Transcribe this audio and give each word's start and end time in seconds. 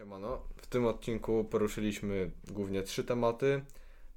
Siemano. 0.00 0.42
W 0.56 0.66
tym 0.66 0.86
odcinku 0.86 1.44
poruszyliśmy 1.44 2.30
głównie 2.50 2.82
trzy 2.82 3.04
tematy. 3.04 3.64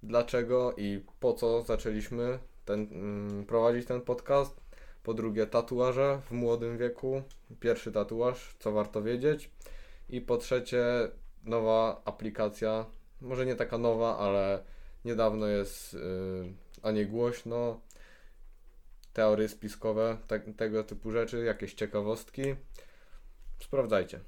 Dlaczego 0.04 0.74
i 0.78 1.04
po 1.20 1.34
co 1.34 1.62
zaczęliśmy 1.62 2.40
ten, 2.66 2.88
mm, 2.92 3.46
prowadzić 3.46 3.88
ten 3.88 4.02
podcast. 4.02 4.62
Po 5.04 5.14
drugie 5.14 5.48
tatuaże 5.48 6.22
w 6.26 6.32
młodym 6.32 6.78
wieku. 6.78 7.22
Pierwszy 7.60 7.92
tatuaż, 7.92 8.56
co 8.60 8.72
warto 8.72 9.02
wiedzieć. 9.02 9.50
I 10.10 10.22
po 10.22 10.38
trzecie 10.38 10.86
nowa 11.44 12.02
aplikacja. 12.06 12.86
Może 13.22 13.46
nie 13.46 13.56
taka 13.56 13.78
nowa, 13.78 14.18
ale 14.18 14.64
niedawno 15.06 15.48
jest 15.48 15.94
yy, 15.94 16.00
o 16.84 16.92
niej 16.92 17.08
głośno. 17.08 17.80
Teorie 19.14 19.50
spiskowe, 19.50 20.18
te, 20.28 20.40
tego 20.40 20.84
typu 20.84 21.12
rzeczy, 21.12 21.44
jakieś 21.44 21.74
ciekawostki. 21.74 22.56
Sprawdzajcie. 23.60 24.20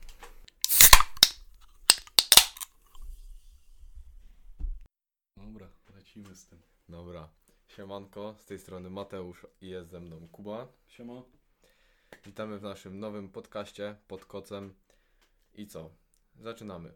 Dobra, 5.45 5.67
lecimy 6.15 6.35
z 6.35 6.45
tym. 6.45 6.59
Dobra. 6.89 7.29
Siemanko, 7.67 8.35
z 8.39 8.45
tej 8.45 8.59
strony 8.59 8.89
Mateusz 8.89 9.45
i 9.61 9.67
jest 9.69 9.89
ze 9.89 9.99
mną 9.99 10.27
Kuba. 10.31 10.67
Siema. 10.87 11.23
Witamy 12.25 12.59
w 12.59 12.61
naszym 12.63 12.99
nowym 12.99 13.29
podcaście 13.29 13.95
pod 14.07 14.25
kocem. 14.25 14.73
I 15.55 15.67
co? 15.67 15.89
Zaczynamy. 16.39 16.91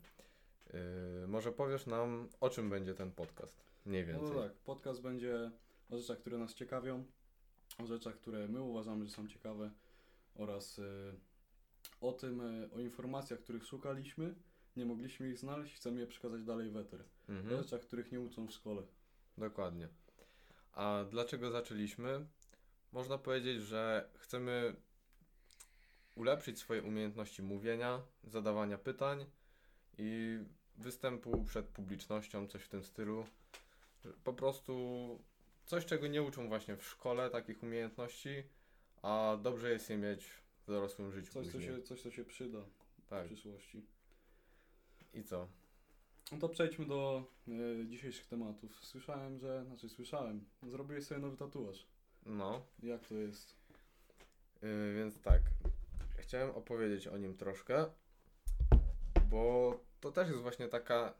Yy, 1.22 1.27
może 1.27 1.52
powiesz 1.52 1.86
nam, 1.86 2.30
o 2.40 2.50
czym 2.50 2.70
będzie 2.70 2.94
ten 2.94 3.12
podcast? 3.12 3.63
Mniej 3.86 4.08
No 4.08 4.13
więcej. 4.13 4.36
to 4.36 4.44
tak, 4.44 4.54
podcast 4.54 5.02
będzie 5.02 5.52
o 5.90 5.98
rzeczach, 5.98 6.18
które 6.20 6.38
nas 6.38 6.54
ciekawią, 6.54 7.04
o 7.84 7.86
rzeczach, 7.86 8.16
które 8.16 8.48
my 8.48 8.62
uważamy, 8.62 9.05
że 9.05 9.12
są 9.12 9.27
ciekawe 9.27 9.72
oraz 10.36 10.80
y, 10.80 11.13
o 12.02 12.12
tym, 12.12 12.41
y, 12.41 12.70
o 12.76 12.80
informacjach, 12.80 13.40
których 13.40 13.66
szukaliśmy, 13.66 14.36
nie 14.76 14.86
mogliśmy 14.86 15.30
ich 15.30 15.38
znaleźć, 15.38 15.76
chcemy 15.76 15.99
je 15.99 16.08
przekazać 16.08 16.44
dalej 16.44 16.70
w 16.70 16.77
eter. 16.77 17.02
O 17.02 17.32
Mhm, 17.32 17.58
rzeczach, 17.63 17.82
których 17.82 18.12
nie 18.12 18.20
uczą 18.21 18.48
w 18.48 18.52
szkole. 18.52 18.84
Dokładnie. 19.40 19.87
A 20.73 21.05
dlaczego 21.09 21.51
zaczęliśmy? 21.51 22.26
Można 22.91 23.18
powiedzieć, 23.18 23.62
że 23.62 24.09
chcemy 24.18 24.76
ulepszyć 26.15 26.59
swoje 26.59 26.84
umiejętności 26.84 27.43
mówienia, 27.43 28.01
zadawania 28.23 28.77
pytań 28.77 29.26
i 29.98 30.40
występu 30.77 31.43
przed 31.43 31.65
publicznością, 31.65 32.48
coś 32.48 32.63
w 32.63 32.70
tym 32.70 32.84
stylu. 32.84 33.26
Po 34.23 34.34
prostu 34.34 34.73
coś, 35.65 35.85
czego 35.85 36.07
nie 36.07 36.24
uczą 36.24 36.48
właśnie 36.48 36.77
w 36.77 36.84
szkole, 36.84 37.29
takich 37.29 37.63
umiejętności, 37.63 38.43
a 39.01 39.37
dobrze 39.41 39.71
jest 39.71 39.90
je 39.90 39.98
mieć 39.98 40.26
w 40.63 40.68
dorosłym 40.68 41.12
życiu 41.12 41.34
Coś, 41.34 41.51
co 41.51 41.62
się, 41.62 41.81
coś, 41.81 42.01
co 42.01 42.12
się 42.12 42.26
przyda 42.26 42.59
Tak. 43.07 43.24
w 43.24 43.27
przyszłości. 43.27 43.85
I 45.13 45.24
co? 45.24 45.48
No 46.32 46.38
to 46.38 46.49
przejdźmy 46.49 46.85
do 46.85 47.24
y, 47.48 47.85
dzisiejszych 47.88 48.27
tematów. 48.27 48.85
Słyszałem, 48.85 49.40
że, 49.40 49.66
znaczy 49.66 49.90
słyszałem, 49.90 50.46
zrobiłeś 50.63 51.05
sobie 51.05 51.21
nowy 51.21 51.38
tatuaż. 51.38 51.88
No, 52.26 52.62
Jak 52.84 53.08
to 53.08 53.16
jest? 53.16 53.55
Yy, 54.62 54.94
więc 54.96 55.21
tak, 55.21 55.41
chciałem 56.18 56.49
opowiedzieć 56.49 57.08
o 57.08 57.18
nim 57.18 57.38
troszkę, 57.38 57.86
bo 59.30 59.74
to 60.02 60.12
też 60.12 60.30
jest 60.30 60.41
właśnie 60.41 60.68
taka 60.68 61.13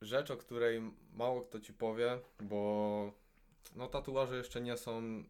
rzecz, 0.00 0.30
o 0.30 0.36
której 0.36 0.82
mało 1.12 1.42
kto 1.42 1.60
ci 1.60 1.72
powie, 1.72 2.18
bo 2.40 3.12
no 3.76 3.86
tatuaże 3.86 4.36
jeszcze 4.36 4.60
nie 4.60 4.76
są 4.76 5.24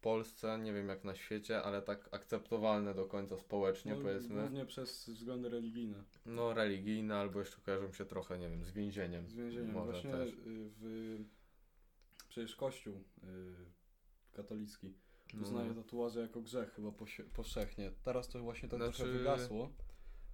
Polsce, 0.00 0.58
nie 0.58 0.72
wiem 0.72 0.88
jak 0.88 1.04
na 1.04 1.14
świecie, 1.14 1.62
ale 1.62 1.82
tak 1.82 2.08
akceptowalne 2.12 2.94
do 2.94 3.06
końca 3.06 3.38
społecznie 3.38 3.94
No, 3.94 4.00
powiedzmy. 4.02 4.40
Głównie 4.40 4.66
przez 4.66 5.08
względy 5.08 5.48
religijne. 5.48 6.04
No 6.26 6.54
religijne 6.54 7.16
albo 7.16 7.38
jeszcze 7.38 7.60
kojarzą 7.60 7.92
się 7.92 8.04
trochę, 8.04 8.38
nie 8.38 8.48
wiem, 8.48 8.64
z 8.64 8.70
więzieniem. 8.72 9.28
Z 9.28 9.34
więzieniem. 9.34 9.72
Może 9.72 9.92
Właśnie 9.92 10.10
też. 10.10 10.28
y, 10.32 10.34
w, 10.46 11.18
przecież 12.28 12.56
Kościół 12.56 12.94
y, 12.96 13.54
katolicki 14.32 14.94
uznaje 15.42 15.68
No. 15.74 15.82
tatuaże 15.82 16.20
jako 16.20 16.40
grzech 16.40 16.74
chyba 16.74 16.92
powszechnie. 17.34 17.92
Teraz 18.02 18.28
to 18.28 18.38
właśnie 18.40 18.68
to 18.68 18.76
Znaczy- 18.76 18.96
trochę 18.96 19.12
wygasło. 19.12 19.70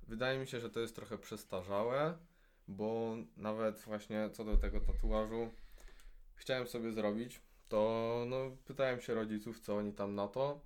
Wydaje 0.09 0.39
mi 0.39 0.47
się, 0.47 0.61
że 0.61 0.71
to 0.71 0.81
jest 0.81 0.95
trochę 0.97 1.19
przestarzałe, 1.19 2.19
bo 2.69 3.17
nawet 3.37 3.79
właśnie 3.81 4.31
co 4.33 4.45
do 4.45 4.57
tego 4.57 4.81
tatuażu 4.81 5.51
chciałem 6.35 6.67
sobie 6.67 6.93
zrobić, 6.93 7.41
to 7.69 8.25
no, 8.27 8.37
pytałem 8.65 9.01
się 9.01 9.15
rodziców, 9.15 9.61
co 9.61 9.77
oni 9.77 9.93
tam 9.93 10.15
na 10.15 10.29
to 10.29 10.61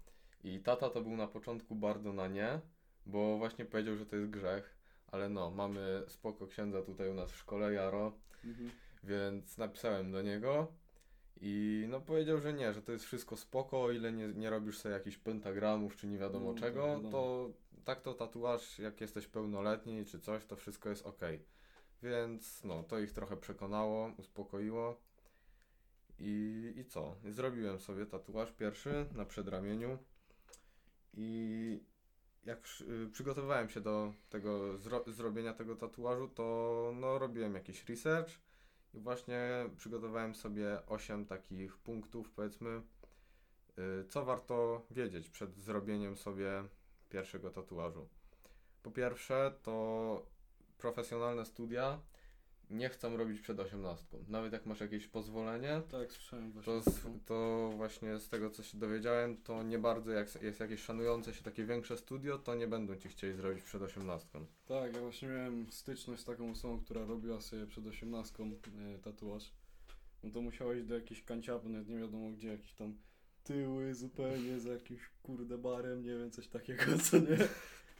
i 0.44 0.60
tata 0.60 0.90
to 0.90 1.00
był 1.00 1.16
na 1.16 1.26
początku 1.26 1.74
bardzo 1.74 2.12
na 2.12 2.26
nie, 2.28 2.60
bo 3.06 3.38
właśnie 3.38 3.64
powiedział, 3.64 3.96
że 3.96 4.06
to 4.06 4.16
jest 4.16 4.30
grzech, 4.30 4.76
ale 5.06 5.28
no, 5.28 5.50
mamy 5.50 6.02
spoko 6.08 6.46
księdza 6.46 6.82
tutaj 6.82 7.10
u 7.10 7.14
nas 7.14 7.30
w 7.30 7.36
szkole, 7.36 7.72
Jaro, 7.72 8.12
Mhm. 8.44 8.70
więc 9.04 9.58
napisałem 9.58 10.12
do 10.12 10.22
niego 10.22 10.66
i 11.40 11.84
no 11.88 12.00
powiedział, 12.00 12.40
że 12.40 12.52
nie, 12.52 12.72
że 12.72 12.82
to 12.82 12.92
jest 12.92 13.04
wszystko 13.04 13.36
spoko, 13.36 13.82
o 13.82 13.90
ile 13.90 14.12
nie, 14.12 14.28
nie 14.28 14.50
robisz 14.50 14.78
sobie 14.78 14.94
jakichś 14.94 15.16
pentagramów 15.18 15.96
czy 15.96 16.06
nie 16.06 16.18
wiadomo 16.18 16.52
No, 16.52 16.58
czego, 16.58 16.86
wiadomo. 16.86 17.10
to 17.10 17.50
tak 17.84 18.00
to 18.02 18.14
tatuaż, 18.14 18.78
jak 18.78 19.00
jesteś 19.00 19.26
pełnoletni 19.26 20.04
czy 20.04 20.20
coś, 20.20 20.44
to 20.46 20.56
wszystko 20.56 20.88
jest 20.88 21.06
ok. 21.06 21.20
Więc 22.02 22.64
no, 22.64 22.82
to 22.82 22.98
ich 22.98 23.12
trochę 23.12 23.36
przekonało, 23.36 24.12
uspokoiło. 24.18 25.00
I, 26.20 26.72
I 26.76 26.84
co? 26.84 27.16
Zrobiłem 27.30 27.80
sobie 27.80 28.06
tatuaż 28.06 28.52
pierwszy 28.52 29.06
na 29.14 29.24
przedramieniu 29.24 29.98
i 31.14 31.80
jak 32.44 32.68
y, 32.80 33.08
przygotowywałem 33.12 33.68
się 33.68 33.80
do 33.80 34.14
tego 34.30 34.74
zro- 34.78 35.12
zrobienia 35.12 35.54
tego 35.54 35.76
tatuażu, 35.76 36.28
to 36.28 36.92
no, 36.96 37.18
robiłem 37.18 37.54
jakiś 37.54 37.88
research 37.88 38.30
i 38.94 39.00
właśnie 39.00 39.70
przygotowałem 39.76 40.34
sobie 40.34 40.86
8 40.86 41.26
takich 41.26 41.76
punktów, 41.76 42.30
powiedzmy, 42.30 42.82
y, 43.78 44.04
co 44.08 44.24
warto 44.24 44.86
wiedzieć 44.90 45.28
przed 45.28 45.56
zrobieniem 45.56 46.16
sobie 46.16 46.64
pierwszego 47.08 47.50
tatuażu. 47.50 48.08
Po 48.82 48.90
pierwsze, 48.90 49.54
to 49.62 50.26
profesjonalne 50.78 51.44
studia 51.44 52.00
nie 52.70 52.88
chcą 52.88 53.16
robić 53.16 53.40
przed 53.40 53.60
18. 53.60 54.18
Nawet 54.28 54.52
jak 54.52 54.66
masz 54.66 54.80
jakieś 54.80 55.06
pozwolenie, 55.06 55.82
Tak, 55.90 56.12
słyszałem 56.12 56.52
właśnie. 56.52 56.72
to, 56.72 56.90
z, 56.90 57.00
to 57.26 57.70
właśnie 57.76 58.18
z 58.18 58.28
tego 58.28 58.50
co 58.50 58.62
się 58.62 58.78
dowiedziałem, 58.78 59.36
to 59.36 59.62
nie 59.62 59.78
bardzo 59.78 60.10
jak 60.12 60.42
jest 60.42 60.60
jakieś 60.60 60.80
szanujące 60.80 61.34
się 61.34 61.42
takie 61.42 61.64
większe 61.64 61.96
studio, 61.96 62.38
to 62.38 62.54
nie 62.54 62.66
będą 62.66 62.96
ci 62.96 63.08
chcieli 63.08 63.34
zrobić 63.36 63.62
przed 63.62 63.82
18. 63.82 64.28
Tak, 64.66 64.94
ja 64.94 65.00
właśnie 65.00 65.28
miałem 65.28 65.72
styczność 65.72 66.22
z 66.22 66.24
taką 66.24 66.50
osobą, 66.50 66.80
która 66.80 67.04
robiła 67.04 67.40
sobie 67.40 67.66
przed 67.66 67.86
osiemnastką 67.86 68.50
e, 68.94 68.98
tatuaż. 68.98 69.52
No 70.24 70.30
to 70.30 70.40
musiałeś 70.42 70.84
do 70.84 70.94
jakiejś 70.94 71.24
kanciapy, 71.24 71.68
nawet 71.68 71.88
nie 71.88 71.98
wiadomo 71.98 72.30
gdzie, 72.30 72.48
jakiś 72.48 72.72
tam 72.74 72.94
tyły 73.44 73.94
zupełnie 73.94 74.60
z 74.60 74.64
jakimś 74.64 75.00
kurde 75.22 75.58
barem, 75.58 76.02
nie 76.02 76.16
wiem, 76.18 76.30
coś 76.30 76.48
takiego, 76.48 76.82
co 77.04 77.18
nie? 77.18 77.38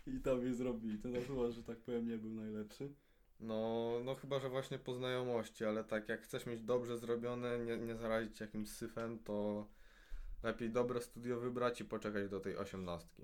I 0.06 0.20
tam 0.20 0.44
je 0.46 0.54
zrobili. 0.54 0.98
Ten 0.98 1.12
tatuaż, 1.12 1.54
że 1.54 1.62
tak 1.62 1.78
powiem, 1.78 2.08
nie 2.08 2.18
był 2.18 2.30
najlepszy. 2.30 2.94
No, 3.40 3.90
no 4.04 4.14
chyba, 4.14 4.40
że 4.40 4.48
właśnie 4.48 4.78
po 4.78 4.94
znajomości, 4.94 5.64
ale 5.64 5.84
tak 5.84 6.08
jak 6.08 6.22
chcesz 6.22 6.46
mieć 6.46 6.62
dobrze 6.62 6.98
zrobione, 6.98 7.58
nie, 7.58 7.76
nie 7.76 7.96
zarazić 7.96 8.38
się 8.38 8.44
jakimś 8.44 8.70
syfem, 8.70 9.18
to 9.18 9.66
lepiej 10.42 10.70
dobre 10.70 11.00
studio 11.00 11.40
wybrać 11.40 11.80
i 11.80 11.84
poczekać 11.84 12.28
do 12.28 12.40
tej 12.40 12.56
osiemnastki. 12.56 13.22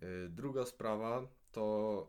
Yy, 0.00 0.28
druga 0.28 0.66
sprawa 0.66 1.26
to 1.52 2.08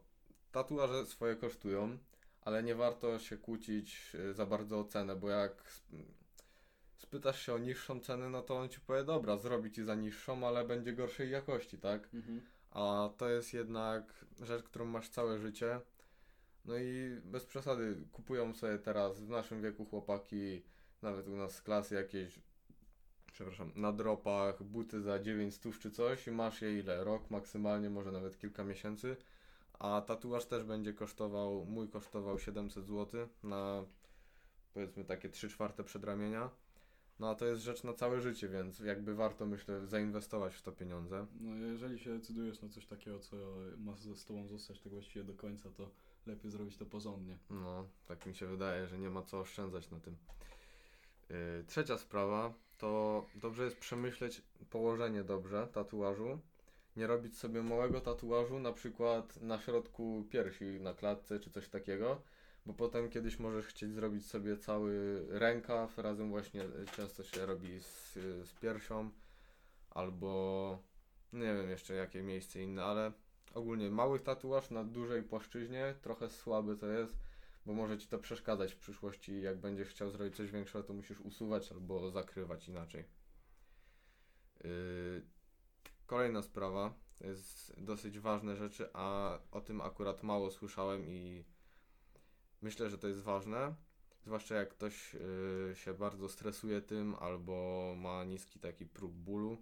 tatuaże 0.52 1.06
swoje 1.06 1.36
kosztują, 1.36 1.98
ale 2.42 2.64
nie 2.64 2.76
warto 2.76 3.20
się 3.20 3.38
kłócić 3.38 4.14
yy, 4.14 4.34
za 4.34 4.46
bardzo 4.46 4.80
o 4.80 4.84
cenę, 4.84 5.16
bo 5.16 5.30
jak 5.30 5.62
sp- 5.78 6.14
spytasz 6.98 7.46
się 7.46 7.54
o 7.54 7.58
niższą 7.58 8.00
cenę, 8.00 8.30
no 8.30 8.42
to 8.42 8.58
on 8.58 8.70
ci 8.70 8.80
powie, 8.80 9.04
dobra, 9.04 9.38
zrobi 9.38 9.72
ci 9.72 9.84
za 9.84 9.96
niższą, 9.96 10.48
ale 10.48 10.66
będzie 10.66 10.94
gorszej 10.94 11.30
jakości, 11.32 11.78
tak? 11.78 12.10
Mhm. 12.14 12.42
A 12.72 13.10
to 13.18 13.30
jest 13.30 13.54
jednak 13.54 14.26
rzecz, 14.42 14.64
którą 14.64 14.86
masz 14.86 15.10
całe 15.10 15.40
życie. 15.40 15.80
No 16.66 16.78
i 16.78 17.22
bez 17.26 17.46
przesady 17.46 17.96
kupują 18.12 18.54
sobie 18.54 18.78
teraz 18.78 19.22
w 19.22 19.30
naszym 19.30 19.62
wieku 19.62 19.86
chłopaki, 19.86 20.62
nawet 21.02 21.28
u 21.28 21.36
nas 21.36 21.56
z 21.56 21.62
klasy 21.62 21.96
jakieś, 21.96 22.40
przepraszam, 23.32 23.72
na 23.76 23.92
dropach, 23.92 24.64
buty 24.64 25.02
za 25.02 25.20
900 25.20 25.80
czy 25.80 25.92
coś 25.92 26.28
i 26.28 26.32
masz 26.32 26.62
je 26.62 26.80
ile? 26.80 27.04
Rok 27.04 27.30
maksymalnie, 27.30 27.90
może 27.90 28.12
nawet 28.12 28.38
kilka 28.38 28.64
miesięcy. 28.64 29.18
A 29.80 30.02
tatuaż 30.02 30.46
też 30.46 30.64
będzie 30.64 30.94
kosztował, 30.94 31.66
mój 31.66 31.90
kosztował 31.90 32.40
700 32.40 32.86
zł 32.86 33.28
na 33.44 33.86
powiedzmy 34.74 35.06
takie 35.06 35.30
3 35.30 35.50
czwarte 35.50 35.84
przedramienia. 35.84 36.50
No 37.20 37.30
a 37.30 37.36
to 37.36 37.46
jest 37.46 37.62
rzecz 37.62 37.84
na 37.84 37.94
całe 37.94 38.22
życie, 38.22 38.50
więc 38.50 38.80
jakby 38.80 39.16
warto 39.16 39.46
myślę 39.46 39.88
zainwestować 39.88 40.56
w 40.56 40.62
to 40.62 40.72
pieniądze. 40.72 41.28
No 41.40 41.66
jeżeli 41.66 42.00
się 42.00 42.10
decydujesz 42.20 42.62
na 42.62 42.70
coś 42.70 42.86
takiego, 42.86 43.20
co 43.20 43.38
ma 43.78 43.96
z 43.96 44.26
tobą 44.26 44.48
zostać 44.48 44.80
tak 44.80 44.94
właściwie 44.94 45.26
do 45.26 45.34
końca, 45.34 45.70
to 45.70 45.92
lepiej 46.28 46.52
zrobić 46.52 46.78
to 46.78 46.86
porządnie. 46.86 47.38
No, 47.50 47.88
tak 48.08 48.26
mi 48.26 48.36
się 48.36 48.46
wydaje, 48.46 48.88
że 48.88 49.00
nie 49.00 49.10
ma 49.10 49.22
co 49.22 49.40
oszczędzać 49.40 49.92
na 49.92 50.00
tym. 50.00 50.18
Yy, 51.30 51.64
trzecia 51.68 51.98
sprawa 51.98 52.54
to 52.78 53.26
dobrze 53.36 53.64
jest 53.64 53.78
przemyśleć 53.78 54.42
położenie 54.70 55.24
dobrze 55.24 55.68
tatuażu. 55.74 56.40
nie 56.96 57.08
robić 57.08 57.38
sobie 57.38 57.64
małego 57.64 58.02
tatuażu, 58.02 58.60
na 58.60 58.72
przykład 58.72 59.42
na 59.42 59.60
środku 59.60 60.28
piersi, 60.30 60.66
na 60.66 60.94
klatce 60.94 61.40
czy 61.40 61.50
coś 61.50 61.70
takiego, 61.70 62.22
bo 62.66 62.74
potem 62.74 63.10
kiedyś 63.10 63.40
możesz 63.40 63.66
chcieć 63.66 63.94
zrobić 63.94 64.26
sobie 64.26 64.58
cały 64.58 65.26
rękaw, 65.30 65.98
razem 65.98 66.30
właśnie 66.30 66.66
często 66.96 67.24
się 67.24 67.46
robi 67.46 67.80
z, 67.80 68.14
z 68.48 68.54
piersią, 68.54 69.10
albo 69.90 70.80
nie 71.34 71.54
wiem 71.54 71.70
jeszcze 71.70 71.94
jakie 71.94 72.24
miejsce 72.24 72.62
inne, 72.62 72.84
ale 72.84 73.12
ogólnie 73.54 73.90
mały 73.90 74.20
tatuaż 74.20 74.70
na 74.70 74.84
dużej 74.84 75.24
płaszczyźnie, 75.24 75.96
trochę 76.02 76.30
słaby 76.30 76.76
to 76.76 76.88
jest, 76.88 77.16
bo 77.66 77.74
może 77.74 77.98
ci 77.98 78.08
to 78.08 78.20
przeszkadzać 78.20 78.74
w 78.74 78.78
przyszłości, 78.78 79.42
jak 79.42 79.58
będziesz 79.58 79.90
chciał 79.90 80.10
zrobić 80.10 80.36
coś 80.36 80.52
większego, 80.52 80.84
to 80.84 80.94
musisz 80.94 81.20
usuwać 81.20 81.72
albo 81.72 82.12
zakrywać 82.12 82.68
inaczej. 82.68 83.06
Yy, 84.64 85.22
kolejna 86.06 86.42
sprawa, 86.42 86.94
to 87.20 87.28
jest 87.28 87.74
dosyć 87.78 88.20
ważne 88.20 88.56
rzeczy, 88.56 88.90
a 88.94 89.40
o 89.52 89.62
tym 89.62 89.82
akurat 89.82 90.24
mało 90.24 90.52
słyszałem 90.52 91.08
i 91.08 91.46
myślę, 92.62 92.90
że 92.90 92.98
to 92.98 93.08
jest 93.08 93.22
ważne. 93.22 93.76
Zwłaszcza 94.26 94.56
jak 94.56 94.70
ktoś 94.70 95.14
yy, 95.14 95.76
się 95.76 95.94
bardzo 95.94 96.30
stresuje 96.30 96.82
tym 96.82 97.16
albo 97.16 97.94
ma 97.98 98.24
niski 98.24 98.60
taki 98.60 98.86
próg 98.86 99.12
bólu, 99.12 99.58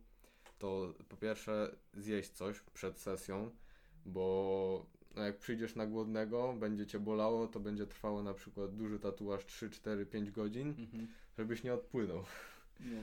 to 0.60 0.94
po 1.10 1.18
pierwsze 1.18 1.76
zjeść 1.94 2.30
coś 2.30 2.60
przed 2.60 3.00
sesją, 3.00 3.52
bo 4.06 4.86
no 5.16 5.24
jak 5.24 5.38
przyjdziesz 5.38 5.76
na 5.76 5.88
głodnego, 5.88 6.54
będzie 6.60 6.86
cię 6.86 7.00
bolało, 7.00 7.48
to 7.48 7.60
będzie 7.60 7.88
trwało 7.88 8.24
na 8.24 8.34
przykład 8.34 8.76
duży 8.76 9.00
tatuaż 9.00 9.46
3, 9.46 9.70
4, 9.70 10.06
5 10.06 10.32
godzin, 10.32 10.68
Mhm. 10.68 11.08
żebyś 11.38 11.64
nie 11.64 11.74
odpłynął. 11.74 12.24
No, 12.80 13.02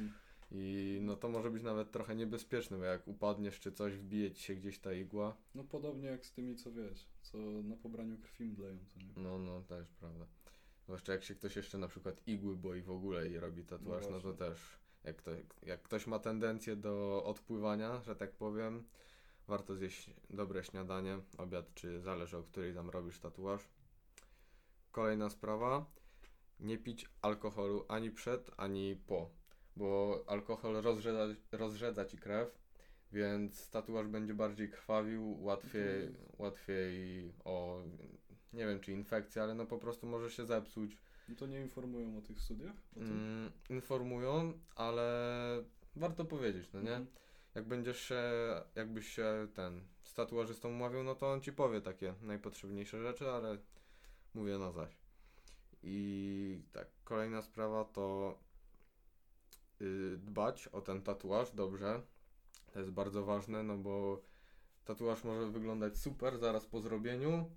I 0.51 0.99
no 1.03 1.17
to 1.17 1.29
może 1.29 1.51
być 1.51 1.63
nawet 1.63 1.91
trochę 1.91 2.15
niebezpieczne, 2.17 2.79
bo 2.79 2.85
jak 2.85 3.09
upadniesz 3.09 3.61
czy 3.61 3.73
coś, 3.73 3.93
wbije 3.93 4.31
ci 4.31 4.43
się 4.43 4.55
gdzieś 4.55 4.79
ta 4.79 4.93
igła. 4.93 5.37
no 5.55 5.65
podobnie 5.65 6.09
jak 6.09 6.27
z 6.27 6.33
tymi, 6.33 6.57
co 6.57 6.73
wiesz, 6.73 7.07
co 7.23 7.39
na 7.39 7.77
pobraniu 7.77 8.19
krwi 8.19 8.45
mdleją, 8.45 8.79
co 8.87 9.01
nie? 9.01 9.25
No, 9.25 9.39
no, 9.39 9.61
też 9.63 9.89
prawda. 10.01 10.27
Zwłaszcza 10.85 11.13
jak 11.13 11.25
się 11.25 11.35
ktoś 11.35 11.57
jeszcze 11.57 11.79
na 11.79 11.89
przykład 11.89 12.23
igły 12.27 12.57
boi 12.57 12.83
w 12.83 12.91
ogóle 12.91 13.29
i 13.29 13.39
robi 13.39 13.65
tatuaż, 13.65 14.03
no, 14.03 14.09
to 14.09 14.21
właśnie. 14.21 14.33
też 14.33 14.59
jak, 15.05 15.23
to, 15.23 15.31
jak 15.63 15.83
ktoś 15.83 16.07
ma 16.07 16.19
tendencję 16.19 16.77
do 16.77 17.25
odpływania, 17.25 18.03
że 18.03 18.17
tak 18.17 18.33
powiem, 18.33 18.85
warto 19.49 19.77
zjeść 19.77 20.11
dobre 20.31 20.65
śniadanie, 20.65 21.19
obiad, 21.39 21.75
czy 21.75 22.01
zależy 22.01 22.37
o 22.37 22.43
której 22.43 22.75
tam 22.75 22.91
robisz 22.91 23.21
tatuaż. 23.21 23.69
Kolejna 24.93 25.31
sprawa, 25.31 25.87
nie 26.61 26.79
pić 26.79 27.11
alkoholu 27.23 27.85
ani 27.89 28.11
przed, 28.11 28.51
ani 28.57 28.97
po, 28.97 29.31
bo 29.77 30.25
alkohol 30.27 30.83
rozrzedza, 30.83 31.27
rozrzedza 31.53 32.05
ci 32.05 32.19
krew, 32.19 32.59
więc 33.13 33.71
tatuaż 33.71 34.07
będzie 34.07 34.35
bardziej 34.35 34.71
krwawił, 34.71 35.43
łatwiej, 35.43 36.15
łatwiej 36.39 37.33
o, 37.45 37.83
nie 38.53 38.67
wiem 38.67 38.81
czy 38.81 38.93
infekcja, 38.93 39.43
ale 39.43 39.55
no 39.55 39.67
po 39.67 39.79
prostu 39.79 40.07
może 40.07 40.31
się 40.31 40.47
zepsuć. 40.47 40.97
No 41.29 41.35
to 41.37 41.47
nie 41.47 41.61
informują 41.61 42.19
o 42.19 42.23
tych 42.23 42.41
studiach? 42.41 42.77
O? 42.97 43.01
Mm, 43.01 43.51
informują, 43.71 44.53
ale 44.75 45.65
warto 45.97 46.25
powiedzieć, 46.25 46.73
no 46.73 46.81
nie? 46.81 46.97
Mhm. 46.97 47.07
Jak 47.59 47.69
będziesz 47.69 48.01
się, 48.01 48.23
jakbyś 48.75 49.09
się 49.09 49.49
ten 49.55 49.81
z 50.03 50.15
tatuażystą 50.15 50.69
umawiał, 50.69 51.05
no 51.05 51.15
to 51.15 51.33
on 51.33 51.41
ci 51.41 51.53
powie 51.53 51.81
takie 51.81 52.15
najpotrzebniejsze 52.23 53.03
rzeczy, 53.03 53.31
ale 53.31 53.59
mówię 54.35 54.59
na 54.59 54.73
zaś. 54.73 54.97
I 55.83 56.63
tak, 56.73 56.89
kolejna 57.05 57.43
sprawa 57.43 57.85
to 57.85 58.39
y, 59.81 60.19
dbać 60.19 60.69
o 60.69 60.81
ten 60.81 61.03
tatuaż 61.03 61.53
dobrze. 61.53 62.03
To 62.73 62.79
jest 62.79 62.91
bardzo 62.93 63.25
ważne, 63.25 63.63
no 63.63 63.77
bo 63.77 64.23
tatuaż 64.85 65.25
może 65.25 65.51
wyglądać 65.51 65.97
super 65.99 66.39
zaraz 66.39 66.67
po 66.67 66.81
zrobieniu. 66.81 67.51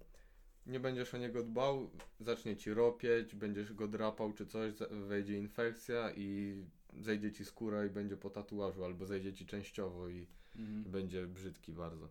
Nie 0.65 0.79
będziesz 0.79 1.13
o 1.13 1.17
niego 1.17 1.43
dbał, 1.43 1.89
zacznie 2.19 2.57
ci 2.57 2.73
ropieć, 2.73 3.35
będziesz 3.35 3.73
go 3.73 3.87
drapał 3.87 4.33
czy 4.33 4.45
coś, 4.45 4.73
wejdzie 4.91 5.37
infekcja 5.37 6.11
i 6.11 6.55
zejdzie 7.03 7.31
ci 7.31 7.45
skóra 7.45 7.85
i 7.85 7.89
będzie 7.89 8.17
po 8.17 8.29
tatuażu, 8.29 8.85
albo 8.85 9.05
zejdzie 9.05 9.33
ci 9.33 9.45
częściowo 9.45 10.09
i 10.09 10.27
Mhm. 10.55 10.83
będzie 10.91 11.27
brzydki 11.27 11.73
bardzo. 11.73 12.09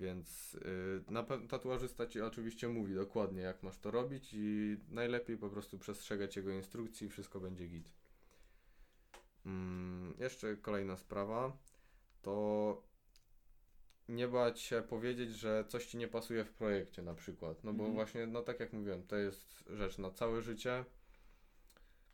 Więc 0.00 0.52
yy, 0.52 1.04
na 1.10 1.22
pewno 1.22 1.48
tatuażysta 1.48 2.06
ci 2.06 2.20
oczywiście 2.20 2.68
mówi 2.68 2.94
dokładnie 2.94 3.42
jak 3.42 3.62
masz 3.62 3.78
to 3.78 3.90
robić 3.90 4.30
i 4.34 4.76
najlepiej 4.88 5.36
po 5.38 5.48
prostu 5.50 5.78
przestrzegać 5.78 6.36
jego 6.36 6.50
instrukcji 6.50 7.06
i 7.06 7.10
wszystko 7.10 7.40
będzie 7.40 7.66
git. 7.66 7.92
Mm, 9.46 10.14
jeszcze 10.18 10.56
kolejna 10.56 10.96
sprawa 10.96 11.56
to 12.22 12.82
nie 14.08 14.28
bać 14.28 14.60
się 14.60 14.82
powiedzieć, 14.82 15.34
że 15.34 15.64
coś 15.68 15.86
ci 15.86 15.96
nie 15.96 16.08
pasuje 16.08 16.44
w 16.44 16.52
projekcie 16.52 17.02
na 17.02 17.14
przykład. 17.14 17.64
No 17.64 17.72
bo 17.72 17.78
Mhm. 17.84 17.94
właśnie, 17.94 18.26
no 18.26 18.42
tak 18.42 18.60
jak 18.60 18.72
mówiłem, 18.72 19.02
to 19.06 19.16
jest 19.16 19.64
rzecz 19.70 19.98
na 19.98 20.10
całe 20.10 20.42
życie. 20.42 20.84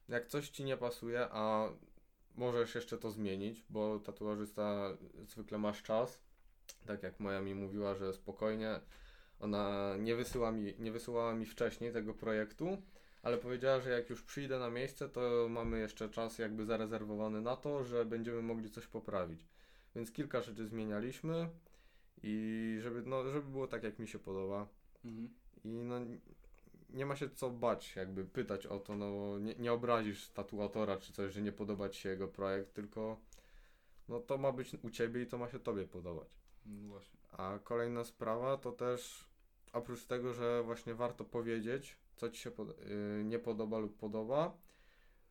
Jak 0.08 0.26
coś 0.26 0.48
ci 0.48 0.64
nie 0.64 0.76
pasuje, 0.76 1.28
a 1.30 1.68
możesz 2.36 2.74
jeszcze 2.74 2.98
to 2.98 3.10
zmienić, 3.10 3.64
bo 3.70 3.98
tatuażysta 3.98 4.96
zwykle 5.28 5.58
masz 5.58 5.82
czas. 5.82 6.18
Tak 6.86 7.02
jak 7.02 7.20
moja 7.20 7.40
mi 7.40 7.54
mówiła, 7.54 7.94
że 7.94 8.12
spokojnie. 8.12 8.80
Ona 9.40 9.94
nie, 9.98 10.16
wysyła 10.16 10.52
mi, 10.52 10.74
nie 10.78 10.92
wysyłała 10.92 11.34
mi 11.34 11.46
wcześniej 11.46 11.92
tego 11.92 12.14
projektu, 12.14 12.82
ale 13.22 13.38
powiedziała, 13.38 13.80
że 13.80 13.90
jak 13.90 14.10
już 14.10 14.22
przyjdę 14.22 14.58
na 14.58 14.70
miejsce, 14.70 15.08
to 15.08 15.46
mamy 15.50 15.78
jeszcze 15.78 16.08
czas 16.08 16.38
jakby 16.38 16.64
zarezerwowany 16.64 17.40
na 17.40 17.56
to, 17.56 17.84
że 17.84 18.04
będziemy 18.04 18.42
mogli 18.42 18.70
coś 18.70 18.86
poprawić. 18.86 19.46
Więc 19.94 20.12
kilka 20.12 20.42
rzeczy 20.42 20.66
zmienialiśmy 20.66 21.48
i 22.22 22.78
żeby, 22.82 23.02
no, 23.06 23.30
żeby 23.30 23.50
było 23.50 23.66
tak, 23.66 23.82
jak 23.82 23.98
mi 23.98 24.08
się 24.08 24.18
podoba. 24.18 24.66
Mhm. 25.04 25.28
I 25.64 25.68
no, 25.68 26.00
nie 26.94 27.06
ma 27.06 27.16
się 27.16 27.30
co 27.30 27.50
bać, 27.50 27.96
jakby 27.96 28.24
pytać 28.24 28.66
o 28.66 28.78
to, 28.78 28.96
no 28.96 29.38
nie, 29.38 29.54
nie 29.54 29.72
obrazisz 29.72 30.28
tatuatora 30.28 30.96
czy 30.96 31.12
coś, 31.12 31.32
że 31.32 31.42
nie 31.42 31.52
podoba 31.52 31.88
ci 31.88 32.00
się 32.00 32.08
jego 32.08 32.28
projekt, 32.28 32.72
tylko 32.72 33.20
no 34.08 34.20
to 34.20 34.38
ma 34.38 34.52
być 34.52 34.74
u 34.82 34.90
ciebie 34.90 35.22
i 35.22 35.26
to 35.26 35.38
ma 35.38 35.48
się 35.48 35.58
tobie 35.58 35.86
podobać. 35.86 36.28
No. 36.66 37.00
A 37.32 37.58
kolejna 37.64 38.04
sprawa 38.04 38.56
to 38.56 38.72
też 38.72 39.28
oprócz 39.72 40.04
tego, 40.04 40.34
że 40.34 40.62
właśnie 40.62 40.94
warto 40.94 41.24
powiedzieć, 41.24 41.96
co 42.16 42.30
ci 42.30 42.40
się 42.40 42.50
pod- 42.50 42.78
yy, 42.78 43.24
nie 43.24 43.38
podoba 43.38 43.78
lub 43.78 43.96
podoba, 43.96 44.56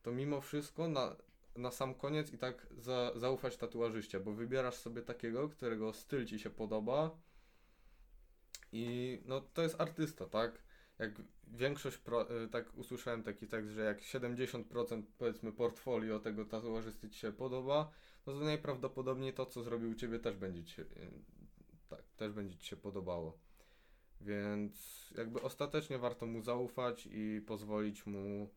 to 0.02 0.12
mimo 0.12 0.40
wszystko 0.40 0.88
na, 0.88 1.16
na 1.56 1.70
sam 1.70 1.94
koniec 1.94 2.32
i 2.32 2.38
tak 2.38 2.66
za, 2.78 3.12
zaufać 3.16 3.56
tatuażyście, 3.56 4.20
bo 4.20 4.32
wybierasz 4.32 4.76
sobie 4.76 5.02
takiego, 5.02 5.48
którego 5.48 5.92
styl 5.92 6.26
ci 6.26 6.38
się 6.38 6.50
podoba 6.50 7.10
i 8.72 9.18
no 9.24 9.40
to 9.40 9.62
jest 9.62 9.80
artysta, 9.80 10.26
tak? 10.26 10.62
Jak 10.98 11.12
większość, 11.46 11.98
pro, 11.98 12.42
y, 12.44 12.48
tak 12.48 12.78
usłyszałem 12.78 13.22
taki 13.22 13.46
tekst, 13.46 13.70
że 13.70 13.82
jak 13.84 14.00
70% 14.00 15.02
powiedzmy 15.18 15.52
portfolio 15.52 16.20
tego 16.20 16.44
tatuażysty 16.44 17.10
ci 17.10 17.18
się 17.18 17.32
podoba, 17.32 17.90
no 18.26 18.32
to 18.32 18.40
najprawdopodobniej 18.40 19.34
to, 19.34 19.46
co 19.46 19.62
zrobił 19.62 19.90
u 19.90 19.94
ciebie 19.94 20.18
też 20.18 20.36
będzie 20.36 20.64
ci 20.64 20.80
y, 20.80 20.86
tak, 21.88 22.02
też 22.16 22.32
będzie 22.32 22.56
ci 22.56 22.66
się 22.66 22.76
podobało. 22.76 23.38
Więc 24.20 25.06
jakby 25.16 25.42
ostatecznie 25.42 25.98
warto 25.98 26.26
mu 26.26 26.42
zaufać 26.42 27.08
i 27.10 27.40
pozwolić 27.46 28.06
mu 28.06 28.48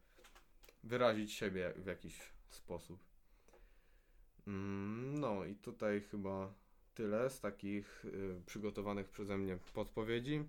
wyrazić 0.84 1.34
siebie 1.34 1.74
w 1.76 1.86
jakiś 1.86 2.20
sposób. 2.50 3.00
Mm, 4.48 5.20
No 5.20 5.46
i 5.46 5.56
tutaj 5.56 6.02
chyba 6.02 6.54
tyle 6.94 7.30
z 7.30 7.40
takich 7.40 8.06
y, 8.06 8.42
przygotowanych 8.46 9.10
przeze 9.10 9.38
mnie 9.38 9.58
podpowiedzi. 9.74 10.44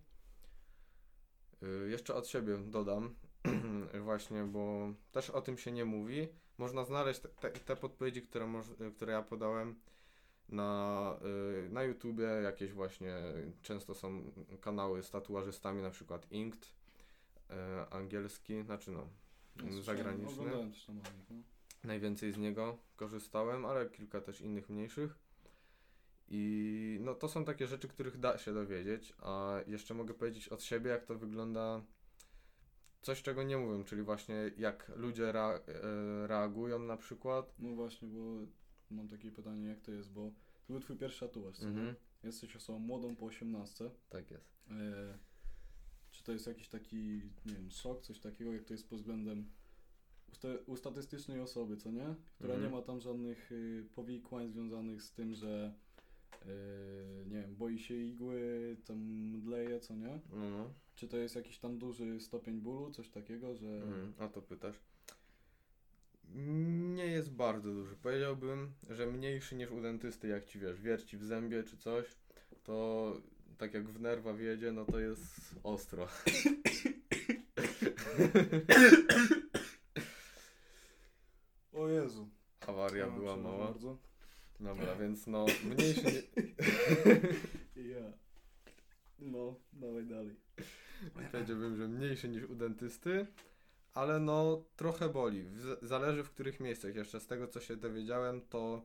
Y, 1.63 1.91
jeszcze 1.91 2.15
od 2.15 2.29
siebie 2.29 2.59
dodam, 2.59 3.15
właśnie, 4.05 4.45
bo 4.45 4.93
też 5.13 5.31
o 5.31 5.41
tym 5.41 5.59
się 5.59 5.73
nie 5.73 5.85
mówi. 5.85 6.29
Można 6.59 6.85
znaleźć 6.85 7.21
te, 7.21 7.51
te, 7.51 7.77
podpowiedzi, 7.77 8.23
które, 8.23 8.47
moż, 8.47 8.67
które 8.97 9.13
ja 9.13 9.23
podałem 9.23 9.75
na, 10.49 11.19
y, 11.67 11.69
na 11.71 11.83
YouTubie, 11.83 12.25
jakieś 12.25 12.73
właśnie, 12.73 13.15
często 13.63 13.95
są 13.95 14.33
kanały 14.61 15.03
z 15.03 15.11
tatuażystami, 15.11 15.83
na 15.83 15.91
przykład 15.91 16.33
Inkt, 16.33 16.65
y, 16.65 17.55
angielski, 17.91 18.63
znaczy 18.63 18.91
no, 18.91 19.09
No, 19.65 19.83
zagraniczny. 19.83 20.51
Najwięcej 21.85 22.33
z 22.33 22.39
niego 22.39 22.79
korzystałem, 22.97 23.65
ale 23.65 23.91
kilka 23.91 24.21
też 24.21 24.41
innych 24.41 24.69
mniejszych. 24.69 25.19
I 26.29 26.99
no 27.01 27.15
to 27.15 27.29
są 27.29 27.45
takie 27.45 27.67
rzeczy, 27.67 27.89
których 27.89 28.19
da 28.19 28.39
się 28.39 28.55
dowiedzieć, 28.55 29.15
a 29.19 29.57
jeszcze 29.67 29.95
mogę 29.95 30.15
powiedzieć 30.15 30.49
od 30.49 30.63
siebie, 30.63 30.91
jak 30.91 31.05
to 31.05 31.19
wygląda. 31.19 31.85
Coś, 33.03 33.23
czego 33.23 33.43
nie 33.43 33.57
mówią, 33.59 33.85
czyli 33.85 34.03
właśnie 34.03 34.51
jak 34.57 34.93
ludzie 34.97 35.23
rea- 35.33 35.61
e, 35.69 36.27
reagują 36.27 36.79
na 36.79 36.97
przykład. 36.97 37.55
No 37.59 37.73
właśnie, 37.75 38.09
bo 38.09 38.19
mam 38.91 39.09
takie 39.09 39.31
pytanie, 39.31 39.65
jak 39.69 39.81
to 39.81 39.93
jest, 39.93 40.13
bo 40.13 40.31
to 40.67 40.73
był 40.73 40.81
twój 40.81 40.97
pierwszy 40.97 41.21
tatuaż, 41.21 41.57
co? 41.59 41.67
Mhm. 41.67 41.95
Jesteś 42.23 42.57
osobą 42.57 42.79
młodą 42.79 43.17
po 43.17 43.27
18. 43.27 43.91
Tak 44.09 44.31
jest. 44.31 44.57
E, 44.71 45.19
czy 46.11 46.25
to 46.25 46.33
jest 46.33 46.47
jakiś 46.47 46.69
taki, 46.69 46.97
nie 47.47 47.55
wiem, 47.55 47.71
szok, 47.71 48.03
coś 48.03 48.21
takiego, 48.21 48.53
jak 48.53 48.65
to 48.65 48.75
jest 48.75 48.89
pod 48.89 48.99
względem 48.99 49.51
u 50.67 50.77
statystycznej 50.77 51.41
osoby, 51.41 51.77
co 51.77 51.91
nie? 51.91 52.15
Która 52.35 52.55
Mhm. 52.55 52.63
nie 52.73 52.77
ma 52.79 52.83
tam 52.83 53.01
żadnych 53.01 53.53
y, 53.53 53.89
powikłań 53.95 54.49
związanych 54.49 55.03
z 55.03 55.13
tym, 55.13 55.35
że 55.35 55.75
yy, 56.45 57.25
nie 57.27 57.41
wiem, 57.41 57.57
boi 57.57 57.79
się 57.79 57.95
igły, 57.95 58.77
tam 58.85 58.99
mdleje, 59.37 59.81
co 59.81 59.95
nie? 59.95 60.21
No, 60.33 60.51
no. 60.51 60.71
Czy 60.95 61.09
to 61.09 61.17
jest 61.17 61.37
jakiś 61.37 61.59
tam 61.59 61.79
duży 61.79 62.21
stopień 62.21 62.61
bólu, 62.61 62.91
coś 62.91 63.09
takiego, 63.11 63.55
że... 63.55 63.69
Mhm, 63.69 64.13
a 64.19 64.29
to 64.29 64.43
pytasz. 64.43 64.81
Nie 66.95 67.07
jest 67.07 67.33
bardzo 67.33 67.73
duży. 67.73 67.97
Powiedziałbym, 67.97 68.73
że 68.91 69.07
mniejszy 69.07 69.57
niż 69.57 69.71
u 69.71 69.81
dentysty, 69.81 70.29
jak 70.29 70.45
ci 70.45 70.59
wiesz, 70.59 70.81
wierci 70.81 71.17
w 71.17 71.25
zębie 71.25 71.63
czy 71.63 71.77
coś, 71.77 72.07
to 72.65 73.17
tak 73.59 73.75
jak 73.75 73.89
w 73.89 74.01
nerwa 74.01 74.35
wiedzie, 74.35 74.73
no 74.73 74.85
to 74.85 74.99
jest 74.99 75.55
ostro. 75.63 76.09
O 81.73 81.89
Jezu. 81.89 82.29
Awaria 82.67 83.11
była 83.11 83.37
mała. 83.37 83.67
Bardzo. 83.67 83.99
Dobra, 84.61 84.97
więc 84.97 85.27
no 85.27 85.47
mniejszy 85.65 86.03
nie... 86.05 86.23
Ja. 87.95 88.13
No, 89.19 89.55
dawaj 89.73 90.07
dalej. 90.07 90.37
Powiedziałbym, 91.33 91.77
że 91.77 91.89
mniejszy 91.89 92.29
niż 92.29 92.45
u 92.45 92.55
dentysty, 92.55 93.27
ale 93.95 94.21
no 94.21 94.65
trochę 94.77 95.09
boli. 95.09 95.43
W- 95.45 95.79
Zależy 95.83 96.25
w 96.25 96.31
których 96.31 96.61
miejscach. 96.61 96.95
Jeszcze 96.95 97.21
z 97.21 97.27
tego 97.27 97.49
co 97.49 97.61
się 97.61 97.77
dowiedziałem, 97.77 98.41
to 98.41 98.83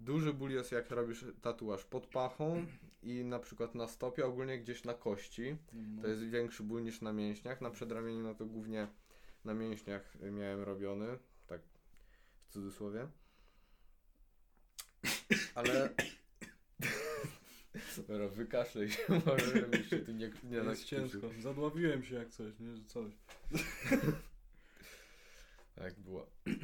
duży 0.00 0.32
ból 0.34 0.50
jest 0.50 0.72
jak 0.72 0.90
robisz 0.90 1.24
tatuaż 1.42 1.84
pod 1.84 2.06
pachą 2.06 2.66
i 3.02 3.24
na 3.24 3.38
przykład 3.38 3.74
na 3.74 3.88
stopie, 3.88 4.26
ogólnie 4.26 4.58
gdzieś 4.58 4.84
na 4.84 4.94
kości. 4.94 5.56
No. 5.72 6.02
To 6.02 6.08
jest 6.08 6.22
większy 6.22 6.62
ból 6.62 6.82
niż 6.82 7.00
na 7.00 7.12
mięśniach. 7.12 7.60
Na 7.60 7.70
przedramieniu 7.70 8.22
no 8.22 8.34
to 8.34 8.46
głównie 8.46 8.88
na 9.44 9.54
mięśniach 9.54 10.16
miałem 10.32 10.62
robiony, 10.62 11.18
tak 11.46 11.60
w 12.48 12.52
cudzysłowie. 12.52 13.08
Ale... 15.58 15.88
Dobra, 18.08 18.28
wykaszlej 18.28 18.90
się 18.90 19.02
może, 19.26 19.46
żebyś 19.60 19.88
się 19.90 19.98
tym 19.98 20.18
nie, 20.18 20.30
nie 20.44 20.56
jest 20.56 20.66
nakrztusił. 20.66 20.98
ciężko. 20.98 21.28
Zadławiłem 21.40 22.04
się 22.04 22.14
jak 22.14 22.28
coś, 22.30 22.58
nie? 22.60 22.76
Że 22.76 22.84
coś. 22.84 23.12
Tak 25.74 26.00
było. 26.00 26.26
Yy, 26.46 26.54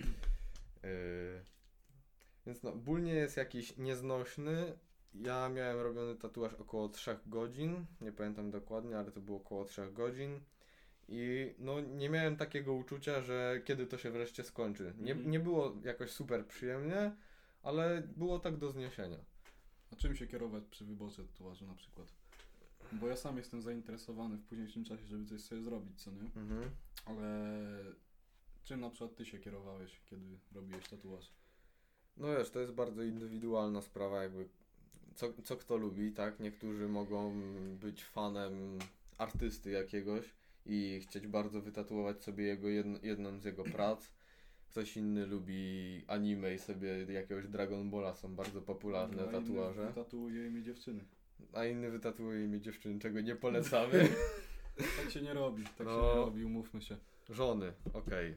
Więc 2.46 2.62
no, 2.62 2.72
ból 2.72 3.02
nie 3.02 3.14
jest 3.14 3.36
jakiś 3.36 3.76
nieznośny. 3.76 4.78
Ja 5.14 5.48
miałem 5.48 5.80
robiony 5.80 6.16
tatuaż 6.16 6.54
około 6.54 6.88
3 6.88 7.18
godzin. 7.26 7.86
Nie 8.00 8.12
pamiętam 8.12 8.50
dokładnie, 8.50 8.98
ale 8.98 9.10
to 9.10 9.20
było 9.20 9.38
około 9.38 9.64
3 9.64 9.92
godzin. 9.92 10.40
I 11.08 11.54
no, 11.58 11.80
nie 11.80 12.10
miałem 12.10 12.36
takiego 12.36 12.72
uczucia, 12.72 13.22
że 13.22 13.60
kiedy 13.64 13.86
to 13.86 13.98
się 13.98 14.10
wreszcie 14.10 14.44
skończy. 14.44 14.94
Nie, 14.98 15.12
Mhm. 15.12 15.30
nie 15.30 15.40
było 15.40 15.76
jakoś 15.84 16.10
super 16.10 16.46
przyjemnie, 16.46 17.16
ale 17.64 18.02
było 18.16 18.38
tak 18.38 18.56
do 18.56 18.71
zniesienia. 18.71 19.18
A 19.92 19.97
czym 19.97 20.16
się 20.16 20.26
kierować 20.26 20.64
przy 20.64 20.85
wyborze 20.85 21.25
tatuażu 21.25 21.66
na 21.66 21.75
przykład? 21.75 22.09
Bo 22.92 23.09
ja 23.09 23.16
sam 23.16 23.37
jestem 23.37 23.62
zainteresowany 23.62 24.37
w 24.37 24.44
późniejszym 24.44 24.85
czasie, 24.85 25.06
żeby 25.06 25.26
coś 25.26 25.40
sobie 25.40 25.62
zrobić, 25.62 26.02
co 26.02 26.11
nie? 26.11 26.21
Mhm. 26.21 26.71
Ale 27.04 27.59
czym 28.64 28.80
na 28.80 28.90
przykład 28.90 29.16
ty 29.16 29.25
się 29.25 29.38
kierowałeś, 29.38 30.00
kiedy 30.06 30.38
robiłeś 30.52 30.88
tatuaż? 30.88 31.33
No 32.16 32.26
wiesz, 32.37 32.50
to 32.50 32.61
jest 32.61 32.73
bardzo 32.73 33.02
indywidualna 33.02 33.83
sprawa, 33.83 34.23
jakby 34.23 34.49
co, 35.14 35.33
co 35.44 35.56
kto 35.56 35.76
lubi, 35.76 36.12
tak? 36.12 36.40
Niektórzy 36.40 36.88
mogą 36.88 37.35
być 37.80 38.04
fanem 38.04 38.78
artysty 39.18 39.71
jakiegoś 39.71 40.35
i 40.66 41.00
chcieć 41.02 41.26
bardzo 41.26 41.61
wytatuować 41.61 42.23
sobie 42.23 42.44
jego 42.44 42.68
jedno, 42.68 42.99
jedną 43.02 43.38
z 43.38 43.44
jego 43.44 43.64
prac. 43.64 44.11
Ktoś 44.75 44.97
inny 44.97 45.26
lubi 45.26 46.02
anime 46.07 46.54
i 46.54 46.59
sobie 46.59 46.88
jakiegoś 47.12 47.49
Dragon 47.49 47.90
Balla 47.90 48.14
są 48.14 48.35
bardzo 48.35 48.62
popularne 48.62 49.23
A 49.23 49.25
inny 49.25 49.33
tatuaże, 49.33 49.93
Tatuuje 49.95 50.50
mi 50.50 50.62
dziewczyny. 50.62 51.04
a 51.52 51.64
inny 51.64 51.90
wytatuuje 51.90 52.49
mi 52.49 52.61
dziewczyny, 52.61 53.00
czego 53.00 53.21
nie 53.21 53.37
polecamy. 53.37 54.09
Tak 55.02 55.11
się 55.11 55.23
nie 55.23 55.35
robi, 55.35 55.64
tak 55.64 55.76
się 55.76 55.85
No. 55.85 56.09
nie 56.09 56.14
robi, 56.14 56.45
umówmy 56.45 56.83
się. 56.83 56.97
Żony, 57.31 57.73
okej, 57.93 58.35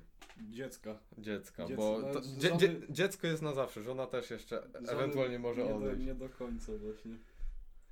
Dziecka. 0.50 1.00
dziecka, 1.18 1.66
Dziec- 1.66 1.76
bo 1.78 2.00
no, 2.02 2.14
to, 2.14 2.22
dzie, 2.22 2.58
dzie, 2.58 2.76
dziecko 2.90 3.28
jest 3.28 3.42
na 3.42 3.54
zawsze, 3.54 3.84
żona 3.84 4.08
też 4.08 4.30
jeszcze 4.32 4.68
Żony 4.74 4.90
ewentualnie 4.92 5.40
może 5.40 5.64
nie 5.64 5.76
odejść. 5.76 6.00
Do, 6.00 6.06
nie 6.06 6.16
do 6.16 6.30
końca 6.30 6.72
właśnie. 6.78 7.18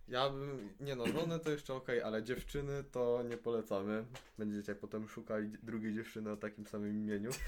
Ja 0.07 0.29
bym, 0.29 0.69
nie 0.79 0.95
no, 0.95 1.07
żony 1.07 1.39
to 1.39 1.51
jeszcze 1.51 1.73
okej, 1.73 2.01
ale 2.01 2.23
dziewczyny 2.23 2.83
to 2.91 3.23
nie 3.29 3.37
polecamy. 3.37 4.05
Będziecie 4.37 4.75
potem 4.75 5.07
szukali 5.07 5.49
drugiej 5.63 5.93
dziewczyny 5.93 6.31
o 6.31 6.37
takim 6.37 6.65
samym 6.67 6.97
imieniu. 6.97 7.29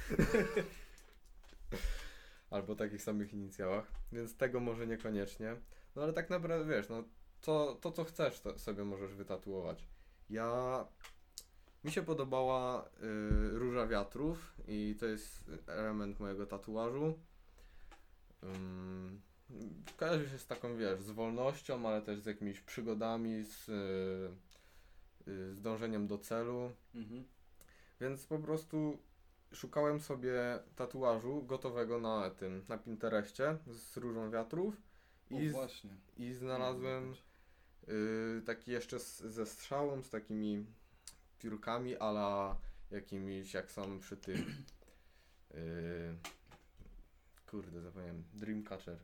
Albo 2.50 2.76
takich 2.76 3.02
samych 3.02 3.34
inicjałach, 3.34 3.92
więc 4.12 4.38
tego 4.38 4.60
może 4.60 4.88
niekoniecznie. 4.88 5.56
No 5.96 6.04
ale 6.04 6.14
tak 6.14 6.30
naprawdę 6.30 6.76
wiesz, 6.76 6.90
no 6.90 7.04
to, 7.42 7.78
to 7.82 7.92
co 7.92 8.04
chcesz, 8.04 8.40
to 8.40 8.60
sobie 8.60 8.84
możesz 8.84 9.16
wytatuować. 9.16 9.88
Ja, 10.30 10.86
mi 11.84 11.92
się 11.92 12.02
podobała 12.04 12.86
y, 12.86 12.90
róża 13.60 13.88
wiatrów 13.88 14.54
i 14.68 14.96
to 15.00 15.06
jest 15.06 15.52
element 15.68 16.20
mojego 16.20 16.46
tatuażu. 16.46 17.20
Ym, 18.44 19.22
kojarzy 19.98 20.30
się 20.30 20.40
z 20.40 20.48
taką, 20.48 20.78
wiesz, 20.78 21.02
z 21.02 21.12
wolnością, 21.12 21.88
ale 21.88 22.02
też 22.02 22.20
z 22.20 22.26
jakimiś 22.26 22.62
przygodami, 22.62 23.44
z, 23.44 23.70
y, 23.70 25.32
y, 25.32 25.56
z 25.56 25.62
dążeniem 25.62 26.08
do 26.08 26.18
celu. 26.18 26.72
Mhm. 26.96 27.24
Więc 28.02 28.26
po 28.26 28.40
prostu 28.40 28.98
szukałem 29.54 30.00
sobie 30.00 30.60
tatuażu 30.76 31.44
gotowego 31.44 32.00
na 32.00 32.30
tym, 32.30 32.66
na 32.70 32.78
Pinterestie 32.78 33.58
z 33.68 33.98
różą 33.98 34.32
wiatrów 34.32 34.82
O, 35.32 35.40
i, 35.40 35.50
z, 35.50 35.52
właśnie. 35.52 35.98
i 36.18 36.34
znalazłem 36.34 37.16
y, 37.90 38.42
taki 38.46 38.72
jeszcze 38.72 39.00
z, 39.00 39.20
ze 39.20 39.46
strzałą, 39.46 40.04
z 40.04 40.10
takimi 40.10 40.66
piórkami 41.40 41.98
ala 41.98 42.58
jakimiś, 42.92 43.54
jak 43.54 43.72
są 43.72 44.00
przy 44.00 44.18
tym 44.18 44.38
y, 45.56 46.16
kurde, 47.48 47.82
zapomniałem, 47.82 48.24
Dreamcatcher. 48.34 48.98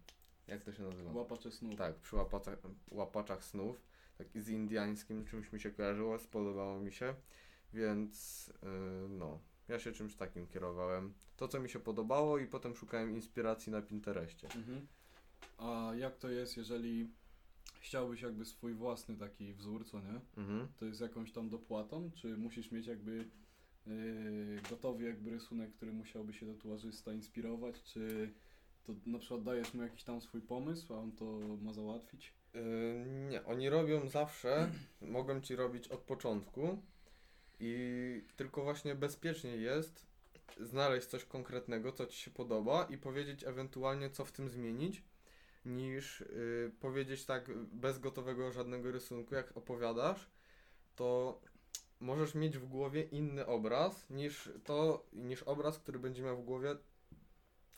Jak 0.48 0.64
to 0.64 0.74
się 0.74 0.84
nazywa? 0.84 1.12
Łapacze 1.12 1.52
snów. 1.52 1.76
Tak, 1.76 1.96
przy 1.96 2.16
łapaczach, 2.16 2.60
łapaczach 2.92 3.44
snów. 3.44 3.82
Tak 4.18 4.28
z 4.36 4.50
indiańskim 4.50 5.26
czymś 5.26 5.54
mi 5.54 5.60
się 5.60 5.72
kojarzyło, 5.72 6.20
spodobało 6.20 6.80
mi 6.80 6.92
się. 6.92 7.16
Więc 7.74 8.48
yy, 8.48 9.10
no, 9.10 9.40
ja 9.68 9.80
się 9.80 9.92
czymś 9.92 10.16
takim 10.16 10.48
kierowałem. 10.48 11.14
To, 11.38 11.48
co 11.48 11.60
mi 11.60 11.70
się 11.70 11.80
podobało 11.80 12.38
i 12.38 12.48
potem 12.48 12.76
szukałem 12.76 13.16
inspiracji 13.16 13.72
na 13.72 13.82
Pinterestie. 13.82 14.48
Mhm. 14.56 14.88
A 15.58 15.92
jak 15.98 16.18
to 16.18 16.30
jest, 16.30 16.58
jeżeli 16.58 17.10
chciałbyś 17.80 18.22
jakby 18.22 18.46
swój 18.46 18.74
własny 18.74 19.18
taki 19.18 19.54
wzór, 19.54 19.86
co 19.86 20.00
nie? 20.00 20.22
Mhm. 20.38 20.68
To 20.80 20.86
jest 20.86 21.02
jakąś 21.02 21.32
tam 21.32 21.50
dopłatą, 21.50 22.12
czy 22.16 22.38
musisz 22.38 22.72
mieć 22.72 22.88
jakby 22.88 23.30
yy, 23.88 24.62
gotowy 24.70 25.04
jakby 25.04 25.30
rysunek, 25.30 25.74
który 25.74 25.94
musiałby 25.94 26.34
się 26.34 26.46
tatuażysta 26.46 27.14
inspirować, 27.14 27.84
czy 27.84 28.34
to 28.84 28.94
na 29.06 29.20
przykład 29.20 29.44
dajesz 29.44 29.74
mu 29.74 29.84
jakiś 29.84 30.04
tam 30.04 30.22
swój 30.22 30.42
pomysł, 30.42 30.94
a 30.94 30.98
on 30.98 31.12
to 31.12 31.40
ma 31.62 31.74
załatwić? 31.74 32.34
Yy, 32.54 33.06
nie, 33.30 33.46
oni 33.46 33.70
robią 33.70 34.08
zawsze, 34.08 34.72
mogą 35.02 35.42
ci 35.42 35.56
robić 35.56 35.88
od 35.88 36.00
początku 36.00 36.82
i 37.60 38.24
tylko 38.36 38.64
właśnie 38.64 38.96
bezpieczniej 38.96 39.62
jest 39.62 40.06
znaleźć 40.60 41.08
coś 41.08 41.26
konkretnego, 41.26 41.92
co 41.92 42.06
ci 42.06 42.18
się 42.18 42.32
podoba 42.32 42.84
i 42.84 42.98
powiedzieć 42.98 43.44
ewentualnie, 43.44 44.10
co 44.10 44.26
w 44.26 44.32
tym 44.32 44.50
zmienić, 44.50 45.04
niż 45.66 46.20
yy, 46.20 46.72
powiedzieć 46.80 47.26
tak 47.26 47.52
bez 47.58 48.00
gotowego 48.00 48.52
żadnego 48.52 48.92
rysunku, 48.92 49.36
jak 49.36 49.58
opowiadasz, 49.58 50.30
to 50.96 51.42
możesz 52.00 52.36
mieć 52.36 52.58
w 52.58 52.66
głowie 52.66 53.02
inny 53.02 53.46
obraz 53.46 54.10
niż 54.10 54.52
to, 54.64 55.06
niż 55.14 55.44
obraz, 55.44 55.80
który 55.80 56.00
będzie 56.00 56.24
miał 56.24 56.38
w 56.38 56.46
głowie, 56.46 56.76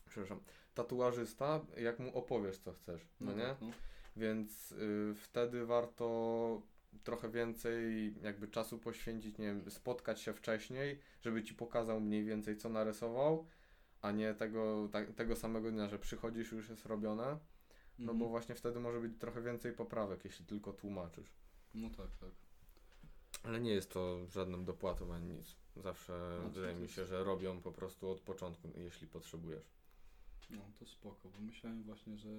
przepraszam, 0.09 0.39
tatuażysta, 0.73 1.65
jak 1.77 1.99
mu 1.99 2.17
opowiesz, 2.17 2.57
co 2.57 2.73
chcesz, 2.73 3.07
no, 3.19 3.33
nie? 3.33 3.43
tak, 3.43 3.61
no. 3.61 3.71
Więc 4.15 4.71
y, 4.71 5.13
wtedy 5.15 5.65
warto 5.65 6.61
trochę 7.03 7.29
więcej 7.29 8.13
jakby 8.21 8.47
czasu 8.47 8.79
poświęcić, 8.79 9.37
nie 9.37 9.45
wiem, 9.45 9.71
spotkać 9.71 10.21
się 10.21 10.33
wcześniej, 10.33 10.99
żeby 11.21 11.43
ci 11.43 11.53
pokazał 11.55 12.01
mniej 12.01 12.23
więcej 12.23 12.57
co 12.57 12.69
narysował, 12.69 13.47
a 14.01 14.11
nie 14.11 14.33
tego, 14.33 14.89
ta, 14.91 15.05
tego 15.05 15.35
samego 15.35 15.71
dnia, 15.71 15.87
że 15.87 15.99
przychodzisz 15.99 16.51
już 16.51 16.69
jest 16.69 16.85
robione, 16.85 17.25
no 17.99 18.11
Mhm. 18.11 18.19
bo 18.19 18.29
właśnie 18.29 18.55
wtedy 18.55 18.79
może 18.79 18.99
być 18.99 19.17
trochę 19.19 19.41
więcej 19.41 19.73
poprawek, 19.73 20.25
jeśli 20.25 20.45
tylko 20.45 20.73
tłumaczysz. 20.73 21.33
No 21.73 21.89
tak, 21.89 22.15
tak. 22.17 22.29
Ale 23.43 23.61
nie 23.61 23.73
jest 23.73 23.91
to 23.91 24.27
żadną 24.27 24.65
dopłatą 24.65 25.13
ani 25.13 25.33
nic. 25.33 25.55
Zawsze 25.75 26.39
No, 26.43 26.49
wydaje 26.49 26.73
to 26.73 26.79
mi 26.79 26.89
się, 26.89 27.05
że 27.05 27.23
robią 27.23 27.61
po 27.61 27.71
prostu 27.71 28.09
od 28.09 28.21
początku, 28.21 28.69
jeśli 28.77 29.07
potrzebujesz. 29.07 29.71
No 30.49 30.61
to 30.79 30.85
spoko, 30.85 31.29
bo 31.29 31.39
myślałem 31.41 31.83
właśnie, 31.83 32.17
że 32.17 32.29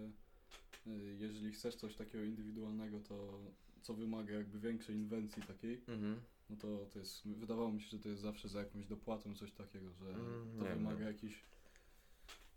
y, 0.86 1.16
jeżeli 1.18 1.52
chcesz 1.52 1.76
coś 1.76 1.96
takiego 1.96 2.24
indywidualnego, 2.24 3.00
to 3.00 3.38
co 3.86 3.94
wymaga 3.94 4.34
jakby 4.34 4.58
większej 4.60 4.96
inwencji 4.96 5.42
takiej, 5.42 5.80
Mhm. 5.88 6.20
no 6.50 6.56
to 6.56 6.86
to 6.92 6.98
jest, 6.98 7.28
wydawało 7.28 7.72
mi 7.72 7.82
się, 7.82 7.88
że 7.90 7.98
to 7.98 8.08
jest 8.08 8.22
zawsze 8.22 8.48
za 8.48 8.58
jakąś 8.58 8.86
dopłatą 8.86 9.34
coś 9.34 9.52
takiego, 9.52 9.92
że 9.92 10.08
Mm, 10.08 10.56
to 10.58 10.64
nie, 10.64 10.70
wymaga 10.74 11.00
nie. 11.00 11.06
jakichś 11.06 11.42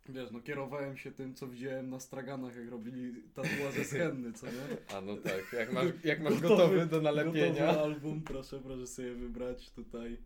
Wiesz, 0.10 0.32
no 0.32 0.42
kierowałem 0.42 0.98
się 0.98 1.12
tym, 1.12 1.36
co 1.36 1.48
widziałem 1.48 1.90
na 1.90 2.00
straganach, 2.00 2.56
jak 2.56 2.70
robili 2.70 3.24
tatuaże 3.34 3.84
z 3.86 3.92
henny, 3.92 4.34
co 4.34 4.46
nie? 4.46 4.96
A 4.98 5.02
no 5.02 5.18
tak, 5.18 5.54
jak 5.54 5.74
masz, 5.74 5.86
jak 6.04 6.22
masz 6.22 6.40
gotowy 6.40 6.86
do 6.86 7.02
nalepienia. 7.02 7.50
Gotowy 7.66 7.80
album, 7.80 8.22
proszę, 8.22 8.60
proszę 8.60 8.88
sobie 8.88 9.14
wybrać 9.14 9.70
tutaj. 9.72 10.18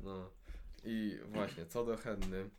No 0.00 0.30
i 0.84 1.18
właśnie, 1.28 1.66
co 1.66 1.84
do 1.84 1.96
henny. 1.96 2.50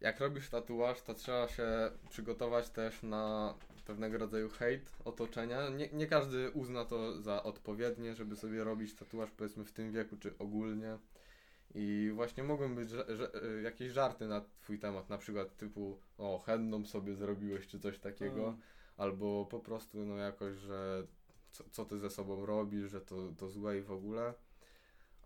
Jak 0.00 0.20
robisz 0.20 0.48
tatuaż, 0.48 1.02
to 1.02 1.14
trzeba 1.14 1.48
się 1.48 1.66
przygotować 2.10 2.70
też 2.70 3.02
na 3.02 3.54
pewnego 3.84 4.18
rodzaju 4.18 4.48
hejt 4.48 4.92
otoczenia. 5.04 5.68
Nie, 5.68 5.88
nie 5.88 6.06
każdy 6.06 6.50
uzna 6.50 6.84
to 6.84 7.22
za 7.22 7.42
odpowiednie, 7.42 8.14
żeby 8.14 8.36
sobie 8.36 8.64
robić 8.64 8.94
tatuaż 8.94 9.30
powiedzmy 9.30 9.64
w 9.64 9.72
tym 9.72 9.92
wieku, 9.92 10.16
czy 10.16 10.38
ogólnie. 10.38 10.98
I 11.74 12.10
właśnie 12.14 12.42
mogą 12.42 12.74
być 12.74 12.90
że, 12.90 13.16
że, 13.16 13.30
e, 13.34 13.62
jakieś 13.62 13.92
żarty 13.92 14.26
na 14.26 14.40
twój 14.60 14.78
temat, 14.78 15.08
na 15.08 15.18
przykład 15.18 15.56
typu 15.56 15.98
o, 16.18 16.38
henną 16.38 16.84
sobie 16.84 17.14
zrobiłeś, 17.14 17.66
czy 17.66 17.80
coś 17.80 17.98
takiego. 17.98 18.56
Albo 18.96 19.46
po 19.46 19.60
prostu 19.60 20.04
no 20.04 20.16
jakoś, 20.16 20.56
że 20.56 21.06
co, 21.52 21.64
co 21.70 21.84
ty 21.84 21.98
ze 21.98 22.10
sobą 22.10 22.46
robisz, 22.46 22.90
że 22.90 23.00
to, 23.00 23.32
to 23.38 23.48
złe 23.48 23.78
i 23.78 23.82
w 23.82 23.92
ogóle. 23.92 24.34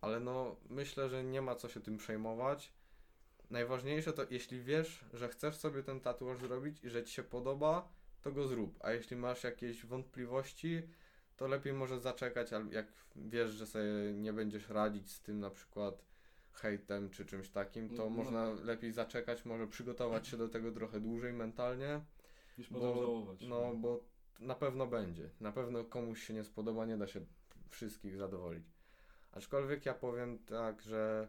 Ale 0.00 0.20
no 0.20 0.56
myślę, 0.70 1.08
że 1.08 1.24
nie 1.24 1.42
ma 1.42 1.54
co 1.54 1.68
się 1.68 1.80
tym 1.80 1.96
przejmować. 1.96 2.72
Najważniejsze 3.50 4.12
to, 4.12 4.22
jeśli 4.30 4.60
wiesz, 4.60 5.04
że 5.14 5.28
chcesz 5.28 5.56
sobie 5.56 5.82
ten 5.82 6.00
tatuaż 6.00 6.38
zrobić 6.38 6.84
i 6.84 6.90
że 6.90 7.04
ci 7.04 7.14
się 7.14 7.22
podoba, 7.22 7.88
to 8.26 8.32
go 8.32 8.48
zrób. 8.48 8.78
A 8.80 8.92
jeśli 8.92 9.16
masz 9.16 9.44
jakieś 9.44 9.86
wątpliwości, 9.86 10.82
to 11.36 11.48
lepiej 11.48 11.72
może 11.72 12.00
zaczekać, 12.00 12.52
albo 12.52 12.72
jak 12.72 12.86
wiesz, 13.16 13.50
że 13.50 13.66
sobie 13.66 13.84
nie 14.14 14.32
będziesz 14.32 14.68
radzić 14.68 15.10
z 15.12 15.20
tym 15.20 15.40
na 15.40 15.50
przykład 15.50 16.04
hejtem 16.52 17.10
czy 17.10 17.26
czymś 17.26 17.48
takim, 17.50 17.88
to 17.88 17.94
No, 17.96 18.04
no. 18.04 18.10
można 18.10 18.50
lepiej 18.50 18.92
zaczekać, 18.92 19.44
może 19.44 19.66
przygotować 19.66 20.28
się 20.28 20.36
do 20.36 20.48
tego 20.48 20.72
trochę 20.72 21.00
dłużej 21.00 21.32
mentalnie. 21.32 22.00
Niż 22.58 22.70
Bo- 22.70 22.80
potem 22.80 22.96
żałować. 23.02 23.40
No, 23.48 23.74
bo 23.74 24.00
na 24.40 24.54
pewno 24.54 24.86
będzie. 24.86 25.30
Na 25.40 25.52
pewno 25.52 25.84
komuś 25.84 26.22
się 26.22 26.34
nie 26.34 26.44
spodoba, 26.44 26.86
nie 26.86 26.96
da 26.98 27.06
się 27.06 27.20
wszystkich 27.70 28.16
zadowolić. 28.16 28.64
Aczkolwiek 29.32 29.86
ja 29.86 29.94
powiem 29.94 30.38
tak, 30.38 30.82
że 30.82 31.28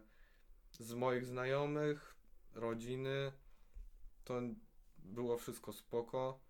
z 0.72 0.94
moich 0.94 1.24
znajomych, 1.26 2.14
rodziny, 2.54 3.32
to 4.24 4.40
było 4.98 5.36
wszystko 5.38 5.72
spoko. 5.72 6.40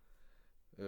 Yy, 0.78 0.84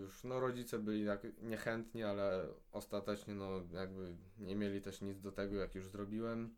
Już 0.00 0.24
no 0.24 0.40
rodzice 0.40 0.78
byli 0.78 1.04
jak 1.04 1.26
niechętni, 1.42 2.02
ale 2.02 2.46
ostatecznie 2.72 3.34
no 3.34 3.62
jakby 3.72 4.16
nie 4.38 4.56
mieli 4.56 4.80
też 4.80 5.00
nic 5.00 5.20
do 5.20 5.32
tego, 5.32 5.56
jak 5.56 5.74
już 5.74 5.88
zrobiłem. 5.88 6.54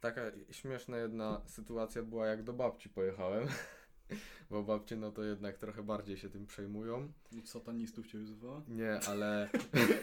Taka 0.00 0.20
śmieszna 0.50 0.96
jedna 0.96 1.40
sytuacja 1.46 2.02
była, 2.02 2.26
jak 2.26 2.42
do 2.42 2.52
babci 2.52 2.88
pojechałem. 2.88 3.48
Bo 4.50 4.62
babcie 4.62 4.96
no 4.96 5.12
to 5.12 5.24
jednak 5.24 5.58
trochę 5.58 5.82
bardziej 5.82 6.16
się 6.16 6.30
tym 6.30 6.46
przejmują. 6.46 7.12
Od 7.38 7.48
satanistów 7.48 8.06
cię 8.06 8.18
wyzywała? 8.18 8.62
Nie, 8.68 9.00
ale 9.08 9.48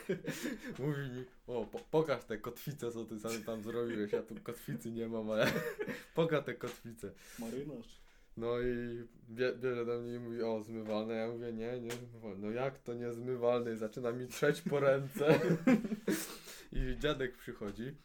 mówi 0.79 1.01
mi, 1.01 1.25
o 1.47 1.65
po, 1.65 1.79
pokaż 1.79 2.23
te 2.23 2.37
kotwice, 2.37 2.91
co 2.91 3.05
ty 3.05 3.19
sam 3.19 3.43
tam 3.43 3.63
zrobiłeś. 3.63 4.11
Ja 4.11 4.21
tu 4.23 4.35
kotwicy 4.43 4.91
nie 4.91 5.07
mam, 5.07 5.31
ale 5.31 5.51
pokaż 6.15 6.45
te 6.45 6.53
kotwice. 6.53 7.11
Marynarz. 7.39 8.06
No 8.37 8.59
i 8.59 9.03
bie, 9.29 9.53
bierze 9.53 9.85
do 9.85 9.99
mnie 9.99 10.15
i 10.15 10.19
mówi, 10.19 10.43
o 10.43 10.63
zmywalne. 10.63 11.13
Ja 11.13 11.27
mówię, 11.27 11.53
nie, 11.53 11.79
nie 11.79 11.91
zmywalne. 11.91 12.47
No 12.47 12.51
jak 12.51 12.79
to 12.79 12.93
nie 12.93 13.13
zmywalne? 13.13 13.73
I 13.73 13.77
zaczyna 13.77 14.11
mi 14.11 14.27
trzeć 14.27 14.61
po 14.61 14.79
ręce. 14.79 15.39
I 16.71 16.97
dziadek 16.99 17.37
przychodzi 17.37 17.95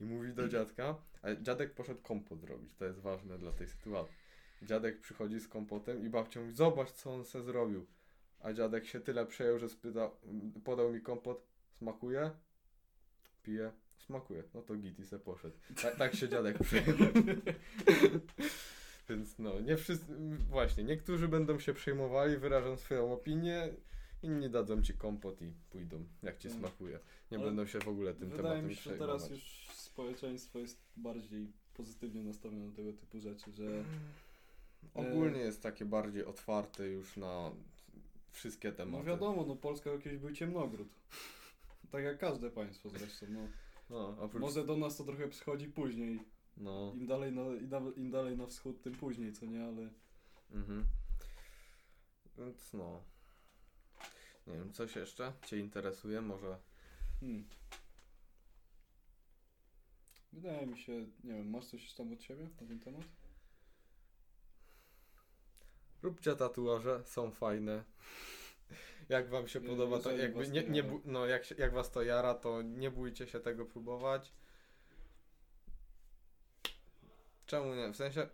i 0.00 0.04
mówi 0.04 0.32
do 0.32 0.48
dziadka, 0.48 0.94
a 1.22 1.34
dziadek 1.34 1.74
poszedł 1.74 2.00
kompot 2.02 2.40
zrobić, 2.40 2.74
to 2.74 2.84
jest 2.84 2.98
ważne 2.98 3.38
dla 3.38 3.52
tej 3.52 3.68
sytuacji. 3.68 4.14
Dziadek 4.62 5.00
przychodzi 5.00 5.40
z 5.40 5.48
kompotem 5.48 6.06
i 6.06 6.08
babcia 6.08 6.40
mówi, 6.40 6.52
zobacz 6.52 6.90
co 6.90 7.14
on 7.14 7.24
se 7.24 7.42
zrobił. 7.42 7.86
A 8.40 8.52
dziadek 8.52 8.86
się 8.86 9.00
tyle 9.00 9.26
przejął, 9.26 9.58
że 9.58 9.68
spytał, 9.68 10.10
podał 10.64 10.92
mi 10.92 11.00
kompot, 11.00 11.46
smakuje? 11.78 12.30
Pije, 13.42 13.72
smakuje. 13.96 14.42
No 14.54 14.62
to 14.62 14.74
git 14.74 14.98
i 14.98 15.04
se 15.04 15.18
poszedł. 15.18 15.56
Tak, 15.82 15.96
tak 15.96 16.14
się 16.14 16.28
dziadek 16.28 16.58
przejął. 16.58 16.96
Więc 19.10 19.38
no, 19.38 19.60
nie 19.60 19.76
wszyscy, 19.76 20.06
właśnie, 20.48 20.84
niektórzy 20.84 21.28
będą 21.28 21.58
się 21.58 21.74
przejmowali, 21.74 22.36
wyrażą 22.36 22.76
swoją 22.76 23.12
opinię, 23.12 23.68
inni 24.22 24.50
dadzą 24.50 24.82
ci 24.82 24.94
kompot 24.94 25.42
i 25.42 25.52
pójdą, 25.70 26.04
jak 26.22 26.38
ci 26.38 26.48
Mm. 26.48 26.58
smakuje. 26.60 26.98
Nie 27.30 27.38
Ale 27.38 27.46
będą 27.46 27.66
się 27.66 27.78
w 27.78 27.88
ogóle 27.88 28.14
tym 28.14 28.28
Wydaje 28.30 28.42
tematem 28.42 28.66
mi 28.68 28.74
się, 28.74 28.80
że 28.82 28.90
przejmować. 28.90 29.22
teraz 29.22 29.30
już 29.30 29.68
społeczeństwo 29.72 30.58
jest 30.58 30.82
bardziej 30.96 31.52
pozytywnie 31.74 32.22
nastawione 32.24 32.68
do 32.70 32.76
tego 32.76 32.92
typu 32.92 33.20
rzeczy, 33.20 33.52
że 33.52 33.84
Ogólnie 34.94 35.40
jest 35.40 35.62
takie 35.62 35.84
bardziej 35.84 36.24
otwarte 36.24 36.88
już 36.88 37.16
na 37.16 37.50
wszystkie 38.32 38.68
no 38.68 38.74
tematy. 38.76 39.04
wiadomo, 39.06 39.44
no 39.44 39.56
Polska 39.56 39.90
kiedyś 39.98 40.18
był 40.18 40.32
ciemnogród. 40.32 40.88
Tak 41.90 42.04
jak 42.04 42.18
każde 42.18 42.50
państwo 42.50 42.88
zresztą, 42.88 43.26
no. 43.30 43.40
No, 43.90 44.16
oprócz... 44.20 44.40
Może 44.40 44.64
do 44.64 44.76
nas 44.76 44.96
to 44.96 45.04
trochę 45.04 45.28
przychodzi 45.28 45.68
później. 45.68 46.20
No, 46.56 46.92
Im 46.94 47.06
dalej 47.06 47.32
na, 47.32 47.42
im 47.42 47.68
da- 47.68 47.92
im 47.96 48.10
dalej 48.10 48.36
na 48.36 48.46
wschód, 48.46 48.82
tym 48.82 48.94
później, 48.94 49.32
co 49.32 49.46
nie, 49.46 49.64
ale 49.64 49.88
mhm. 50.50 50.86
Więc 52.38 52.72
no. 52.72 53.02
Nie 54.46 54.54
wiem, 54.54 54.72
coś 54.72 54.96
jeszcze 54.96 55.32
Cię 55.46 55.58
interesuje? 55.58 56.20
Może... 56.20 56.58
hmm. 57.20 57.44
Wydaje 60.32 60.66
mi 60.66 60.78
się, 60.78 60.92
nie 61.24 61.34
wiem, 61.34 61.50
masz 61.50 61.66
coś 61.66 61.94
tam 61.94 62.12
od 62.12 62.22
siebie 62.22 62.44
na 62.60 62.66
ten 62.66 62.80
temat? 62.80 63.04
Róbcie 66.02 66.36
tatuaże, 66.36 67.02
są 67.04 67.30
fajne. 67.30 67.84
Jak 69.08 69.28
wam 69.28 69.48
się 69.48 69.60
podoba, 69.60 69.98
to 69.98 70.16
jakby 70.16 70.48
nie, 70.48 70.62
nie, 70.62 70.84
no 71.04 71.26
jak, 71.26 71.58
jak 71.58 71.72
was 71.72 71.90
to 71.90 72.02
jara, 72.02 72.34
to 72.34 72.62
nie 72.62 72.90
bójcie 72.90 73.26
się 73.26 73.40
tego 73.40 73.66
próbować. 73.66 74.32
Czemu 77.50 77.74
nie? 77.74 77.92
W 77.92 77.96
sensie, 77.96 78.26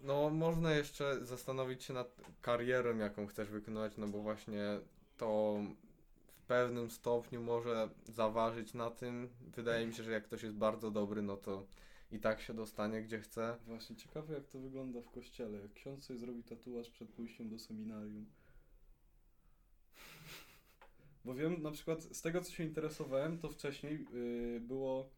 no 0.00 0.30
można 0.30 0.74
jeszcze 0.74 1.24
zastanowić 1.24 1.84
się 1.84 1.94
nad 1.94 2.20
karierą, 2.40 2.96
jaką 2.96 3.26
chcesz 3.26 3.50
wykonywać, 3.50 3.96
no 3.96 4.08
bo 4.08 4.22
właśnie 4.22 4.80
to 5.16 5.60
w 6.34 6.42
pewnym 6.42 6.90
stopniu 6.90 7.42
może 7.42 7.88
zaważyć 8.04 8.74
na 8.74 8.90
tym. 8.90 9.28
Wydaje 9.40 9.86
mi 9.86 9.94
się, 9.94 10.02
że 10.02 10.12
jak 10.12 10.24
ktoś 10.24 10.42
jest 10.42 10.56
bardzo 10.56 10.90
dobry, 10.90 11.22
no 11.22 11.36
to 11.36 11.66
i 12.12 12.18
tak 12.20 12.40
się 12.40 12.54
dostanie 12.54 13.02
gdzie 13.02 13.20
chce. 13.20 13.58
Właśnie 13.66 13.96
ciekawe 13.96 14.34
jak 14.34 14.48
to 14.48 14.58
wygląda 14.58 15.00
w 15.00 15.10
kościele, 15.10 15.58
jak 15.58 15.72
ksiądz 15.72 16.04
sobie 16.04 16.18
zrobi 16.18 16.42
tatuaż 16.42 16.90
przed 16.90 17.08
pójściem 17.08 17.48
do 17.48 17.58
seminarium. 17.58 18.26
Bo 21.24 21.34
wiem, 21.34 21.62
na 21.62 21.70
przykład 21.70 22.02
z 22.02 22.22
tego 22.22 22.40
co 22.40 22.52
się 22.52 22.64
interesowałem, 22.64 23.38
to 23.38 23.48
wcześniej 23.48 24.06
yy, 24.12 24.60
było, 24.60 25.10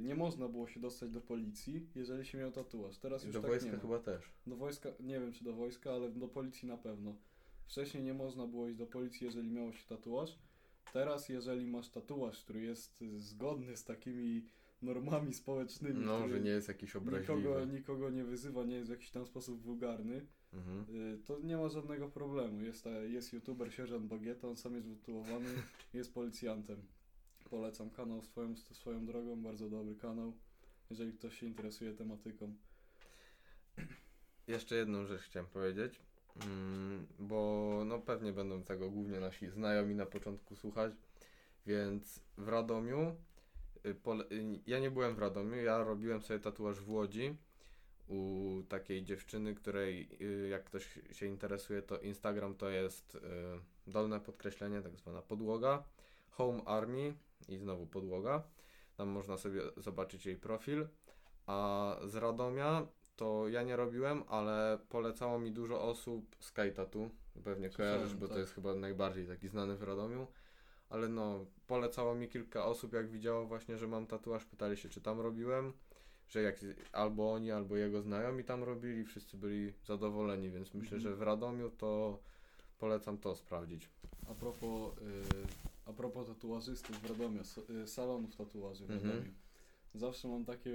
nie 0.00 0.14
można 0.14 0.48
było 0.48 0.68
się 0.68 0.80
dostać 0.80 1.10
do 1.10 1.20
policji, 1.20 1.86
jeżeli 1.94 2.24
się 2.26 2.38
miał 2.38 2.52
tatuaż. 2.52 2.98
Teraz 2.98 3.22
I 3.22 3.26
już 3.26 3.34
do 3.34 3.40
tak 3.40 3.50
wojska 3.50 3.66
nie 3.70 3.76
ma. 3.76 3.82
chyba 3.82 3.98
też. 3.98 4.30
Do 4.46 4.56
wojska, 4.56 4.88
nie 5.00 5.20
wiem 5.20 5.32
czy 5.32 5.44
do 5.44 5.52
wojska, 5.52 5.92
ale 5.92 6.10
do 6.10 6.28
policji 6.28 6.68
na 6.68 6.76
pewno. 6.76 7.16
Wcześniej 7.66 8.02
nie 8.04 8.14
można 8.14 8.46
było 8.46 8.68
iść 8.68 8.78
do 8.78 8.86
policji, 8.86 9.24
jeżeli 9.26 9.50
miało 9.50 9.72
się 9.72 9.86
tatuaż. 9.88 10.38
Teraz, 10.92 11.28
jeżeli 11.28 11.66
masz 11.66 11.88
tatuaż, 11.88 12.42
który 12.44 12.62
jest 12.62 13.02
y, 13.02 13.20
zgodny 13.20 13.76
z 13.76 13.84
takimi 13.84 14.44
normami 14.82 15.34
społecznymi, 15.34 16.00
No, 16.06 16.16
który 16.18 16.32
że 16.34 16.40
nie 16.40 16.50
jest 16.50 16.68
jakiś 16.68 16.96
obraźliwy. 16.96 17.34
nikogo, 17.36 17.64
nikogo 17.64 18.10
nie 18.10 18.24
wyzywa, 18.24 18.64
nie 18.64 18.74
jest 18.74 18.88
w 18.88 18.90
jakiś 18.90 19.10
tam 19.10 19.26
sposób 19.26 19.62
wulgarny, 19.62 20.26
Mhm. 20.52 20.84
y, 21.14 21.18
to 21.24 21.38
nie 21.40 21.56
ma 21.56 21.68
żadnego 21.68 22.08
problemu. 22.08 22.60
Jest, 22.62 22.84
ta, 22.84 22.90
jest 22.90 23.32
youtuber 23.32 23.72
Sierżant 23.74 24.06
Bagieta, 24.06 24.48
on 24.48 24.56
sam 24.56 24.74
jest 24.74 24.86
wytytułowany, 24.88 25.46
jest 25.94 26.14
policjantem. 26.14 26.76
Polecam 27.50 27.90
kanał 27.90 28.22
swoją, 28.22 28.56
swoją 28.56 29.06
drogą, 29.06 29.42
bardzo 29.42 29.70
dobry 29.70 29.96
kanał, 29.96 30.32
jeżeli 30.90 31.12
ktoś 31.12 31.38
się 31.38 31.46
interesuje 31.46 31.94
tematyką. 31.94 32.54
Jeszcze 34.46 34.76
jedną 34.76 35.06
rzecz 35.06 35.22
chciałem 35.22 35.48
powiedzieć, 35.48 36.00
mm, 36.46 37.06
bo 37.18 37.82
no 37.86 37.98
pewnie 37.98 38.32
będą 38.32 38.62
tego 38.62 38.90
głównie 38.90 39.20
nasi 39.20 39.48
znajomi 39.48 39.94
na 39.94 40.06
początku 40.06 40.56
słuchać, 40.56 40.92
więc 41.66 42.20
w 42.38 42.48
Radomiu, 42.48 43.16
y, 43.86 44.34
y, 44.34 44.60
ja 44.66 44.78
nie 44.78 44.90
byłem 44.90 45.14
w 45.14 45.18
Radomiu, 45.18 45.56
ja 45.56 45.84
robiłem 45.84 46.22
sobie 46.22 46.40
tatuaż 46.40 46.80
w 46.80 46.90
Łodzi 46.90 47.36
u 48.08 48.62
takiej 48.68 49.04
dziewczyny, 49.04 49.54
której 49.54 50.08
y, 50.20 50.48
jak 50.48 50.64
ktoś 50.64 50.98
się 51.12 51.26
interesuje, 51.26 51.82
to 51.82 52.00
Instagram 52.00 52.54
to 52.54 52.68
jest 52.68 53.18
dolne 53.86 54.20
podkreślenie, 54.20 54.82
tak 54.82 54.96
zwana 54.96 55.22
podłoga, 55.22 55.84
Home 56.30 56.64
Army 56.64 57.14
i 57.48 57.58
znowu 57.58 57.86
podłoga, 57.86 58.42
tam 58.96 59.08
można 59.08 59.36
sobie 59.36 59.60
zobaczyć 59.76 60.26
jej 60.26 60.36
profil, 60.36 60.88
a 61.46 61.96
z 62.04 62.14
Radomia 62.14 62.86
to 63.16 63.48
ja 63.48 63.62
nie 63.62 63.76
robiłem, 63.76 64.22
ale 64.28 64.78
polecało 64.88 65.38
mi 65.38 65.52
dużo 65.52 65.82
osób 65.82 66.36
Sky 66.40 66.72
Tattoo. 66.74 67.10
Pewnie 67.44 67.70
kojarzysz, 67.70 68.14
bo 68.14 68.26
to 68.26 68.28
tak. 68.34 68.38
jest 68.38 68.54
chyba 68.54 68.74
najbardziej 68.74 69.26
taki 69.26 69.48
znany 69.48 69.76
w 69.76 69.82
Radomiu. 69.82 70.26
Ale 70.88 71.08
no, 71.08 71.46
polecało 71.66 72.14
mi 72.14 72.28
kilka 72.28 72.64
osób, 72.66 72.92
jak 72.92 73.08
widziało 73.10 73.46
właśnie, 73.46 73.78
że 73.78 73.88
mam 73.88 74.06
tatuaż, 74.06 74.44
pytali 74.44 74.76
się, 74.76 74.88
czy 74.88 75.00
tam 75.00 75.20
robiłem. 75.20 75.72
że 76.28 76.42
jak 76.42 76.56
albo 76.92 77.32
oni, 77.32 77.52
albo 77.52 77.76
jego 77.76 78.02
znajomi 78.02 78.44
tam 78.44 78.62
robili, 78.62 79.04
wszyscy 79.04 79.36
byli 79.36 79.72
zadowoleni, 79.84 80.50
więc 80.50 80.74
myślę, 80.74 80.96
Mhm. 80.96 81.00
że 81.12 81.16
w 81.16 81.22
Radomiu 81.22 81.70
to 81.70 82.18
polecam 82.78 83.18
to 83.18 83.36
sprawdzić. 83.36 83.88
A 84.30 84.34
propos, 84.34 84.92
y, 84.98 85.02
a 85.86 85.92
propos 85.92 86.26
tatuażystów 86.26 87.00
w 87.02 87.10
Radomiu, 87.10 87.42
y, 87.82 87.86
salonów 87.86 88.36
tatuaży 88.36 88.86
w 88.86 88.90
Mhm. 88.90 89.10
Radomiu. 89.10 89.32
Zawsze 89.94 90.28
mam 90.28 90.44
takie, 90.44 90.72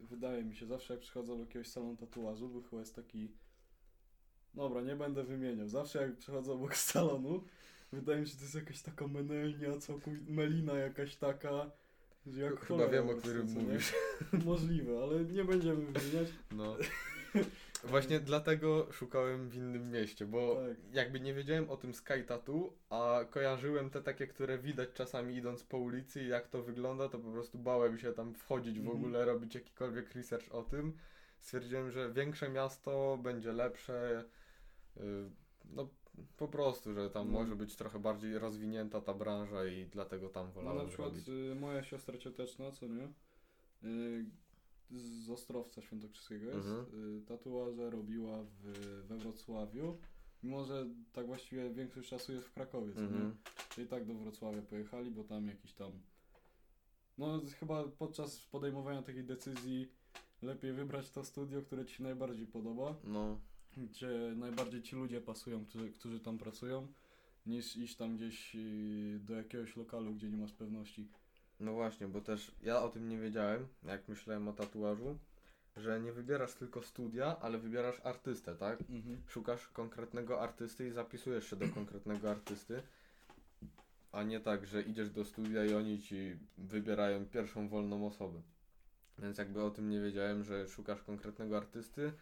wydaje 0.00 0.44
mi 0.44 0.56
się, 0.56 0.66
zawsze 0.66 0.94
jak 0.94 1.00
przychodzę 1.00 1.34
do 1.34 1.40
jakiegoś 1.40 1.68
salonu 1.68 1.96
tatuażu, 1.96 2.48
bo 2.48 2.62
chyba 2.62 2.80
jest 2.80 2.94
taki, 2.94 3.28
dobra, 4.54 4.80
nie 4.82 4.96
będę 4.96 5.24
wymieniał, 5.24 5.68
zawsze 5.68 6.02
jak 6.02 6.16
przychodzę 6.16 6.52
obok 6.52 6.76
salonu, 6.92 7.44
wydaje 7.92 8.20
mi 8.20 8.26
się, 8.26 8.32
że 8.32 8.38
to 8.38 8.42
jest 8.44 8.54
jakaś 8.54 8.82
taka 8.82 9.08
menelnia, 9.08 9.78
całkowita 9.78 10.32
melina 10.32 10.74
jakaś 10.78 11.16
taka, 11.16 11.70
że 12.26 12.40
jak 12.40 12.52
Chyba 12.54 12.66
cholera 12.66 12.92
wiem, 12.92 13.08
o 13.10 13.14
którym 13.14 13.46
mówisz. 13.52 13.92
Możliwe, 14.46 15.02
ale 15.02 15.24
nie 15.24 15.44
będziemy 15.44 15.76
wymieniać. 15.86 16.28
No. 16.52 16.76
Właśnie 17.84 18.20
dlatego 18.20 18.92
szukałem 18.92 19.48
w 19.48 19.54
innym 19.54 19.90
mieście, 19.90 20.26
bo 20.26 20.54
Tak. 20.54 20.94
jakby 20.94 21.20
nie 21.20 21.34
wiedziałem 21.34 21.70
o 21.70 21.76
tym 21.76 21.94
Sky 21.94 22.24
Tattoo, 22.26 22.72
a 22.90 23.20
kojarzyłem 23.30 23.90
te 23.90 24.02
takie, 24.02 24.26
które 24.26 24.58
widać 24.58 24.88
czasami 24.94 25.36
idąc 25.36 25.62
po 25.64 25.78
ulicy 25.78 26.22
i 26.22 26.28
jak 26.28 26.48
to 26.48 26.62
wygląda, 26.62 27.08
to 27.08 27.18
po 27.18 27.32
prostu 27.32 27.58
bałem 27.58 27.98
się 27.98 28.12
tam 28.12 28.34
wchodzić 28.34 28.74
w 28.78 28.82
Mhm. 28.82 28.96
ogóle, 28.98 29.24
robić 29.24 29.54
jakikolwiek 29.54 30.14
research 30.14 30.52
o 30.54 30.62
tym. 30.62 30.96
Stwierdziłem, 31.40 31.90
że 31.90 32.12
większe 32.12 32.48
miasto 32.48 33.18
będzie 33.22 33.52
lepsze. 33.52 34.24
y, 34.96 35.30
No 35.70 35.88
po 36.36 36.48
prostu, 36.48 36.92
że 36.94 37.10
tam 37.10 37.32
No. 37.32 37.38
może 37.38 37.56
być 37.56 37.76
trochę 37.76 37.98
bardziej 37.98 38.38
rozwinięta 38.38 39.00
ta 39.00 39.14
branża 39.14 39.64
i 39.66 39.86
dlatego 39.86 40.28
tam 40.28 40.46
No 40.46 40.52
wolałem 40.52 40.78
na 40.78 40.84
przykład 40.88 41.14
zrobić. 41.14 41.52
y, 41.52 41.60
moja 41.60 41.82
siostra 41.82 42.18
cioteczna, 42.18 42.70
co 42.70 42.86
nie? 42.86 43.08
Z 44.90 45.30
Ostrowca 45.30 45.82
Świętokrzyskiego 45.82 46.46
jest. 46.46 46.68
Mhm. 46.68 47.18
Y, 47.18 47.22
tatuaże 47.26 47.90
robiła 47.90 48.42
w, 48.42 48.62
we 49.08 49.18
Wrocławiu. 49.18 49.98
Mimo, 50.42 50.64
że 50.64 50.86
tak 51.12 51.26
właściwie 51.26 51.70
większość 51.70 52.08
czasu 52.08 52.32
jest 52.32 52.46
w 52.46 52.52
Krakowie, 52.52 52.94
co 52.94 53.00
nie? 53.00 53.06
Mhm. 53.06 53.36
To 53.74 53.80
i 53.80 53.86
tak 53.86 54.04
do 54.04 54.14
Wrocławia 54.14 54.62
pojechali, 54.62 55.10
bo 55.10 55.24
tam 55.24 55.46
jakiś 55.46 55.72
tam... 55.72 55.92
No 57.18 57.40
chyba 57.60 57.84
podczas 57.84 58.40
podejmowania 58.40 59.02
takiej 59.02 59.24
decyzji 59.24 59.88
lepiej 60.42 60.72
wybrać 60.72 61.10
to 61.10 61.24
studio, 61.24 61.62
które 61.62 61.86
ci 61.86 61.94
się 61.94 62.02
najbardziej 62.02 62.46
podoba, 62.46 62.96
No, 63.04 63.40
gdzie 63.76 64.32
najbardziej 64.36 64.82
ci 64.82 64.96
ludzie 64.96 65.20
pasują, 65.20 65.64
którzy, 65.64 65.90
którzy 65.90 66.20
tam 66.20 66.38
pracują, 66.38 66.88
niż 67.46 67.76
iść 67.76 67.96
tam 67.96 68.16
gdzieś 68.16 68.54
y, 68.54 69.20
do 69.24 69.34
jakiegoś 69.34 69.76
lokalu, 69.76 70.14
gdzie 70.14 70.30
nie 70.30 70.36
masz 70.36 70.52
pewności. 70.52 71.08
No 71.60 71.72
właśnie, 71.72 72.08
bo 72.08 72.20
też 72.20 72.52
ja 72.62 72.82
o 72.82 72.88
tym 72.88 73.08
nie 73.08 73.18
wiedziałem, 73.18 73.66
jak 73.82 74.08
myślałem 74.08 74.48
o 74.48 74.52
tatuażu, 74.52 75.18
że 75.76 76.00
nie 76.00 76.12
wybierasz 76.12 76.54
tylko 76.54 76.82
studia, 76.82 77.36
ale 77.40 77.58
wybierasz 77.58 78.00
artystę, 78.04 78.56
tak? 78.56 78.80
Mhm. 78.80 79.22
Szukasz 79.28 79.68
konkretnego 79.68 80.40
artysty 80.40 80.88
i 80.88 80.90
zapisujesz 80.90 81.50
się 81.50 81.56
do 81.56 81.68
konkretnego 81.68 82.30
artysty, 82.30 82.82
a 84.12 84.22
nie 84.22 84.40
tak, 84.40 84.66
że 84.66 84.82
idziesz 84.82 85.10
do 85.10 85.24
studia 85.24 85.64
i 85.64 85.74
oni 85.74 86.00
ci 86.00 86.38
wybierają 86.58 87.26
pierwszą 87.26 87.68
wolną 87.68 88.06
osobę. 88.06 88.42
Więc 89.18 89.38
jakby 89.38 89.62
o 89.62 89.70
tym 89.70 89.90
nie 89.90 90.00
wiedziałem, 90.00 90.44
że 90.44 90.68
szukasz 90.68 91.02
konkretnego 91.02 91.56
artysty, 91.56 92.12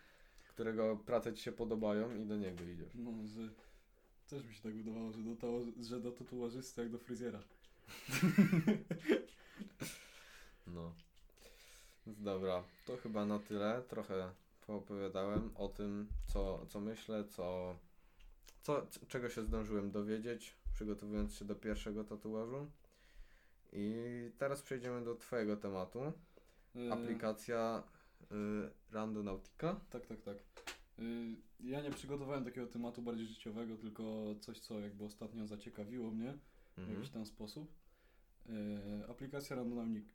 którego 0.49 0.97
prace 0.97 1.33
ci 1.35 1.43
się 1.43 1.53
podobają 1.53 2.15
i 2.17 2.27
do 2.27 2.37
niego 2.37 2.65
idziesz. 2.65 2.95
No, 2.95 3.11
że 3.27 3.49
też 4.29 4.45
mi 4.45 4.55
się 4.55 4.63
tak 4.63 4.75
wydawało, 4.75 5.13
że 5.13 5.23
do, 5.23 5.37
to, 5.37 5.61
że 5.81 6.01
do 6.01 6.13
tatuażysty 6.13 6.81
jak 6.81 6.91
do 6.91 6.99
fryzjera. 6.99 7.43
No. 10.67 10.93
Dobra, 12.07 12.65
to 12.87 12.97
chyba 12.97 13.27
na 13.27 13.39
tyle. 13.39 13.83
Trochę 13.89 14.31
poopowiadałem 14.67 15.51
o 15.57 15.69
tym, 15.69 16.09
co, 16.27 16.67
co 16.67 16.81
myślę, 16.81 17.25
co, 17.25 17.77
co, 18.63 18.87
czego 19.09 19.29
się 19.29 19.43
zdążyłem 19.43 19.91
dowiedzieć, 19.91 20.57
przygotowując 20.75 21.35
się 21.35 21.45
do 21.45 21.55
pierwszego 21.55 22.05
tatuażu. 22.05 22.71
I 23.73 23.95
teraz 24.39 24.63
przejdziemy 24.63 25.05
do 25.05 25.15
Twojego 25.15 25.57
tematu. 25.57 26.13
E, 26.77 26.93
Aplikacja 26.93 27.83
y, 28.23 28.35
Randonautica. 28.93 29.81
Tak, 29.91 30.07
tak, 30.07 30.21
tak. 30.23 30.37
Y, 30.99 31.37
Ja 31.61 31.81
nie 31.83 31.91
przygotowałem 31.91 32.45
takiego 32.45 32.67
tematu 32.67 33.03
bardziej 33.03 33.27
życiowego, 33.27 33.77
tylko 33.77 34.35
coś, 34.41 34.59
co 34.61 34.81
jakby 34.81 35.05
ostatnio 35.05 35.47
zaciekawiło 35.47 36.11
mnie 36.11 36.39
w 36.75 36.79
Mhm. 36.79 36.97
jakiś 36.97 37.11
tam 37.13 37.27
sposób. 37.27 37.73
E, 38.49 39.09
Aplikacja 39.11 39.57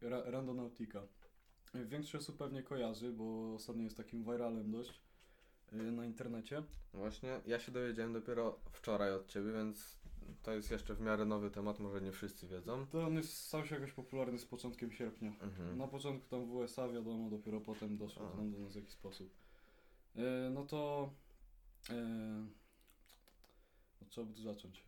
Ra- 0.02 0.24
Randonautica. 0.32 1.02
E, 1.76 1.86
Większość 1.86 2.16
osób 2.16 2.38
pewnie 2.38 2.64
kojarzy, 2.64 3.14
bo 3.14 3.54
ostatnio 3.54 3.84
jest 3.84 3.98
takim 3.98 4.24
viralem 4.24 4.72
dość 4.72 5.02
e, 5.72 5.76
na 5.76 6.06
internecie. 6.06 6.64
Właśnie, 6.94 7.42
ja 7.46 7.60
się 7.60 7.72
dowiedziałem 7.72 8.14
dopiero 8.14 8.60
wczoraj 8.72 9.14
od 9.14 9.28
Ciebie, 9.28 9.52
więc 9.52 10.00
to 10.44 10.52
jest 10.54 10.72
jeszcze 10.72 10.96
w 10.96 11.02
miarę 11.02 11.26
nowy 11.26 11.52
temat, 11.52 11.80
może 11.80 12.02
nie 12.02 12.12
wszyscy 12.12 12.48
wiedzą. 12.48 12.88
To 12.88 13.06
on 13.06 13.14
jest, 13.16 13.34
stał 13.34 13.66
się 13.66 13.76
jakoś 13.76 13.92
popularny 13.92 14.40
z 14.40 14.46
początkiem 14.46 14.92
sierpnia. 14.92 15.30
Mhm. 15.42 15.78
Na 15.78 15.88
początku 15.88 16.30
tam 16.30 16.46
w 16.46 16.52
USA 16.56 16.88
wiadomo, 16.90 17.30
dopiero 17.30 17.62
potem 17.62 17.98
doszło 17.98 18.30
A. 18.34 18.38
tam 18.38 18.52
do 18.52 18.60
nas 18.60 18.74
w 18.74 18.76
jakiś 18.76 18.92
sposób. 18.92 19.30
No 20.52 20.66
to. 20.66 21.10
Od 24.02 24.10
czego 24.10 24.28
by 24.28 24.34
tu 24.34 24.42
zacząć? 24.42 24.84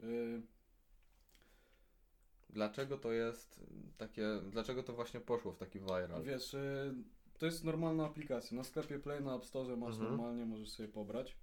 Dlaczego 2.51 2.97
to 2.97 3.11
jest 3.11 3.59
takie, 3.97 4.27
dlaczego 4.49 4.83
to 4.83 4.93
właśnie 4.93 5.19
poszło 5.19 5.51
w 5.51 5.57
taki 5.57 5.79
viral? 5.79 6.23
wiesz, 6.23 6.53
e, 6.53 6.93
to 7.39 7.45
jest 7.45 7.63
normalna 7.63 8.05
aplikacja. 8.05 8.57
Na 8.57 8.63
sklepie 8.63 8.99
Play, 8.99 9.23
na 9.23 9.35
App 9.35 9.45
Store 9.45 9.77
masz 9.77 9.93
Mhm. 9.93 10.09
normalnie, 10.11 10.45
możesz 10.45 10.69
sobie 10.69 10.89
pobrać. 10.89 11.37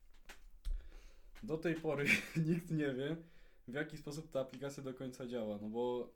Do 1.42 1.58
tej 1.58 1.74
pory 1.74 2.04
nikt 2.48 2.70
nie 2.70 2.94
wie, 2.94 3.16
w 3.68 3.74
jaki 3.74 3.96
sposób 3.96 4.30
ta 4.30 4.40
aplikacja 4.40 4.82
do 4.82 4.94
końca 4.94 5.26
działa. 5.26 5.58
No 5.62 5.68
bo 5.68 6.08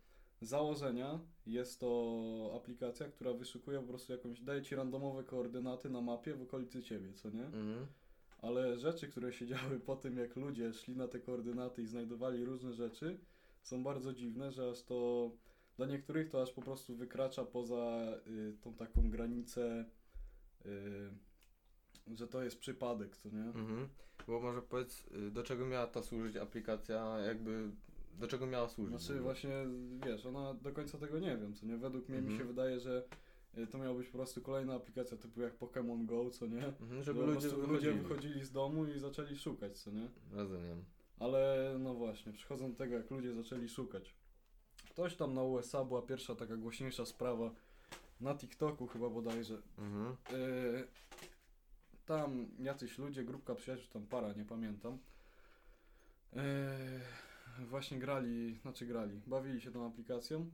założenia 0.43 1.21
jest 1.47 1.81
to 1.81 2.53
aplikacja, 2.57 3.09
która 3.09 3.33
wyszukuje 3.33 3.81
po 3.81 3.87
prostu 3.89 4.13
jakąś, 4.13 4.41
daje 4.41 4.63
ci 4.63 4.75
randomowe 4.75 5.25
koordynaty 5.25 5.91
na 5.91 6.01
mapie 6.01 6.35
w 6.35 6.43
okolicy 6.43 6.83
ciebie, 6.83 7.13
co 7.13 7.31
nie? 7.31 7.45
Mhm. 7.45 7.87
Ale 8.43 8.79
rzeczy, 8.79 9.09
które 9.09 9.33
się 9.33 9.47
działy 9.47 9.81
po 9.81 9.97
tym, 9.97 10.17
jak 10.19 10.37
ludzie 10.37 10.73
szli 10.73 10.97
na 10.97 11.09
te 11.09 11.21
koordynaty 11.21 11.83
i 11.83 11.87
znajdowali 11.87 12.45
różne 12.45 12.73
rzeczy, 12.73 13.19
są 13.63 13.85
bardzo 13.85 14.13
dziwne, 14.13 14.53
że 14.53 14.71
aż 14.71 14.83
to 14.83 15.31
dla 15.77 15.87
niektórych 15.87 16.29
to 16.31 16.43
aż 16.43 16.53
po 16.53 16.63
prostu 16.63 16.97
wykracza 16.97 17.45
poza 17.45 18.03
y, 18.27 18.57
tą 18.61 18.75
taką 18.75 19.11
granicę, 19.11 19.85
y, 20.67 21.11
że 22.17 22.29
to 22.29 22.43
jest 22.43 22.59
przypadek, 22.59 23.17
co 23.17 23.29
nie? 23.29 23.43
Mhm. 23.45 23.89
Bo 24.27 24.41
może 24.41 24.63
powiedz, 24.63 25.07
y, 25.07 25.31
do 25.31 25.43
czego 25.43 25.67
miała 25.67 25.87
ta 25.87 26.03
służyć 26.03 26.37
aplikacja, 26.37 27.19
jakby, 27.19 27.71
do 28.19 28.27
czego 28.27 28.47
miała 28.47 28.69
służyć? 28.69 29.01
Znaczy 29.01 29.21
właśnie, 29.21 29.51
wiesz, 30.07 30.27
ona 30.27 30.55
do 30.55 30.73
końca 30.73 30.99
tego 30.99 31.19
nie 31.19 31.37
wiem, 31.37 31.55
co 31.55 31.67
nie? 31.67 31.77
Według 31.77 32.09
mnie 32.09 32.19
mi 32.19 32.29
Mhm. 32.29 32.39
się 32.41 32.45
wydaje, 32.45 32.81
że 32.81 33.05
y, 33.59 33.67
to 33.67 33.79
miała 33.79 33.95
być 33.95 34.07
po 34.09 34.19
prostu 34.19 34.41
kolejna 34.41 34.75
aplikacja 34.75 35.17
typu 35.17 35.41
jak 35.41 35.59
Pokémon 35.59 36.07
Go, 36.07 36.31
co 36.31 36.47
nie? 36.47 36.67
Mhm, 36.67 37.03
Żeby 37.03 37.21
ludzie 37.27 37.49
wychodzili. 37.49 37.73
ludzie 37.75 37.93
wychodzili 37.93 38.45
z 38.45 38.53
domu 38.53 38.87
i 38.87 38.99
zaczęli 38.99 39.37
szukać, 39.37 39.79
co 39.79 39.91
nie? 39.91 40.09
Rozumiem. 40.33 40.85
Ale 41.19 41.75
no 41.79 41.95
właśnie, 41.95 42.33
przechodząc 42.33 42.73
do 42.73 42.79
tego, 42.79 42.97
jak 42.97 43.11
ludzie 43.11 43.35
zaczęli 43.35 43.69
szukać. 43.69 44.15
Ktoś 44.91 45.17
tam 45.17 45.35
na 45.35 45.43
USA 45.43 45.85
była 45.85 46.03
pierwsza 46.03 46.35
taka 46.35 46.57
głośniejsza 46.57 47.07
sprawa 47.07 47.51
na 48.21 48.35
TikToku 48.35 48.87
chyba 48.87 49.11
bodajże. 49.11 49.63
Mhm. 49.79 50.17
Yy, 50.33 50.89
tam 52.07 52.47
jacyś 52.59 52.99
ludzie, 52.99 53.25
grupka 53.25 53.55
przyjaciół, 53.55 53.87
tam 53.93 54.07
para, 54.07 54.33
nie 54.33 54.45
pamiętam. 54.45 54.99
Yy, 56.33 56.43
właśnie 57.67 57.99
grali, 57.99 58.59
znaczy 58.63 58.87
grali, 58.87 59.21
bawili 59.27 59.61
się 59.61 59.73
tą 59.73 59.87
aplikacją. 59.87 60.51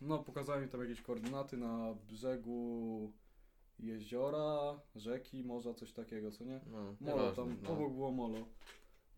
No, 0.00 0.18
pokazałem 0.18 0.62
im 0.62 0.68
tam 0.68 0.80
jakieś 0.80 1.02
koordynaty 1.02 1.56
na 1.56 1.94
brzegu 2.08 3.12
jeziora, 3.78 4.80
rzeki, 4.96 5.44
morza, 5.44 5.74
coś 5.74 5.92
takiego, 5.92 6.30
co 6.30 6.44
nie? 6.44 6.60
No, 6.66 6.94
Molo, 7.00 7.32
tam 7.32 7.56
no. 7.62 7.70
obok 7.70 7.92
było 7.92 8.10
molo. 8.10 8.38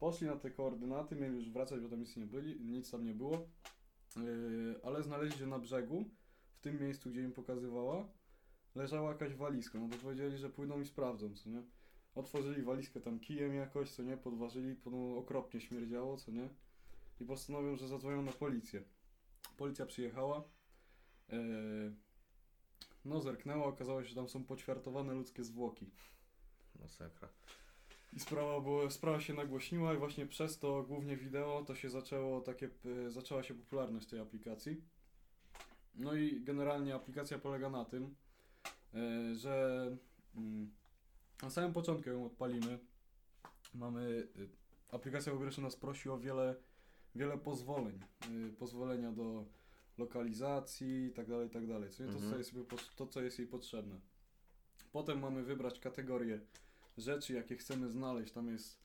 Poszli 0.03 0.27
na 0.27 0.37
te 0.37 0.51
koordynaty, 0.51 1.17
mieli 1.17 1.35
już 1.35 1.51
wracać, 1.51 1.81
bo 1.81 1.89
tam 1.89 2.01
nic 2.01 2.17
nie 2.17 2.27
byli, 2.27 2.61
nic 2.61 2.91
tam 2.91 3.05
nie 3.05 3.15
było. 3.15 3.49
Yy, 4.17 4.81
ale 4.83 5.03
znaleźli, 5.03 5.39
że 5.39 5.47
na 5.47 5.59
brzegu, 5.59 6.05
w 6.55 6.61
tym 6.61 6.81
miejscu, 6.81 7.11
gdzie 7.11 7.23
im 7.23 7.33
pokazywała, 7.33 8.09
leżała 8.75 9.11
jakaś 9.13 9.35
walizka. 9.35 9.79
No 9.79 9.89
to 9.89 9.97
powiedzieli, 9.97 10.39
że 10.39 10.51
pójdą 10.51 10.81
i 10.81 10.85
sprawdzą, 10.85 11.35
co 11.35 11.51
nie? 11.51 11.63
Otworzyli 12.15 12.63
walizkę 12.63 13.01
tam 13.01 13.21
kijem 13.21 13.55
jakoś, 13.55 13.91
co 13.91 14.03
nie? 14.03 14.17
Podważyli, 14.17 14.77
no, 14.87 15.17
okropnie 15.17 15.61
śmierdziało, 15.61 16.17
co 16.17 16.31
nie? 16.31 16.49
I 17.21 17.25
postanowią, 17.25 17.77
że 17.77 17.89
zadzwonią 17.89 18.23
na 18.23 18.33
policję. 18.33 18.83
Policja 19.57 19.87
przyjechała. 19.87 20.45
Yy, 21.29 21.95
no, 23.05 23.21
zerknęła, 23.21 23.67
okazało 23.67 24.03
się, 24.03 24.09
że 24.09 24.15
tam 24.15 24.29
są 24.29 24.45
poćwiartowane 24.45 25.15
ludzkie 25.15 25.45
zwłoki. 25.45 25.91
Masakra. 26.81 27.29
I 28.13 28.21
sprawa, 28.21 28.61
było, 28.61 28.91
sprawa 28.91 29.21
się 29.21 29.35
nagłośniła 29.35 29.95
i 29.95 29.97
właśnie 29.97 30.27
przez 30.27 30.59
to 30.59 30.83
głównie 30.83 31.17
wideo 31.17 31.65
to 31.67 31.75
się 31.75 31.91
zaczęło 31.91 32.41
takie, 32.41 32.69
zaczęła 33.09 33.43
się 33.43 33.55
popularność 33.55 34.07
tej 34.07 34.21
aplikacji. 34.21 34.83
No 35.95 36.15
i 36.15 36.41
generalnie 36.41 36.95
aplikacja 36.95 37.39
polega 37.39 37.71
na 37.71 37.85
tym, 37.85 38.15
e, 38.95 39.35
że 39.35 39.87
mm, 40.37 40.71
na 41.43 41.51
samym 41.51 41.73
początku 41.73 42.11
ją 42.11 42.27
odpalimy. 42.27 42.79
Mamy, 43.75 44.29
y, 44.37 44.49
aplikacja 44.91 45.33
Wybierze 45.33 45.63
nas 45.63 45.77
prosi 45.77 46.09
o 46.09 46.19
wiele, 46.19 46.55
wiele 47.15 47.39
pozwoleń. 47.39 48.01
Y, 48.49 48.53
pozwolenia 48.53 49.13
do 49.13 49.45
lokalizacji 49.99 51.05
i 51.07 51.13
tak 51.13 51.29
dalej, 51.29 51.47
i 51.47 51.51
tak 51.51 51.67
dalej. 51.67 51.91
Co 51.91 52.03
nie 52.05 52.09
to, 52.09 52.19
co 52.19 52.25
Mhm. 52.25 52.39
jest, 52.39 52.51
sobie 52.51 52.65
pos- 52.65 52.95
to, 52.97 53.07
co 53.07 53.23
jest 53.23 53.39
jej 53.39 53.49
potrzebne. 53.49 54.01
Potem 54.93 55.19
mamy 55.21 55.43
wybrać 55.43 55.79
kategorię 55.81 56.41
rzeczy, 56.97 57.33
jakie 57.33 57.57
chcemy 57.57 57.91
znaleźć. 57.91 58.33
Tam 58.33 58.49
jest 58.49 58.83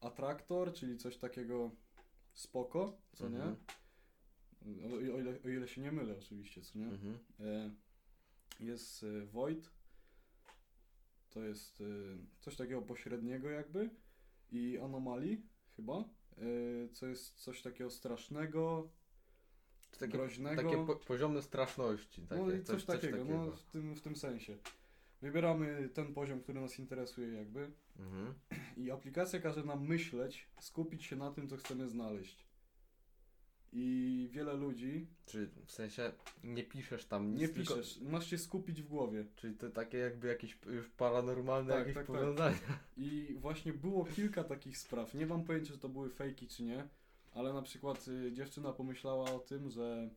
atraktor, 0.00 0.72
czyli 0.72 0.96
coś 0.96 1.16
takiego 1.16 1.70
spoko, 2.34 3.00
co 3.12 3.26
Mhm. 3.26 3.56
nie? 4.64 4.86
O, 4.86 5.14
o, 5.14 5.20
ile, 5.20 5.38
o 5.44 5.48
ile 5.48 5.68
się 5.68 5.80
nie 5.80 5.92
mylę 5.92 6.18
oczywiście, 6.18 6.62
co 6.62 6.78
nie? 6.78 6.86
Mhm. 6.86 7.18
E, 7.40 7.70
jest 8.60 9.02
e, 9.02 9.26
Void. 9.26 9.70
To 11.30 11.42
jest 11.42 11.80
e, 11.80 11.84
coś 12.40 12.56
takiego 12.56 12.82
pośredniego 12.82 13.50
jakby. 13.50 13.90
I 14.52 14.78
Anomalii 14.78 15.46
chyba. 15.76 15.98
E, 15.98 16.88
co 16.92 17.06
jest 17.06 17.34
coś 17.34 17.62
takiego 17.62 17.90
strasznego, 17.90 18.90
takie, 19.98 20.12
groźnego. 20.12 20.62
takie 20.62 20.86
po, 20.86 20.96
poziomy 20.96 21.42
straszności. 21.42 22.22
Takie, 22.22 22.42
no 22.42 22.52
i 22.52 22.62
coś, 22.64 22.84
takiego, 22.84 23.24
no 23.24 23.50
w 23.50 23.62
tym, 23.62 23.94
w 23.94 24.00
tym 24.00 24.16
sensie. 24.16 24.58
Wybieramy 25.22 25.88
ten 25.94 26.14
poziom, 26.14 26.40
który 26.40 26.60
nas 26.60 26.78
interesuje 26.78 27.32
jakby. 27.32 27.70
Mhm. 27.98 28.34
I 28.76 28.90
aplikacja 28.90 29.40
każe 29.40 29.64
nam 29.64 29.86
myśleć, 29.86 30.48
skupić 30.60 31.04
się 31.04 31.16
na 31.16 31.30
tym, 31.30 31.48
co 31.48 31.56
chcemy 31.56 31.88
znaleźć. 31.88 32.46
I 33.72 34.28
wiele 34.32 34.54
ludzi 34.54 35.06
Czyli 35.26 35.46
w 35.66 35.72
sensie 35.72 36.12
nie 36.44 36.62
piszesz 36.64 37.04
tam 37.06 37.30
nic, 37.30 37.40
nie 37.40 37.48
tylko- 37.48 37.74
piszesz, 37.74 38.00
masz 38.00 38.26
się 38.30 38.38
skupić 38.38 38.82
w 38.82 38.88
głowie. 38.88 39.24
Czyli 39.36 39.54
to 39.56 39.70
takie 39.70 39.98
jakby 39.98 40.28
jakieś 40.28 40.58
już 40.66 40.88
paranormalne 40.88 41.68
Tak, 41.72 41.78
jakieś 41.78 41.94
tak, 41.94 42.06
tak. 42.06 42.16
powiązania. 42.16 42.78
I 42.96 43.36
właśnie 43.38 43.72
było 43.72 44.04
kilka 44.04 44.44
takich 44.44 44.78
spraw. 44.78 45.14
Nie 45.14 45.26
mam 45.26 45.44
pojęcia, 45.44 45.72
czy 45.72 45.78
to 45.78 45.88
były 45.88 46.10
fejki, 46.10 46.48
czy 46.48 46.62
nie, 46.62 46.88
ale 47.32 47.52
na 47.52 47.62
przykład 47.62 48.08
y, 48.08 48.32
dziewczyna 48.32 48.72
pomyślała 48.72 49.30
o 49.32 49.38
tym, 49.38 49.70
że 49.70 50.10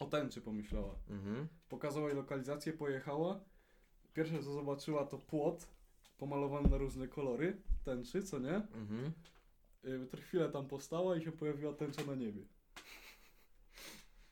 o 0.00 0.06
tęczy 0.06 0.40
pomyślała. 0.40 0.94
Mhm. 1.10 1.48
Pokazała 1.68 2.06
jej 2.08 2.16
lokalizację, 2.16 2.72
pojechała. 2.72 3.40
Pierwsze 4.14 4.42
co 4.42 4.52
zobaczyła 4.52 5.06
to 5.06 5.18
płot 5.18 5.66
pomalowany 6.18 6.68
na 6.68 6.76
różne 6.78 7.08
kolory 7.08 7.56
tęczy, 7.84 8.22
co 8.22 8.38
nie? 8.38 8.54
Mhm. 8.54 9.12
Y, 9.84 10.06
to 10.10 10.16
chwilę 10.16 10.48
tam 10.48 10.68
postała 10.68 11.16
i 11.16 11.22
się 11.24 11.32
pojawiła 11.32 11.72
tęcza 11.72 12.04
na 12.04 12.14
niebie. 12.14 12.42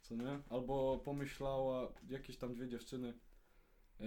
Co 0.02 0.16
nie? 0.16 0.38
Albo 0.50 0.98
pomyślała, 1.04 1.92
jakieś 2.08 2.36
tam 2.36 2.54
dwie 2.54 2.68
dziewczyny 2.68 3.14
y, 4.00 4.04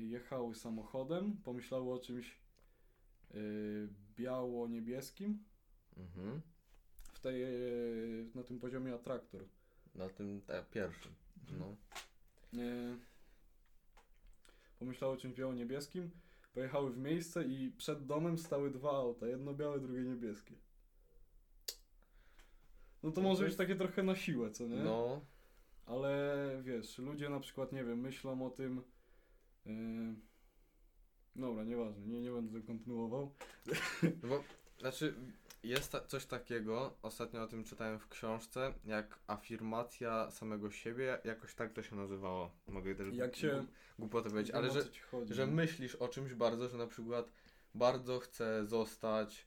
jechały 0.00 0.54
samochodem, 0.54 1.36
pomyślały 1.44 1.92
o 1.92 1.98
czymś 1.98 2.38
y, 3.34 3.88
biało-niebieskim 4.16 5.44
Mhm. 5.96 6.40
w 7.12 7.20
tej, 7.20 7.44
y, 7.44 8.26
na 8.34 8.42
tym 8.42 8.58
poziomie 8.58 8.94
atraktor. 8.94 9.44
Na 9.94 10.08
tym 10.08 10.40
te, 10.40 10.64
pierwszym. 10.70 11.12
No. 11.58 11.76
Y, 12.60 12.98
pomyślały 14.80 15.14
o 15.14 15.16
czymś 15.16 15.34
biało-niebieskim, 15.34 16.10
pojechały 16.54 16.90
w 16.90 16.98
miejsce 16.98 17.44
i 17.44 17.70
przed 17.70 18.06
domem 18.06 18.38
stały 18.38 18.70
dwa 18.70 18.90
auta, 18.90 19.26
jedno 19.26 19.54
białe, 19.54 19.80
drugie 19.80 20.02
niebieskie. 20.02 20.54
No 23.02 23.10
to 23.10 23.20
No 23.20 23.28
może 23.28 23.44
być 23.44 23.56
takie 23.56 23.76
trochę 23.76 24.02
na 24.02 24.16
siłę, 24.16 24.50
co 24.50 24.66
nie? 24.66 24.76
No. 24.76 25.20
Ale 25.86 26.48
wiesz, 26.62 26.98
ludzie 26.98 27.28
na 27.28 27.40
przykład, 27.40 27.72
nie 27.72 27.84
wiem, 27.84 28.00
myślą 28.00 28.46
o 28.46 28.50
tym. 28.50 28.82
Yy... 29.66 30.14
Dobra, 31.36 31.64
nieważne, 31.64 32.06
nie, 32.06 32.20
nie 32.20 32.30
będę 32.30 32.52
tego 32.52 32.66
kontynuował. 32.66 33.34
Bo, 34.28 34.44
znaczy, 34.78 35.14
jest 35.62 35.92
ta, 35.92 36.00
coś 36.00 36.26
takiego, 36.26 36.94
ostatnio 37.02 37.42
o 37.42 37.46
tym 37.46 37.64
czytałem 37.64 37.98
w 37.98 38.08
książce, 38.08 38.74
jak 38.84 39.18
afirmacja 39.26 40.30
samego 40.30 40.70
siebie, 40.70 41.18
jakoś 41.24 41.54
tak 41.54 41.72
to 41.72 41.82
się 41.82 41.96
nazywało. 41.96 42.50
Mogę 42.68 42.94
też 42.94 43.14
Jak 43.14 43.36
się- 43.36 43.66
głupotę 43.98 44.30
powiedzieć, 44.30 44.54
ale 44.54 44.70
że, 44.70 44.84
że 45.30 45.46
myślisz 45.46 45.94
o 45.94 46.08
czymś 46.08 46.34
bardzo, 46.34 46.68
że 46.68 46.78
na 46.78 46.86
przykład 46.86 47.32
bardzo 47.74 48.18
chcę 48.18 48.66
zostać 48.66 49.46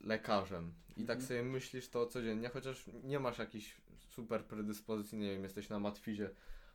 lekarzem 0.00 0.72
i 0.96 1.04
tak 1.04 1.16
Mhm. 1.16 1.26
sobie 1.28 1.42
myślisz 1.42 1.88
to 1.88 2.06
codziennie, 2.06 2.48
chociaż 2.48 2.84
nie 3.04 3.20
masz 3.20 3.38
jakiejś 3.38 3.76
super 4.08 4.44
predyspozycji, 4.44 5.18
nie 5.18 5.30
wiem, 5.32 5.42
jesteś 5.42 5.68
na 5.68 5.78
matwizie, 5.78 6.30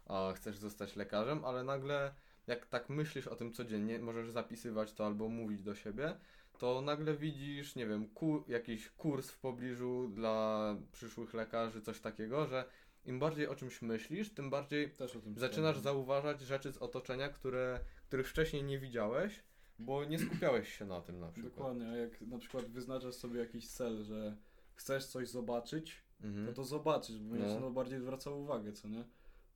a 0.06 0.34
chcesz 0.36 0.58
zostać 0.58 0.96
lekarzem, 0.96 1.46
ale 1.46 1.64
nagle 1.64 2.14
jak 2.48 2.66
tak 2.66 2.90
myślisz 2.90 3.28
o 3.28 3.36
tym 3.36 3.54
codziennie, 3.54 4.00
możesz 4.00 4.32
zapisywać 4.32 4.94
to 4.94 5.06
albo 5.06 5.30
mówić 5.30 5.64
do 5.64 5.76
siebie, 5.76 6.18
to 6.58 6.82
nagle 6.82 7.16
widzisz, 7.18 7.76
nie 7.76 7.88
wiem, 7.88 8.08
ku, 8.08 8.44
jakiś 8.48 8.90
kurs 8.90 9.32
w 9.32 9.40
pobliżu 9.40 10.08
dla 10.14 10.76
przyszłych 10.92 11.34
lekarzy, 11.34 11.82
coś 11.82 12.00
takiego, 12.00 12.48
że 12.48 12.66
im 13.06 13.20
bardziej 13.20 13.48
o 13.48 13.56
czymś 13.56 13.82
myślisz, 13.82 14.34
tym 14.34 14.50
bardziej 14.50 14.92
tym 15.24 15.36
zaczynasz 15.38 15.80
zauważać 15.80 16.42
rzeczy 16.42 16.72
z 16.72 16.78
otoczenia, 16.78 17.30
które, 17.30 17.80
których 18.08 18.30
wcześniej 18.30 18.64
nie 18.64 18.80
widziałeś, 18.80 19.44
bo 19.80 20.06
nie 20.06 20.20
skupiałeś 20.20 20.78
się 20.78 20.86
na 20.86 21.02
tym 21.02 21.20
na 21.20 21.32
przykład. 21.32 21.54
Dokładnie, 21.56 21.88
a 21.90 21.96
jak 21.96 22.22
na 22.22 22.38
przykład 22.38 22.66
wyznaczasz 22.66 23.16
sobie 23.16 23.40
jakiś 23.40 23.68
cel, 23.68 24.04
że 24.04 24.38
chcesz 24.76 25.06
coś 25.06 25.28
zobaczyć, 25.30 26.08
Mhm. 26.24 26.46
no 26.46 26.54
to 26.54 26.64
zobaczysz, 26.64 27.20
bo 27.20 27.32
będziesz 27.32 27.54
No. 27.54 27.60
no. 27.60 27.72
bardziej 27.72 28.00
zwracał 28.00 28.42
uwagę, 28.42 28.74
co 28.74 28.88
nie? 28.88 29.04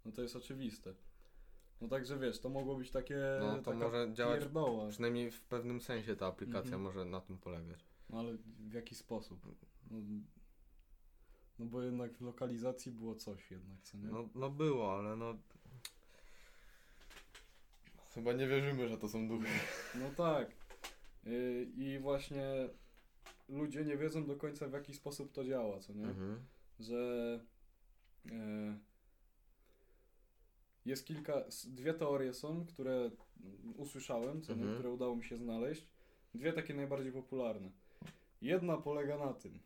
No 0.05 0.11
to 0.11 0.21
jest 0.21 0.35
oczywiste. 0.35 0.93
No 1.82 1.88
także 1.88 2.20
wiesz, 2.20 2.39
to 2.39 2.50
mogło 2.50 2.76
być 2.76 2.91
takie 2.91 3.20
No 3.39 3.56
to 3.58 3.62
taka 3.63 3.78
może 3.78 4.13
działać, 4.13 4.39
pierdoła. 4.39 4.89
przynajmniej 4.89 5.32
w 5.32 5.41
pewnym 5.41 5.82
sensie 5.82 6.15
ta 6.15 6.28
aplikacja 6.28 6.76
Mhm. 6.76 6.82
może 6.82 7.06
na 7.06 7.22
tym 7.22 7.38
polegać. 7.38 7.86
No 8.10 8.20
ale 8.20 8.34
w 8.60 8.74
jaki 8.74 8.96
sposób? 8.96 9.46
No, 9.91 9.98
no 11.60 11.65
bo 11.65 11.82
jednak 11.84 12.13
w 12.13 12.22
lokalizacji 12.22 12.91
było 12.91 13.15
coś 13.15 13.52
jednak, 13.52 13.82
co 13.82 13.98
nie? 13.98 14.08
No, 14.08 14.30
no 14.36 14.50
było, 14.50 14.98
ale 15.00 15.15
no... 15.15 15.38
Chyba 18.13 18.34
nie 18.34 18.48
wierzymy, 18.48 18.88
że 18.89 18.98
to 18.98 19.10
są 19.10 19.28
duchy. 19.28 19.48
No 19.96 20.10
tak. 20.17 20.52
Yy, 21.24 21.67
I 21.76 22.00
właśnie 22.00 22.70
ludzie 23.50 23.86
nie 23.86 23.98
wiedzą 23.98 24.26
do 24.26 24.36
końca 24.36 24.67
w 24.67 24.74
jaki 24.74 24.94
sposób 24.94 25.32
to 25.32 25.44
działa, 25.46 25.80
co 25.80 25.94
nie? 25.94 26.06
Mhm. 26.06 26.39
Że 26.80 27.39
e, 28.32 28.78
jest 30.86 31.06
kilka, 31.06 31.34
dwie 31.67 31.94
teorie 31.94 32.34
są, 32.34 32.65
które 32.65 32.94
mm, 32.94 33.74
usłyszałem, 33.78 34.41
co? 34.41 34.54
Mhm. 34.54 34.74
które 34.74 34.89
udało 34.89 35.15
mi 35.15 35.24
się 35.24 35.38
znaleźć. 35.38 35.88
Dwie 36.34 36.54
takie 36.54 36.74
najbardziej 36.74 37.12
popularne. 37.12 37.72
Jedna 38.41 38.78
polega 38.78 39.17
na 39.17 39.34
tym, 39.34 39.60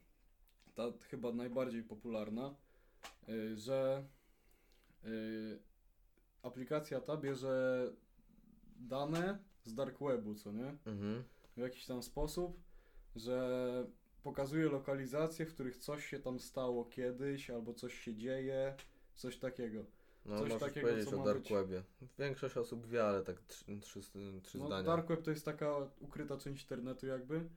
ta 0.76 0.84
chyba 1.10 1.32
najbardziej 1.32 1.84
popularna, 1.84 2.56
y, 3.30 3.58
że 3.58 4.08
y, 5.06 5.60
aplikacja 6.44 7.02
ta 7.02 7.18
bierze 7.18 7.94
dane 8.80 9.40
z 9.64 9.74
dark 9.74 10.00
webu, 10.00 10.36
co 10.36 10.52
nie? 10.52 10.78
Mhm. 10.86 11.24
w 11.58 11.60
jakiś 11.60 11.86
tam 11.86 12.04
sposób, 12.04 12.60
że 13.16 13.88
pokazuje 14.24 14.70
lokalizacje, 14.70 15.46
w 15.46 15.54
których 15.54 15.78
coś 15.78 16.06
się 16.06 16.20
tam 16.20 16.40
stało 16.40 16.86
kiedyś, 16.86 17.50
albo 17.50 17.74
coś 17.74 17.94
się 18.00 18.16
dzieje, 18.16 18.76
coś 19.16 19.38
takiego. 19.38 19.86
No 20.26 20.40
Coś 20.40 20.50
możesz 20.50 20.60
takiego, 20.68 20.88
powiedzieć 20.88 21.10
co 21.10 21.22
o 21.22 21.26
Dark 21.26 21.40
być- 21.40 21.52
Webie. 21.52 21.84
Większość 22.20 22.58
osób 22.58 22.86
wie, 22.88 23.04
ale 23.06 23.24
tak 23.24 23.42
trzy, 23.42 23.80
trzy, 23.82 24.02
trzy 24.44 24.58
No, 24.60 24.68
zdania. 24.68 24.84
dark 24.84 25.08
web 25.08 25.22
to 25.22 25.32
jest 25.32 25.46
taka 25.46 25.72
ukryta 26.00 26.38
część 26.38 26.62
internetu 26.64 27.08
jakby. 27.08 27.50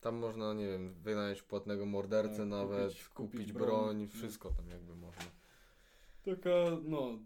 Tam 0.00 0.16
można, 0.16 0.54
nie 0.54 0.66
wiem, 0.66 0.94
wynająć 0.94 1.42
płatnego 1.42 1.86
mordercę 1.86 2.36
Tak, 2.38 2.46
nawet, 2.46 2.92
kupić- 2.92 3.08
kupić, 3.08 3.52
broń, 3.52 3.66
broń, 3.66 4.02
no. 4.02 4.08
wszystko 4.08 4.50
tam 4.50 4.68
jakby 4.68 4.96
można. 4.96 5.24
Taka, 6.24 6.50
no, 6.82 7.18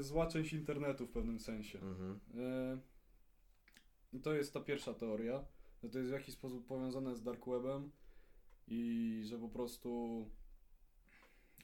zła 0.00 0.26
część 0.26 0.52
internetu 0.52 1.06
w 1.06 1.10
pewnym 1.10 1.38
sensie. 1.38 1.78
Mhm. 1.80 2.20
E, 4.14 4.18
to 4.22 4.34
jest 4.34 4.52
ta 4.52 4.60
pierwsza 4.60 4.94
teoria, 4.94 5.44
że 5.82 5.88
to 5.90 5.98
jest 5.98 6.10
w 6.10 6.14
jakiś 6.14 6.34
sposób 6.34 6.66
powiązane 6.66 7.16
z 7.16 7.22
dark 7.22 7.46
webem 7.46 7.90
i 8.68 9.22
że 9.24 9.38
po 9.38 9.48
prostu 9.48 10.24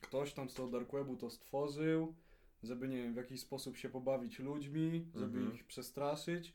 ktoś 0.00 0.32
tam 0.32 0.50
z 0.50 0.54
tego 0.54 0.68
dark 0.68 0.92
webu 0.92 1.16
to 1.16 1.30
stworzył, 1.30 2.14
żeby 2.62 2.88
nie 2.88 2.96
wiem, 2.96 3.14
w 3.14 3.16
jakiś 3.16 3.40
sposób 3.40 3.76
się 3.76 3.88
pobawić 3.88 4.38
ludźmi, 4.38 5.06
żeby 5.14 5.38
Mhm. 5.38 5.54
ich 5.54 5.64
przestraszyć, 5.66 6.54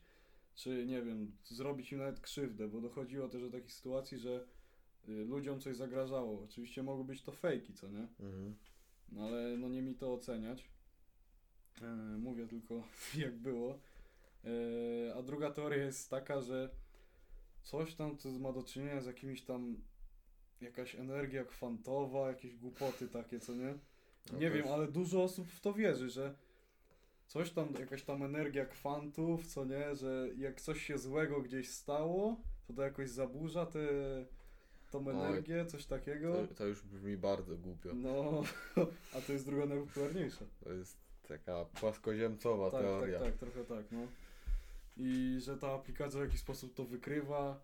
czy 0.54 0.86
nie 0.86 1.02
wiem, 1.02 1.32
zrobić 1.44 1.92
im 1.92 1.98
nawet 1.98 2.20
krzywdę, 2.20 2.68
bo 2.68 2.80
dochodziło 2.80 3.28
też 3.28 3.42
do 3.42 3.50
takich 3.50 3.72
sytuacji, 3.72 4.18
że 4.18 4.44
y, 5.08 5.12
ludziom 5.12 5.60
coś 5.60 5.76
zagrażało. 5.76 6.42
Oczywiście 6.44 6.82
mogły 6.82 7.04
być 7.04 7.22
to 7.22 7.32
fejki, 7.32 7.74
co 7.74 7.88
nie? 7.88 8.08
Mhm. 8.20 8.54
No 9.12 9.22
ale 9.26 9.56
no 9.58 9.68
nie 9.68 9.82
mi 9.82 9.94
to 9.94 10.12
oceniać. 10.14 10.68
E, 11.82 11.86
mówię 12.18 12.46
tylko 12.46 12.82
jak 13.24 13.36
było. 13.36 13.78
E, 14.44 15.14
a 15.14 15.22
druga 15.22 15.50
teoria 15.50 15.84
jest 15.84 16.10
taka, 16.10 16.40
że 16.40 16.70
coś 17.62 17.94
tam 17.94 18.16
to 18.16 18.28
ma 18.28 18.52
do 18.52 18.62
czynienia 18.62 19.00
z 19.00 19.06
jakimiś 19.06 19.42
tam 19.42 19.76
jakaś 20.60 20.94
energia 20.94 21.44
kwantowa, 21.44 22.28
jakieś 22.28 22.56
głupoty 22.56 23.08
takie, 23.08 23.40
co 23.40 23.54
nie? 23.54 23.74
No 24.32 24.38
nie 24.38 24.48
to 24.48 24.54
wiem, 24.54 24.56
już- 24.56 24.66
ale 24.66 24.88
dużo 24.88 25.22
osób 25.22 25.48
w 25.48 25.60
to 25.60 25.72
wierzy, 25.72 26.10
że 26.10 26.34
coś 27.26 27.50
tam, 27.50 27.68
jakaś 27.80 28.02
tam 28.02 28.22
energia 28.22 28.64
kwantów, 28.66 29.46
co 29.46 29.64
nie, 29.64 29.94
że 29.94 30.28
jak 30.38 30.60
coś 30.60 30.82
się 30.82 30.98
złego 30.98 31.40
gdzieś 31.40 31.68
stało, 31.70 32.36
to 32.66 32.72
to 32.72 32.82
jakoś 32.82 33.10
zaburza 33.10 33.66
tę 33.66 33.80
tą 34.90 35.06
Oj. 35.06 35.12
energię, 35.14 35.66
coś 35.66 35.86
takiego. 35.86 36.46
To, 36.46 36.54
to 36.54 36.66
już 36.66 36.82
brzmi 36.82 37.16
bardzo 37.16 37.56
głupio. 37.56 37.90
No, 37.94 38.42
a 39.16 39.20
to 39.20 39.32
jest 39.32 39.46
druga 39.46 39.66
najpopularniejsza. 39.66 40.44
To 40.64 40.72
jest 40.72 40.96
taka 41.28 41.64
płaskoziemcowa 41.64 42.70
Tak, 42.70 42.80
teoria. 42.80 43.18
tak, 43.18 43.28
tak, 43.28 43.38
trochę 43.38 43.64
tak, 43.64 43.84
no. 43.92 44.06
I 44.96 45.36
że 45.40 45.56
ta 45.56 45.72
aplikacja 45.72 46.20
w 46.20 46.24
jakiś 46.24 46.40
sposób 46.40 46.74
to 46.74 46.84
wykrywa. 46.84 47.60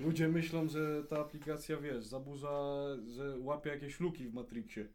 Ludzie 0.00 0.28
myślą, 0.28 0.68
że 0.68 1.04
ta 1.04 1.20
aplikacja, 1.20 1.76
wiesz, 1.76 2.04
zaburza, 2.04 2.84
że 3.06 3.38
łapie 3.38 3.70
jakieś 3.70 4.00
luki 4.00 4.28
w 4.28 4.34
Matrixie. 4.34 4.88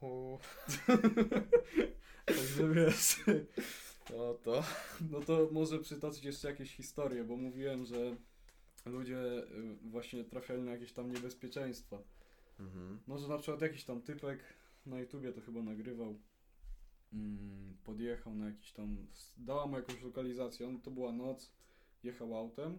O, 0.00 0.38
Także 2.26 2.68
wiesz, 2.74 3.16
No 4.10 4.34
to. 4.34 4.62
no 5.10 5.20
to 5.20 5.48
może 5.52 5.78
przytoczyć 5.78 6.24
jeszcze 6.24 6.48
jakieś 6.50 6.76
historie, 6.76 7.24
bo 7.24 7.36
mówiłem, 7.36 7.84
że 7.84 8.16
ludzie 8.86 9.18
y, 9.18 9.76
właśnie 9.82 10.24
trafiali 10.24 10.62
na 10.62 10.72
jakieś 10.72 10.92
tam 10.92 11.12
niebezpieczeństwa. 11.12 11.98
Mhm. 12.60 13.00
No, 13.08 13.18
że 13.18 13.28
na 13.28 13.38
przykład 13.38 13.62
jakiś 13.62 13.84
tam 13.84 14.02
typek 14.02 14.44
na 14.86 15.00
YouTubie 15.00 15.32
to 15.32 15.40
chyba 15.40 15.62
nagrywał, 15.62 16.18
mm, 17.12 17.76
podjechał 17.84 18.34
na 18.34 18.46
jakiś 18.46 18.72
tam, 18.72 19.06
dała 19.36 19.66
mu 19.66 19.76
jakąś 19.76 20.02
lokalizację, 20.02 20.68
on 20.68 20.80
to 20.80 20.90
była 20.90 21.12
noc, 21.12 21.52
jechał 22.02 22.36
autem, 22.36 22.78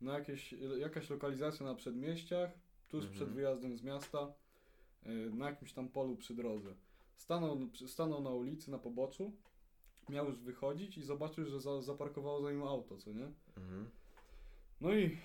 na 0.00 0.18
jakieś, 0.18 0.54
jakaś 0.78 1.10
lokalizacja 1.10 1.66
na 1.66 1.74
przedmieściach, 1.74 2.50
tuż 2.88 3.04
Mhm. 3.04 3.14
przed 3.14 3.28
wyjazdem 3.28 3.76
z 3.76 3.82
miasta, 3.82 4.32
y, 5.06 5.30
na 5.34 5.50
jakimś 5.50 5.72
tam 5.72 5.88
polu 5.88 6.16
przy 6.16 6.34
drodze. 6.34 6.74
Stanął, 7.16 7.58
stanął 7.86 8.22
na 8.22 8.30
ulicy, 8.30 8.70
na 8.70 8.78
poboczu, 8.78 9.32
miał 10.08 10.26
już 10.28 10.38
wychodzić 10.40 10.98
i 10.98 11.02
zobaczył, 11.02 11.44
że 11.46 11.60
za, 11.60 11.82
zaparkowało 11.82 12.42
za 12.42 12.52
nim 12.52 12.62
auto, 12.62 12.96
co 12.96 13.12
nie? 13.12 13.32
Mhm. 13.56 13.90
No 14.80 14.94
i, 14.94 15.18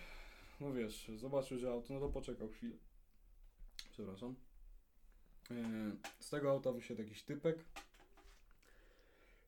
no 0.61 0.73
wiesz, 0.73 1.11
zobaczył, 1.15 1.57
że 1.57 1.71
auto, 1.71 1.93
no 1.93 1.99
to 1.99 2.09
poczekał 2.09 2.49
chwilę. 2.49 2.75
Przepraszam. 3.91 4.35
Yy, 5.49 5.57
Z 6.19 6.29
tego 6.29 6.51
auta 6.51 6.71
wyszedł 6.71 7.01
jakiś 7.01 7.23
typek. 7.23 7.65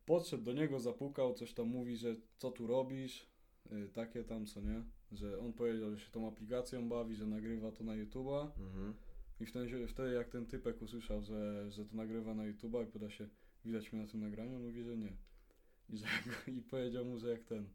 Podszedł 0.06 0.44
do 0.44 0.54
niego, 0.54 0.80
zapukał, 0.80 1.34
coś 1.34 1.54
tam 1.54 1.68
mówi, 1.68 1.98
że 1.98 2.16
co 2.38 2.52
tu 2.52 2.68
robisz, 2.68 3.26
yy, 3.72 3.88
takie 3.94 4.24
tam, 4.24 4.46
co 4.46 4.62
nie. 4.62 4.84
Że 5.13 5.39
on 5.39 5.54
powiedział, 5.54 5.91
że 5.91 5.99
się 5.99 6.12
tą 6.12 6.28
aplikacją 6.28 6.89
bawi, 6.89 7.15
że 7.15 7.26
nagrywa 7.28 7.71
to 7.71 7.84
na 7.84 7.91
YouTube'a. 7.93 8.49
Mhm. 8.60 8.93
I 9.39 9.45
wtedy, 9.45 9.88
wtedy 9.88 10.13
jak 10.13 10.30
ten 10.30 10.45
typek 10.45 10.82
usłyszał, 10.82 11.21
że, 11.23 11.71
że 11.71 11.86
to 11.86 11.95
nagrywa 11.95 12.34
na 12.34 12.43
YouTube'a 12.43 12.84
i 12.84 12.88
pyta 12.88 13.10
się, 13.10 13.28
widać 13.65 13.93
mnie 13.93 14.02
na 14.02 14.08
tym 14.08 14.19
nagraniu, 14.21 14.56
on 14.56 14.62
mówi, 14.63 14.84
że 14.84 14.97
nie. 14.97 15.13
I, 15.89 15.97
że, 15.97 16.06
i 16.58 16.62
powiedział 16.62 17.06
mu, 17.06 17.17
że 17.17 17.30
jak 17.30 17.43
ten, 17.43 17.65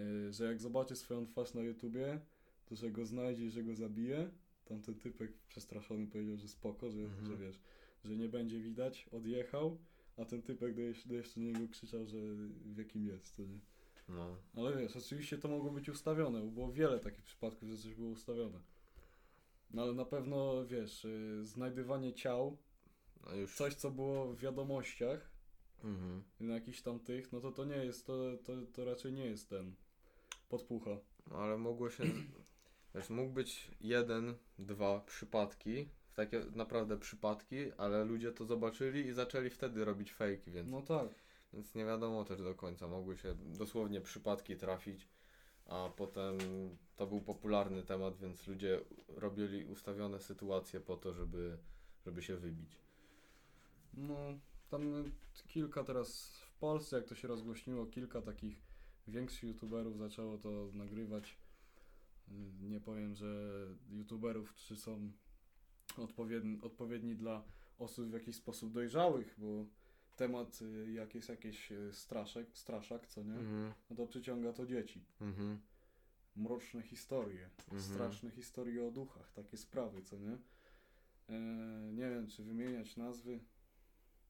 y, 0.00 0.32
że 0.32 0.44
jak 0.44 0.60
zobaczy 0.60 0.96
swoją 0.96 1.26
twarz 1.26 1.54
na 1.54 1.62
YouTubie, 1.62 2.20
to 2.66 2.76
że 2.76 2.90
go 2.90 3.06
znajdzie 3.06 3.46
i 3.46 3.50
że 3.50 3.62
go 3.62 3.74
zabije. 3.74 4.30
Tamten 4.64 4.94
typek 4.94 5.32
przestraszony 5.48 6.06
powiedział, 6.06 6.36
że 6.36 6.48
spoko, 6.48 6.90
że, 6.90 7.00
Mhm. 7.00 7.26
że 7.26 7.36
wiesz, 7.36 7.60
że 8.04 8.16
nie 8.16 8.28
będzie 8.28 8.60
widać, 8.60 9.08
odjechał, 9.12 9.78
a 10.16 10.24
ten 10.24 10.42
typek 10.42 10.74
do 10.74 10.80
jeszcze, 10.82 11.08
do 11.08 11.14
jeszcze 11.14 11.40
niego 11.40 11.68
krzyczał, 11.68 12.06
że 12.06 12.18
w 12.64 12.78
jakim 12.78 13.06
jest, 13.06 13.36
to 13.36 13.42
nie. 13.42 13.58
No. 14.10 14.36
Ale 14.56 14.76
wiesz, 14.76 14.96
oczywiście 14.96 15.38
to 15.38 15.48
mogło 15.48 15.70
być 15.70 15.88
ustawione, 15.88 16.40
bo 16.40 16.46
było 16.50 16.72
wiele 16.72 16.98
takich 17.00 17.24
przypadków, 17.24 17.68
że 17.68 17.76
coś 17.78 17.94
było 17.94 18.10
ustawione. 18.10 18.60
No 19.70 19.82
ale 19.82 19.92
na 19.92 20.04
pewno, 20.04 20.66
wiesz, 20.66 21.04
y, 21.04 21.40
znajdywanie 21.46 22.12
ciał, 22.14 22.56
No 23.26 23.34
już. 23.34 23.56
coś 23.56 23.74
co 23.74 23.90
było 23.90 24.26
w 24.32 24.38
wiadomościach, 24.38 25.30
Mhm. 25.84 26.22
na 26.40 26.54
jakichś 26.54 26.82
tam 26.82 27.00
tych, 27.00 27.32
no 27.32 27.40
to 27.40 27.52
to 27.52 27.64
nie 27.64 27.76
jest, 27.84 28.06
to, 28.06 28.36
to, 28.44 28.52
to 28.72 28.84
raczej 28.84 29.12
nie 29.12 29.26
jest 29.26 29.48
ten 29.50 29.74
podpucha. 30.48 30.90
No, 31.26 31.36
ale 31.36 31.58
mogło 31.58 31.90
się. 31.90 32.04
Wiesz, 32.94 33.10
mógł 33.10 33.32
być 33.32 33.70
jeden, 33.80 34.34
dwa 34.58 35.00
przypadki. 35.00 35.88
Takie 36.14 36.40
naprawdę 36.54 36.98
przypadki, 36.98 37.72
ale 37.72 38.04
ludzie 38.04 38.32
to 38.32 38.44
zobaczyli 38.44 39.06
i 39.06 39.12
zaczęli 39.12 39.50
wtedy 39.50 39.84
robić 39.84 40.12
fejki, 40.12 40.50
więc, 40.50 40.68
No 40.70 40.82
tak, 40.82 41.08
więc 41.52 41.74
nie 41.74 41.84
wiadomo 41.84 42.24
też 42.24 42.42
do 42.42 42.54
końca. 42.54 42.88
Mogły 42.88 43.16
się 43.16 43.34
dosłownie 43.34 44.00
przypadki 44.00 44.56
trafić, 44.56 45.08
a 45.66 45.88
potem 45.96 46.38
to 46.96 47.06
był 47.06 47.20
popularny 47.20 47.82
temat, 47.82 48.18
więc 48.18 48.46
ludzie 48.46 48.80
robili 49.08 49.64
ustawione 49.64 50.20
sytuacje 50.20 50.80
po 50.80 50.96
to, 50.96 51.12
żeby, 51.12 51.58
żeby 52.04 52.22
się 52.22 52.36
wybić. 52.36 52.76
no 53.94 54.16
tam 54.70 55.04
kilka 55.46 55.84
teraz 55.84 56.38
w 56.38 56.58
Polsce, 56.58 56.96
jak 56.96 57.06
to 57.06 57.14
się 57.14 57.28
rozgłośniło, 57.28 57.86
kilka 57.86 58.22
takich 58.22 58.62
większych 59.08 59.42
youtuberów 59.42 59.98
zaczęło 59.98 60.38
to 60.38 60.70
nagrywać. 60.72 61.38
Nie 62.60 62.80
powiem, 62.80 63.14
że 63.14 63.66
youtuberów, 63.90 64.54
czy 64.54 64.76
są 64.76 65.12
odpowiedni, 65.96 66.60
odpowiedni 66.62 67.16
dla 67.16 67.44
osób 67.78 68.10
w 68.10 68.12
jakiś 68.12 68.36
sposób 68.36 68.72
dojrzałych, 68.72 69.34
bo 69.38 69.66
temat, 70.20 70.62
y, 70.62 70.92
jak 70.92 71.14
jest 71.14 71.28
jakieś 71.28 71.72
y, 71.72 71.92
straszek, 71.92 72.58
straszak, 72.58 73.06
co 73.06 73.22
nie, 73.22 73.32
Mhm. 73.34 73.72
no 73.90 73.96
to 73.96 74.06
przyciąga 74.06 74.52
to 74.52 74.66
dzieci. 74.66 75.04
Mhm. 75.20 75.60
Mroczne 76.36 76.82
historie, 76.82 77.50
Mhm. 77.72 77.82
straszne 77.82 78.30
historie 78.30 78.86
o 78.86 78.90
duchach, 78.90 79.32
takie 79.32 79.56
sprawy, 79.56 80.02
co 80.02 80.18
nie. 80.18 80.38
E, 81.28 81.38
nie 81.92 82.10
wiem, 82.10 82.26
czy 82.28 82.44
wymieniać 82.44 82.96
nazwy. 82.96 83.40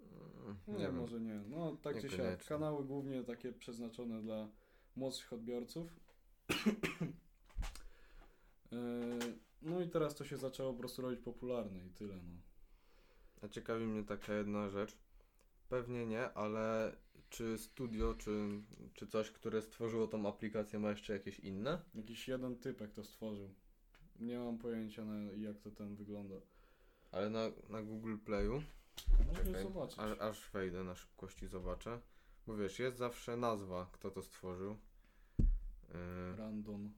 Mm, 0.00 0.57
Nie 0.68 0.79
wiem. 0.79 0.96
może 0.96 1.20
nie. 1.20 1.35
No, 1.48 1.76
tak 1.76 2.00
czy 2.00 2.11
siak. 2.11 2.44
Kanały 2.44 2.85
głównie 2.85 3.24
takie 3.24 3.53
przeznaczone 3.53 4.22
dla 4.22 4.48
młodszych 4.96 5.33
odbiorców. 5.33 5.88
E, 8.72 9.18
no 9.62 9.81
i 9.81 9.88
teraz 9.88 10.14
to 10.14 10.24
się 10.24 10.37
zaczęło 10.37 10.72
po 10.72 10.79
prostu 10.79 11.03
robić 11.03 11.20
popularne 11.20 11.87
i 11.87 11.90
tyle, 11.90 12.14
no. 12.14 12.40
A 13.42 13.48
ciekawi 13.48 13.85
mnie 13.85 14.05
taka 14.05 14.35
jedna 14.35 14.68
rzecz. 14.68 14.96
Pewnie 15.71 16.07
nie, 16.07 16.33
ale 16.33 16.97
czy 17.29 17.59
studio, 17.59 18.15
czy, 18.15 18.49
czy 18.95 19.07
coś, 19.07 19.31
które 19.31 19.63
stworzyło 19.63 20.07
tą 20.07 20.29
aplikację 20.29 20.79
ma 20.79 20.91
jeszcze 20.91 21.13
jakieś 21.13 21.41
inne? 21.41 21.83
Jakiś 21.95 22.29
jeden 22.29 22.57
typek 22.59 22.93
to 22.93 23.05
stworzył. 23.05 23.55
Nie 24.21 24.39
mam 24.39 24.59
pojęcia 24.59 25.05
na, 25.05 25.33
jak 25.33 25.59
to 25.59 25.71
ten 25.71 25.97
wygląda. 25.97 26.35
Ale 27.13 27.31
na, 27.31 27.41
na 27.69 27.83
Google 27.83 28.17
Playu, 28.25 28.63
Czekaj, 29.45 29.63
zobaczyć. 29.63 29.99
aż, 29.99 30.19
aż 30.19 30.51
wejdę 30.51 30.85
na 30.85 30.95
szybkości, 30.95 31.47
zobaczę. 31.49 32.01
Bo 32.47 32.57
wiesz, 32.57 32.79
jest 32.79 32.97
zawsze 32.97 33.37
nazwa, 33.37 33.87
kto 33.93 34.11
to 34.11 34.23
stworzył. 34.23 34.77
Yy, 35.39 36.37
Random. 36.37 36.93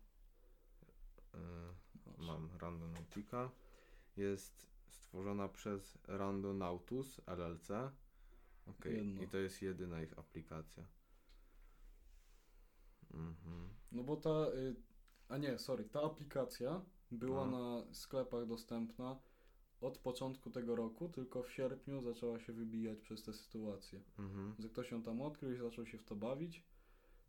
yy, 1.35 1.41
mam 2.27 2.49
Randonautica. 2.61 3.51
Jest 4.17 4.67
stworzona 4.89 5.49
przez 5.49 5.99
Randonautus 6.09 7.21
LLC. 7.27 7.69
Okej, 8.66 8.96
Jedno. 8.96 9.22
i 9.22 9.29
to 9.29 9.37
jest 9.37 9.62
jedyna 9.62 10.03
ich 10.03 10.18
aplikacja. 10.18 10.87
Mhm. 13.14 13.68
No 13.92 14.03
bo 14.05 14.16
ta, 14.16 14.46
y, 14.55 14.77
a 15.29 15.38
nie, 15.38 15.59
sorry, 15.59 15.85
ta 15.85 16.03
aplikacja 16.03 16.85
była 17.11 17.46
No. 17.46 17.51
na 17.87 17.94
sklepach 17.94 18.46
dostępna 18.46 19.20
od 19.81 19.98
początku 19.98 20.51
tego 20.51 20.77
roku, 20.77 21.09
tylko 21.09 21.42
w 21.42 21.53
sierpniu 21.53 22.03
zaczęła 22.03 22.38
się 22.40 22.53
wybijać 22.53 22.98
przez 23.01 23.22
tę 23.22 23.33
sytuację. 23.33 24.03
Mhm. 24.18 24.55
Że 24.59 24.68
ktoś 24.68 24.90
ją 24.90 25.03
tam 25.03 25.20
odkrył 25.22 25.53
i 25.53 25.57
zaczął 25.57 25.87
się 25.87 25.98
w 25.98 26.05
to 26.05 26.16
bawić 26.16 26.64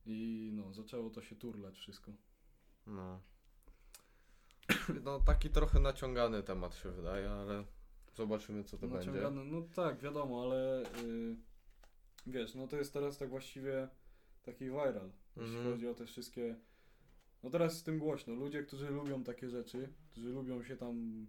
i 0.06 0.52
no, 0.54 0.74
zaczęło 0.74 1.10
to 1.10 1.22
się 1.22 1.36
turlać 1.36 1.78
wszystko. 1.78 2.14
No. 2.88 3.22
No 5.04 5.20
taki 5.20 5.50
trochę 5.50 5.80
naciągany 5.80 6.44
temat 6.44 6.76
się 6.76 6.92
wydaje, 6.92 7.32
ale 7.32 7.64
zobaczymy 8.16 8.64
co 8.64 8.78
to 8.78 8.88
będzie. 8.88 9.12
Naciągane, 9.12 9.44
no 9.44 9.62
tak, 9.76 10.00
wiadomo, 10.00 10.44
ale 10.44 10.84
y, 11.04 11.36
wiesz, 12.28 12.56
no 12.56 12.68
to 12.68 12.78
jest 12.78 12.94
teraz 12.94 13.18
tak 13.18 13.30
właściwie 13.30 13.88
taki 14.44 14.66
viral, 14.66 15.12
jeśli 15.38 15.56
Mhm. 15.56 15.74
chodzi 15.74 15.88
o 15.88 15.94
te 15.94 16.06
wszystkie... 16.06 16.56
No 17.44 17.50
teraz 17.50 17.72
jest 17.72 17.82
z 17.82 17.84
tym 17.84 18.00
głośno. 18.00 18.34
Ludzie, 18.36 18.64
którzy 18.64 18.90
lubią 18.90 19.24
takie 19.24 19.50
rzeczy, 19.50 19.90
którzy 20.12 20.30
lubią 20.30 20.64
się 20.64 20.78
tam... 20.78 21.28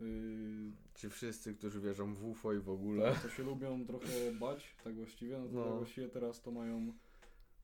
y, 0.00 0.72
Ci 0.94 1.08
wszyscy, 1.10 1.54
którzy 1.54 1.80
wierzą 1.80 2.14
w 2.14 2.24
UFO 2.24 2.52
i 2.52 2.58
w 2.60 2.68
ogóle. 2.70 3.14
to 3.22 3.28
się 3.28 3.42
lubią 3.42 3.86
trochę 3.86 4.32
bać, 4.40 4.76
tak 4.84 4.94
właściwie, 4.94 5.38
no 5.38 5.46
to 5.48 5.52
No. 5.54 5.64
tak 5.64 5.72
właściwie 5.76 6.08
teraz 6.08 6.42
to 6.42 6.50
mają, 6.50 6.92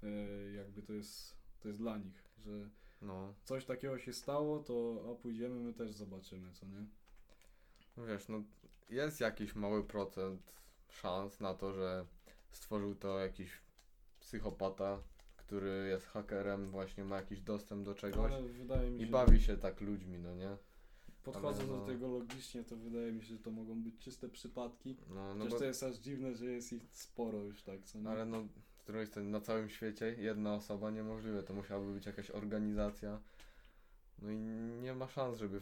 e, 0.02 0.08
jakby 0.52 0.82
to 0.82 0.92
jest, 0.92 1.36
to 1.60 1.68
jest 1.68 1.80
dla 1.80 1.98
nich, 1.98 2.24
że 2.38 2.70
No. 3.02 3.34
coś 3.44 3.64
takiego 3.64 3.98
się 3.98 4.12
stało, 4.12 4.58
to 4.58 5.04
a 5.12 5.22
pójdziemy, 5.22 5.54
my 5.60 5.72
też 5.72 5.92
zobaczymy, 5.92 6.52
co 6.52 6.66
nie? 6.66 6.86
No 7.96 8.06
wiesz, 8.06 8.28
no 8.28 8.42
jest 8.90 9.20
jakiś 9.20 9.54
mały 9.54 9.84
procent 9.84 10.52
szans 10.88 11.40
na 11.40 11.54
to, 11.54 11.72
że 11.72 12.06
stworzył 12.50 12.94
to 12.94 13.18
jakiś 13.18 13.50
psychopata, 14.20 14.98
który 15.36 15.88
jest 15.88 16.06
hakerem, 16.06 16.70
właśnie 16.70 17.04
ma 17.04 17.16
jakiś 17.16 17.40
dostęp 17.40 17.84
do 17.84 17.94
czegoś 17.94 18.32
Ale 18.32 18.42
wydaje 18.42 18.90
mi 18.90 19.00
się, 19.00 19.06
i 19.06 19.10
bawi 19.10 19.40
się 19.40 19.56
tak 19.56 19.80
ludźmi, 19.80 20.18
no 20.18 20.34
nie? 20.34 20.56
podchodząc 21.26 21.68
do 21.68 21.76
no. 21.76 21.86
tego 21.86 22.08
logicznie, 22.08 22.64
to 22.64 22.76
wydaje 22.76 23.12
mi 23.12 23.22
się, 23.22 23.28
że 23.28 23.38
to 23.38 23.50
mogą 23.50 23.82
być 23.82 23.98
czyste 23.98 24.28
przypadki. 24.28 24.96
No, 25.08 25.34
no 25.34 25.44
Chociaż 25.44 25.52
bo, 25.52 25.58
to 25.58 25.64
jest 25.64 25.82
aż 25.82 25.96
dziwne, 25.96 26.34
że 26.34 26.44
jest 26.44 26.72
ich 26.72 26.82
sporo 26.92 27.38
już 27.38 27.62
tak, 27.62 27.84
co 27.84 27.98
nie? 27.98 28.08
ale 28.08 28.24
no, 28.24 28.44
z 28.82 28.86
drugiej 28.86 29.06
strony 29.06 29.30
na 29.30 29.40
całym 29.40 29.68
świecie 29.68 30.16
jedna 30.18 30.54
osoba 30.54 30.90
niemożliwe, 30.90 31.42
to 31.42 31.54
musiałaby 31.54 31.92
być 31.92 32.06
jakaś 32.06 32.30
organizacja. 32.30 33.20
No 34.22 34.30
i 34.30 34.38
nie 34.82 34.94
ma 34.94 35.08
szans, 35.08 35.38
żeby 35.38 35.60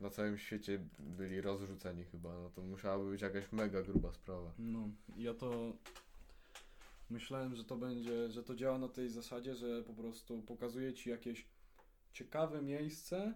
na 0.00 0.10
całym 0.10 0.38
świecie 0.38 0.88
byli 0.98 1.40
rozrzuceni 1.40 2.04
chyba, 2.04 2.40
no 2.40 2.50
to 2.50 2.62
musiałaby 2.62 3.10
być 3.10 3.22
jakaś 3.22 3.52
mega 3.52 3.82
gruba 3.82 4.12
sprawa. 4.12 4.52
No, 4.58 4.90
ja 5.16 5.34
to 5.34 5.72
myślałem, 7.10 7.54
że 7.54 7.64
to 7.64 7.76
będzie, 7.76 8.30
że 8.30 8.42
to 8.42 8.54
działa 8.54 8.78
na 8.78 8.88
tej 8.88 9.08
zasadzie, 9.08 9.54
że 9.54 9.82
po 9.82 9.94
prostu 9.94 10.42
pokazuje 10.42 10.94
ci 10.94 11.10
jakieś 11.10 11.46
ciekawe 12.12 12.62
miejsce, 12.62 13.34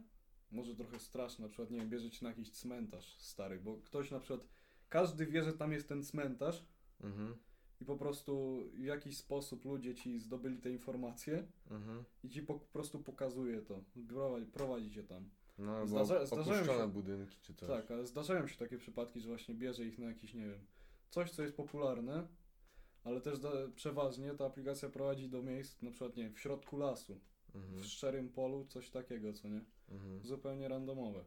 może 0.50 0.76
trochę 0.76 0.98
straszne, 0.98 1.42
na 1.42 1.48
przykład, 1.48 1.70
nie 1.70 1.78
wiem, 1.78 1.88
bierze 1.88 2.10
cię 2.10 2.18
na 2.22 2.28
jakiś 2.28 2.50
cmentarz 2.50 3.16
stary, 3.18 3.60
bo 3.60 3.76
ktoś 3.76 4.10
na 4.10 4.20
przykład, 4.20 4.46
każdy 4.88 5.26
wie, 5.26 5.42
że 5.42 5.52
tam 5.52 5.72
jest 5.72 5.88
ten 5.88 6.04
cmentarz 6.04 6.64
Mhm, 7.04 7.34
i 7.80 7.84
po 7.84 7.96
prostu 7.96 8.62
w 8.74 8.84
jakiś 8.84 9.16
sposób 9.16 9.64
ludzie 9.64 9.94
ci 9.94 10.18
zdobyli 10.18 10.58
te 10.58 10.70
informacje 10.70 11.46
mhm. 11.70 12.04
i 12.22 12.28
ci 12.28 12.42
po 12.42 12.54
prostu 12.54 12.98
pokazuje 12.98 13.62
to, 13.62 13.84
prowadzi, 14.08 14.46
prowadzi 14.46 14.90
cię 14.90 15.02
tam. 15.02 15.30
No 15.60 15.76
albo 15.76 16.04
Zdarza- 16.04 16.26
zdarzają 16.26 16.64
się- 16.64 16.88
budynki 16.88 17.36
czy 17.42 17.54
coś. 17.54 17.68
Tak, 17.68 17.90
ale 17.90 18.06
zdarzają 18.06 18.46
się 18.46 18.56
takie 18.56 18.78
przypadki, 18.78 19.20
że 19.20 19.28
właśnie 19.28 19.54
bierze 19.54 19.84
ich 19.84 19.98
na 19.98 20.06
jakiś, 20.06 20.34
nie 20.34 20.46
wiem, 20.46 20.66
coś, 21.10 21.30
co 21.30 21.42
jest 21.42 21.56
popularne, 21.56 22.26
ale 23.04 23.20
też 23.20 23.38
da, 23.38 23.50
przeważnie 23.74 24.34
ta 24.34 24.46
aplikacja 24.46 24.88
prowadzi 24.88 25.28
do 25.28 25.42
miejsc, 25.42 25.82
na 25.82 25.90
przykład, 25.90 26.16
nie 26.16 26.22
wiem, 26.24 26.34
w 26.34 26.40
środku 26.40 26.76
lasu, 26.76 27.20
Mhm, 27.54 27.74
w 27.82 27.86
szczerym 27.86 28.28
polu, 28.28 28.64
coś 28.64 28.90
takiego, 28.90 29.32
co 29.32 29.48
nie? 29.48 29.64
mhm. 29.88 30.24
Zupełnie 30.24 30.68
randomowe. 30.68 31.24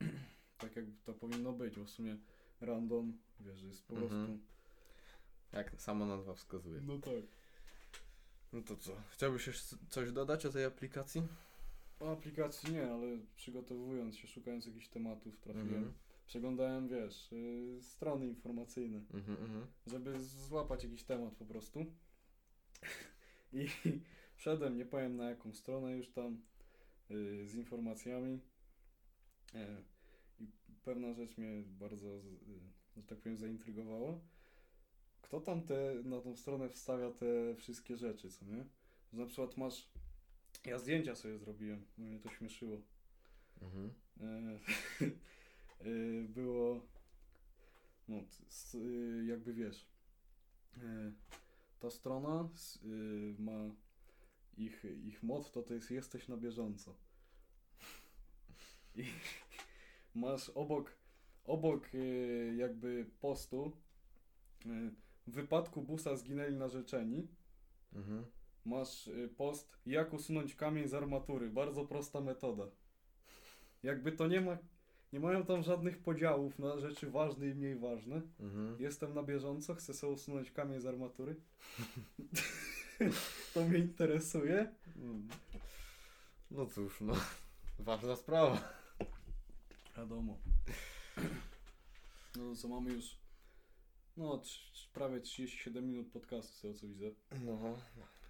tak 0.58 0.76
jak 0.76 0.84
to 1.04 1.14
powinno 1.14 1.52
być, 1.52 1.76
bo 1.78 1.84
w 1.84 1.90
sumie 1.90 2.16
random, 2.60 3.18
wiesz, 3.40 3.62
jest 3.62 3.86
po 3.86 3.94
Mhm. 3.94 4.10
prostu... 4.26 4.38
Jak 5.52 5.80
sama 5.80 6.06
nazwa 6.06 6.34
wskazuje. 6.34 6.80
No 6.80 6.98
tak. 6.98 7.24
No 8.52 8.62
to 8.62 8.76
co? 8.76 8.92
Chciałbyś 9.10 9.46
jeszcze 9.46 9.76
coś 9.88 10.12
dodać 10.12 10.46
o 10.46 10.50
tej 10.52 10.64
aplikacji? 10.64 11.22
O 12.00 12.12
aplikacji 12.12 12.72
nie, 12.72 12.90
ale 12.90 13.18
przygotowując 13.36 14.16
się, 14.16 14.28
szukając 14.28 14.66
jakichś 14.66 14.88
tematów, 14.88 15.38
trafiłem. 15.38 15.68
Mhm, 15.68 15.92
Przeglądałem, 16.26 16.88
wiesz, 16.88 17.32
y, 17.32 17.78
strony 17.82 18.26
informacyjne. 18.26 18.98
mhm, 19.14 19.42
mhm. 19.42 19.66
żeby 19.86 20.22
złapać 20.22 20.84
jakiś 20.84 21.02
temat 21.04 21.34
po 21.34 21.44
prostu. 21.44 21.86
I 23.52 23.66
wszedłem, 24.34 24.76
nie 24.76 24.86
powiem 24.86 25.16
na 25.16 25.30
jaką 25.30 25.52
stronę 25.52 25.96
już 25.96 26.10
tam 26.10 26.42
y, 27.10 27.48
z 27.48 27.54
informacjami. 27.54 28.40
E, 29.54 29.82
I 30.40 30.48
pewna 30.84 31.12
rzecz 31.14 31.38
mnie 31.38 31.62
bardzo, 31.66 32.08
y, 32.18 32.60
że 32.96 33.02
tak 33.02 33.18
powiem, 33.18 33.38
zaintrygowała. 33.38 34.20
Kto 35.22 35.40
tam 35.40 35.62
te, 35.62 35.94
na 36.04 36.20
tą 36.20 36.36
stronę 36.36 36.68
wstawia 36.68 37.10
te 37.10 37.54
wszystkie 37.54 37.96
rzeczy, 37.96 38.30
co 38.30 38.44
nie? 38.44 38.64
Że 39.12 39.18
na 39.18 39.26
przykład 39.26 39.56
masz. 39.56 39.90
Ja 40.64 40.78
zdjęcia 40.78 41.14
sobie 41.14 41.38
zrobiłem, 41.38 41.86
bo 41.98 42.04
mnie 42.04 42.18
to 42.18 42.30
śmieszyło. 42.30 42.82
Mhm. 43.62 43.90
E, 44.20 44.24
e, 45.80 45.90
było 46.28 46.86
no, 48.08 48.16
y, 48.74 49.24
jakby 49.26 49.54
wiesz 49.54 49.86
e, 50.76 51.12
ta 51.80 51.90
strona 51.90 52.48
ma 53.38 53.74
ich, 54.56 54.84
ich 55.04 55.22
motto 55.22 55.62
to 55.62 55.74
jest 55.74 55.90
jesteś 55.90 56.28
na 56.28 56.36
bieżąco 56.36 56.96
i 58.96 59.04
masz 60.14 60.48
obok 60.48 60.96
obok 61.44 61.90
jakby 62.56 63.10
postu 63.20 63.72
w 65.26 65.32
wypadku 65.32 65.82
busa 65.82 66.16
zginęli 66.16 66.56
narzeczeni 66.56 67.28
Mhm. 67.92 68.24
Masz 68.64 69.06
y, 69.06 69.28
post 69.36 69.78
jak 69.86 70.12
usunąć 70.12 70.54
kamień 70.54 70.88
z 70.88 70.94
armatury. 70.94 71.50
Bardzo 71.50 71.84
prosta 71.84 72.20
metoda. 72.20 72.64
Jakby 73.82 74.12
to 74.12 74.28
nie 74.28 74.40
ma. 74.40 74.58
Nie 75.12 75.20
mają 75.20 75.44
tam 75.44 75.62
żadnych 75.62 75.98
podziałów 75.98 76.58
na 76.58 76.78
rzeczy 76.78 77.10
ważne 77.10 77.46
i 77.46 77.54
mniej 77.54 77.76
ważne. 77.76 78.20
Mhm. 78.40 78.76
Jestem 78.80 79.14
na 79.14 79.22
bieżąco, 79.22 79.74
chcę 79.74 79.94
sobie 79.94 80.12
usunąć 80.12 80.50
kamień 80.50 80.80
z 80.80 80.86
armatury. 80.86 81.36
to 83.54 83.64
mnie 83.64 83.78
interesuje. 83.78 84.74
No 86.50 86.66
cóż, 86.66 87.00
no. 87.00 87.14
Ważna 87.78 88.16
sprawa. 88.16 88.74
Wiadomo. 89.96 90.38
No 92.36 92.50
to 92.50 92.56
co 92.56 92.68
mamy 92.68 92.92
już. 92.92 93.16
No, 94.16 94.42
prawie 94.92 95.20
37 95.20 95.86
minut 95.86 96.12
podcastu, 96.12 96.54
z 96.54 96.60
tego 96.60 96.74
co 96.74 96.88
widzę. 96.88 97.06
No, 97.44 97.76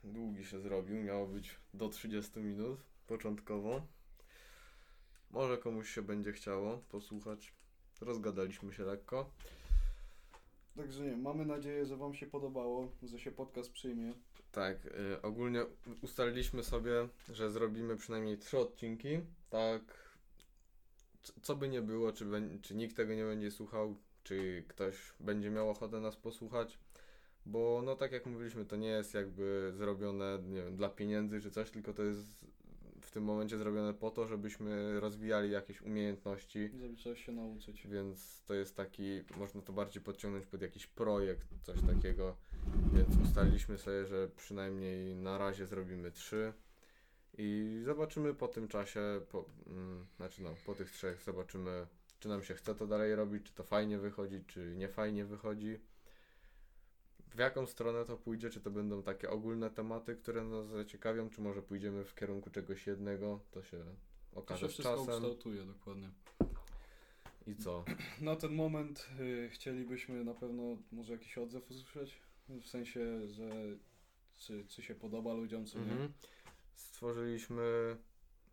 długi 0.05 0.45
się 0.45 0.61
zrobił. 0.61 1.03
Miało 1.03 1.27
być 1.27 1.57
do 1.75 1.89
30 1.89 2.41
minut 2.41 2.81
początkowo. 3.07 3.87
Może 5.31 5.59
komuś 5.59 5.91
się 5.95 6.03
będzie 6.03 6.33
chciało 6.33 6.79
posłuchać. 6.89 7.53
Rozgadaliśmy 8.01 8.73
się 8.73 8.85
lekko. 8.85 9.31
Także 10.77 11.05
nie, 11.05 11.17
mamy 11.17 11.47
nadzieję, 11.47 11.87
że 11.87 11.97
Wam 11.97 12.15
się 12.15 12.27
podobało, 12.27 12.93
że 13.03 13.19
się 13.19 13.31
podcast 13.33 13.71
przyjmie. 13.73 14.13
Tak, 14.53 14.87
y, 14.87 15.23
ogólnie 15.23 15.65
ustaliliśmy 16.03 16.65
sobie, 16.65 17.09
że 17.29 17.51
zrobimy 17.51 17.97
przynajmniej 17.97 18.39
trzy 18.39 18.59
odcinki. 18.59 19.09
Tak, 19.51 19.83
c- 21.23 21.33
co 21.43 21.57
by 21.57 21.69
nie 21.69 21.83
było, 21.83 22.13
czy, 22.13 22.27
czy 22.63 22.75
nikt 22.75 22.97
tego 22.97 23.15
nie 23.15 23.25
będzie 23.25 23.51
słuchał, 23.51 23.97
czy 24.25 24.65
ktoś 24.69 24.97
będzie 25.21 25.51
miał 25.51 25.71
ochotę 25.71 26.01
nas 26.01 26.17
posłuchać. 26.17 26.79
Bo, 27.47 27.83
no 27.85 27.97
tak 27.97 28.13
jak 28.13 28.27
mówiliśmy, 28.27 28.65
to 28.65 28.77
nie 28.77 28.89
jest 28.89 29.15
jakby 29.15 29.73
zrobione, 29.75 30.39
nie 30.49 30.63
wiem, 30.63 30.77
dla 30.77 30.89
pieniędzy 30.89 31.41
czy 31.41 31.51
coś, 31.51 31.71
tylko 31.71 31.93
to 31.93 32.03
jest 32.03 32.47
w 33.11 33.13
tym 33.13 33.25
momencie 33.25 33.59
zrobione 33.59 33.95
po 33.95 34.11
to, 34.11 34.27
żebyśmy 34.27 35.01
rozwijali 35.01 35.51
jakieś 35.51 35.83
umiejętności. 35.83 36.71
Żeby 36.81 36.97
trzeba 36.97 37.17
się 37.17 37.33
nauczyć. 37.33 37.87
Więc 37.87 38.43
to 38.43 38.55
jest 38.55 38.77
taki, 38.77 39.23
można 39.37 39.63
to 39.63 39.73
bardziej 39.73 40.03
podciągnąć 40.03 40.47
pod 40.47 40.63
jakiś 40.63 40.87
projekt, 40.87 41.49
coś 41.63 41.81
takiego. 41.83 42.37
Więc 42.93 43.17
ustaliliśmy 43.25 43.79
sobie, 43.79 44.07
że 44.07 44.29
przynajmniej 44.37 45.17
na 45.17 45.39
razie 45.39 45.67
zrobimy 45.67 46.11
trzy 46.11 46.53
i 47.39 47.81
zobaczymy 47.85 48.35
po 48.35 48.49
tym 48.49 48.69
czasie, 48.69 49.01
po, 49.29 49.45
mm, 49.67 50.07
znaczy 50.17 50.43
no, 50.43 50.55
po 50.67 50.75
tych 50.75 50.91
trzech 50.91 51.23
zobaczymy, 51.23 51.87
czy 52.19 52.29
nam 52.29 52.43
się 52.43 52.55
chce 52.55 52.75
to 52.75 52.87
dalej 52.87 53.15
robić, 53.15 53.47
czy 53.47 53.55
to 53.55 53.65
fajnie 53.65 53.99
wychodzi, 53.99 54.45
czy 54.47 54.75
nie 54.77 54.89
fajnie 54.89 55.25
wychodzi. 55.25 55.79
W 57.35 57.39
jaką 57.39 57.67
stronę 57.67 58.05
to 58.05 58.17
pójdzie, 58.17 58.51
czy 58.51 58.61
to 58.61 58.71
będą 58.71 59.03
takie 59.03 59.31
ogólne 59.31 59.71
tematy, 59.71 60.17
które 60.17 60.45
nas 60.45 60.67
zaciekawią, 60.67 61.31
czy 61.31 61.41
może 61.41 61.63
pójdziemy 61.63 62.05
w 62.05 62.15
kierunku 62.15 62.51
czegoś 62.51 62.87
jednego, 62.87 63.41
to 63.51 63.63
się 63.63 63.85
To 64.31 64.41
okaże 64.41 64.67
się 64.69 64.83
z 64.83 64.85
czasem. 64.85 65.01
ukształtuje 65.15 65.65
dokładnie. 65.65 66.11
I 67.47 67.57
co? 67.57 67.85
Na 68.21 68.37
ten 68.37 68.55
moment 68.55 69.09
y, 69.21 69.49
chcielibyśmy 69.53 70.25
na 70.25 70.35
pewno 70.35 70.63
może 70.93 71.13
jakiś 71.13 71.39
odzew 71.39 71.71
usłyszeć. 71.71 72.21
W 72.49 72.67
sensie, 72.67 73.29
że 73.29 73.51
czy, 74.37 74.65
czy 74.69 74.83
się 74.83 74.95
podoba 74.95 75.35
ludziom, 75.35 75.67
czy 75.67 75.77
nie. 75.79 75.93
Mhm. 75.93 76.13
Stworzyliśmy 76.75 77.97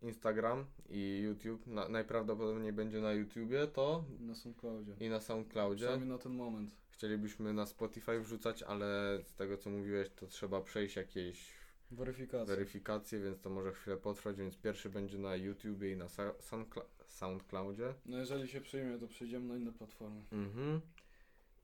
Instagram 0.02 0.66
i 0.88 1.20
YouTube. 1.24 1.66
Na, 1.66 1.88
najprawdopodobniej 1.88 2.72
będzie 2.72 3.00
na 3.00 3.12
YouTubie 3.12 3.66
to 3.66 4.04
Na 4.20 4.34
SoundCloudzie. 4.34 4.94
i 5.00 5.08
na 5.08 5.20
SoundCloudzie. 5.20 5.84
Przynajmniej 5.84 6.10
na 6.10 6.18
ten 6.18 6.32
moment. 6.32 6.76
Chcielibyśmy 6.90 7.52
na 7.52 7.66
Spotify 7.66 8.20
wrzucać, 8.20 8.62
ale 8.62 9.18
z 9.24 9.34
tego 9.34 9.56
co 9.56 9.70
mówiłeś, 9.70 10.08
to 10.10 10.26
trzeba 10.26 10.60
przejść 10.60 10.96
jakieś 10.96 11.52
Weryfikacja. 11.90 12.44
weryfikacje, 12.56 13.20
więc 13.20 13.40
to 13.40 13.50
może 13.50 13.72
chwilę 13.72 13.96
potrwać, 13.96 14.36
więc 14.36 14.56
pierwszy 14.56 14.90
będzie 14.90 15.18
na 15.18 15.36
YouTubie 15.36 15.92
i 15.92 15.96
na 15.96 16.06
Sa- 16.06 16.34
Soundcla- 16.40 16.84
SoundCloudzie. 17.06 17.94
no 18.06 18.18
jeżeli 18.18 18.48
się 18.48 18.60
przyjmie, 18.60 18.98
to 18.98 19.08
przejdziemy 19.08 19.48
na 19.48 19.56
inne 19.56 19.72
platformy. 19.72 20.22
Mhm. 20.32 20.80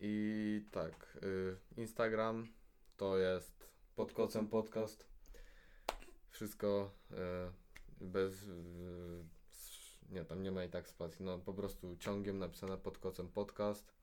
I 0.01 0.62
tak, 0.70 1.18
y, 1.22 1.57
Instagram 1.80 2.49
to 2.97 3.18
jest 3.18 3.68
pod 3.97 4.12
kocem 4.12 4.49
podcast. 4.49 5.07
Wszystko 6.30 6.91
y, 7.11 7.14
bez. 8.01 8.42
Y, 8.42 9.24
nie, 10.11 10.24
tam 10.24 10.42
nie 10.42 10.53
ma 10.53 10.64
i 10.64 10.68
tak 10.68 10.88
spacji. 10.88 11.24
No 11.24 11.38
po 11.38 11.55
prostu 11.55 11.97
ciągiem 11.97 12.38
napisane 12.38 12.78
pod 12.78 12.99
kocem 12.99 13.28
podcast. 13.28 13.95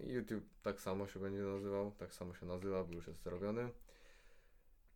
YouTube 0.00 0.44
tak 0.62 0.80
samo 0.80 1.06
się 1.06 1.20
będzie 1.20 1.42
nazywał. 1.42 1.92
Tak 1.98 2.14
samo 2.14 2.34
się 2.34 2.46
nazywa, 2.46 2.84
bo 2.84 2.94
już 2.94 3.06
jest 3.06 3.22
zrobiony. 3.22 3.68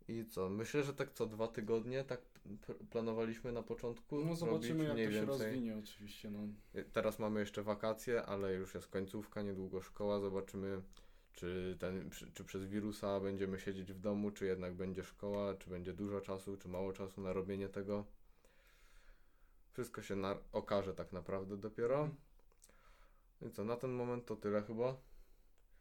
I 0.09 0.25
co? 0.25 0.49
Myślę, 0.49 0.83
że 0.83 0.95
tak 0.95 1.12
co 1.12 1.27
dwa 1.27 1.49
tygodnie 1.49 2.05
tak 2.05 2.20
planowaliśmy 2.91 3.53
na 3.53 3.62
początku. 3.62 4.25
No 4.25 4.37
zobaczymy 4.37 4.85
jak 4.85 4.93
mniej 4.95 5.07
to 5.07 5.12
się 5.12 5.18
więcej. 5.18 5.47
rozwinie 5.47 5.77
oczywiście. 5.79 6.31
No. 6.31 6.39
Teraz 6.93 7.18
mamy 7.18 7.41
jeszcze 7.41 7.62
wakacje, 7.62 8.22
ale 8.22 8.55
już 8.55 8.75
jest 8.75 8.89
końcówka, 8.89 9.43
niedługo 9.43 9.81
szkoła. 9.81 10.20
Zobaczymy, 10.20 10.83
czy, 11.35 11.76
ten, 11.80 12.11
czy, 12.35 12.45
przez 12.45 12.64
wirusa 12.64 13.20
będziemy 13.20 13.61
siedzieć 13.61 13.93
w 13.93 14.01
domu, 14.01 14.30
czy 14.30 14.47
jednak 14.47 14.74
będzie 14.74 15.05
szkoła, 15.05 15.55
czy 15.55 15.70
będzie 15.70 15.93
dużo 15.93 16.20
czasu, 16.20 16.57
czy 16.57 16.68
mało 16.68 16.93
czasu 16.93 17.20
na 17.20 17.32
robienie 17.32 17.68
tego. 17.68 18.05
Wszystko 19.72 20.03
się 20.03 20.16
na- 20.16 20.39
okaże 20.53 20.95
tak 20.95 21.12
naprawdę 21.12 21.57
dopiero. 21.57 22.11
I 23.43 23.51
co, 23.51 23.64
na 23.64 23.76
ten 23.76 23.91
moment 23.91 24.26
to 24.26 24.37
tyle 24.37 24.62
chyba. 24.62 24.97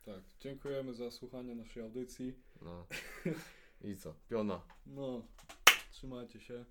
Tak, 0.06 0.24
dziękujemy 0.39 0.93
za 0.93 1.12
słuchanie 1.12 1.56
naszej 1.56 1.84
audycji. 1.84 2.34
No. 2.62 2.88
I 3.91 3.95
co, 3.97 4.16
piona. 4.30 4.62
No, 4.86 5.28
trzymajcie 5.91 6.39
się. 6.39 6.66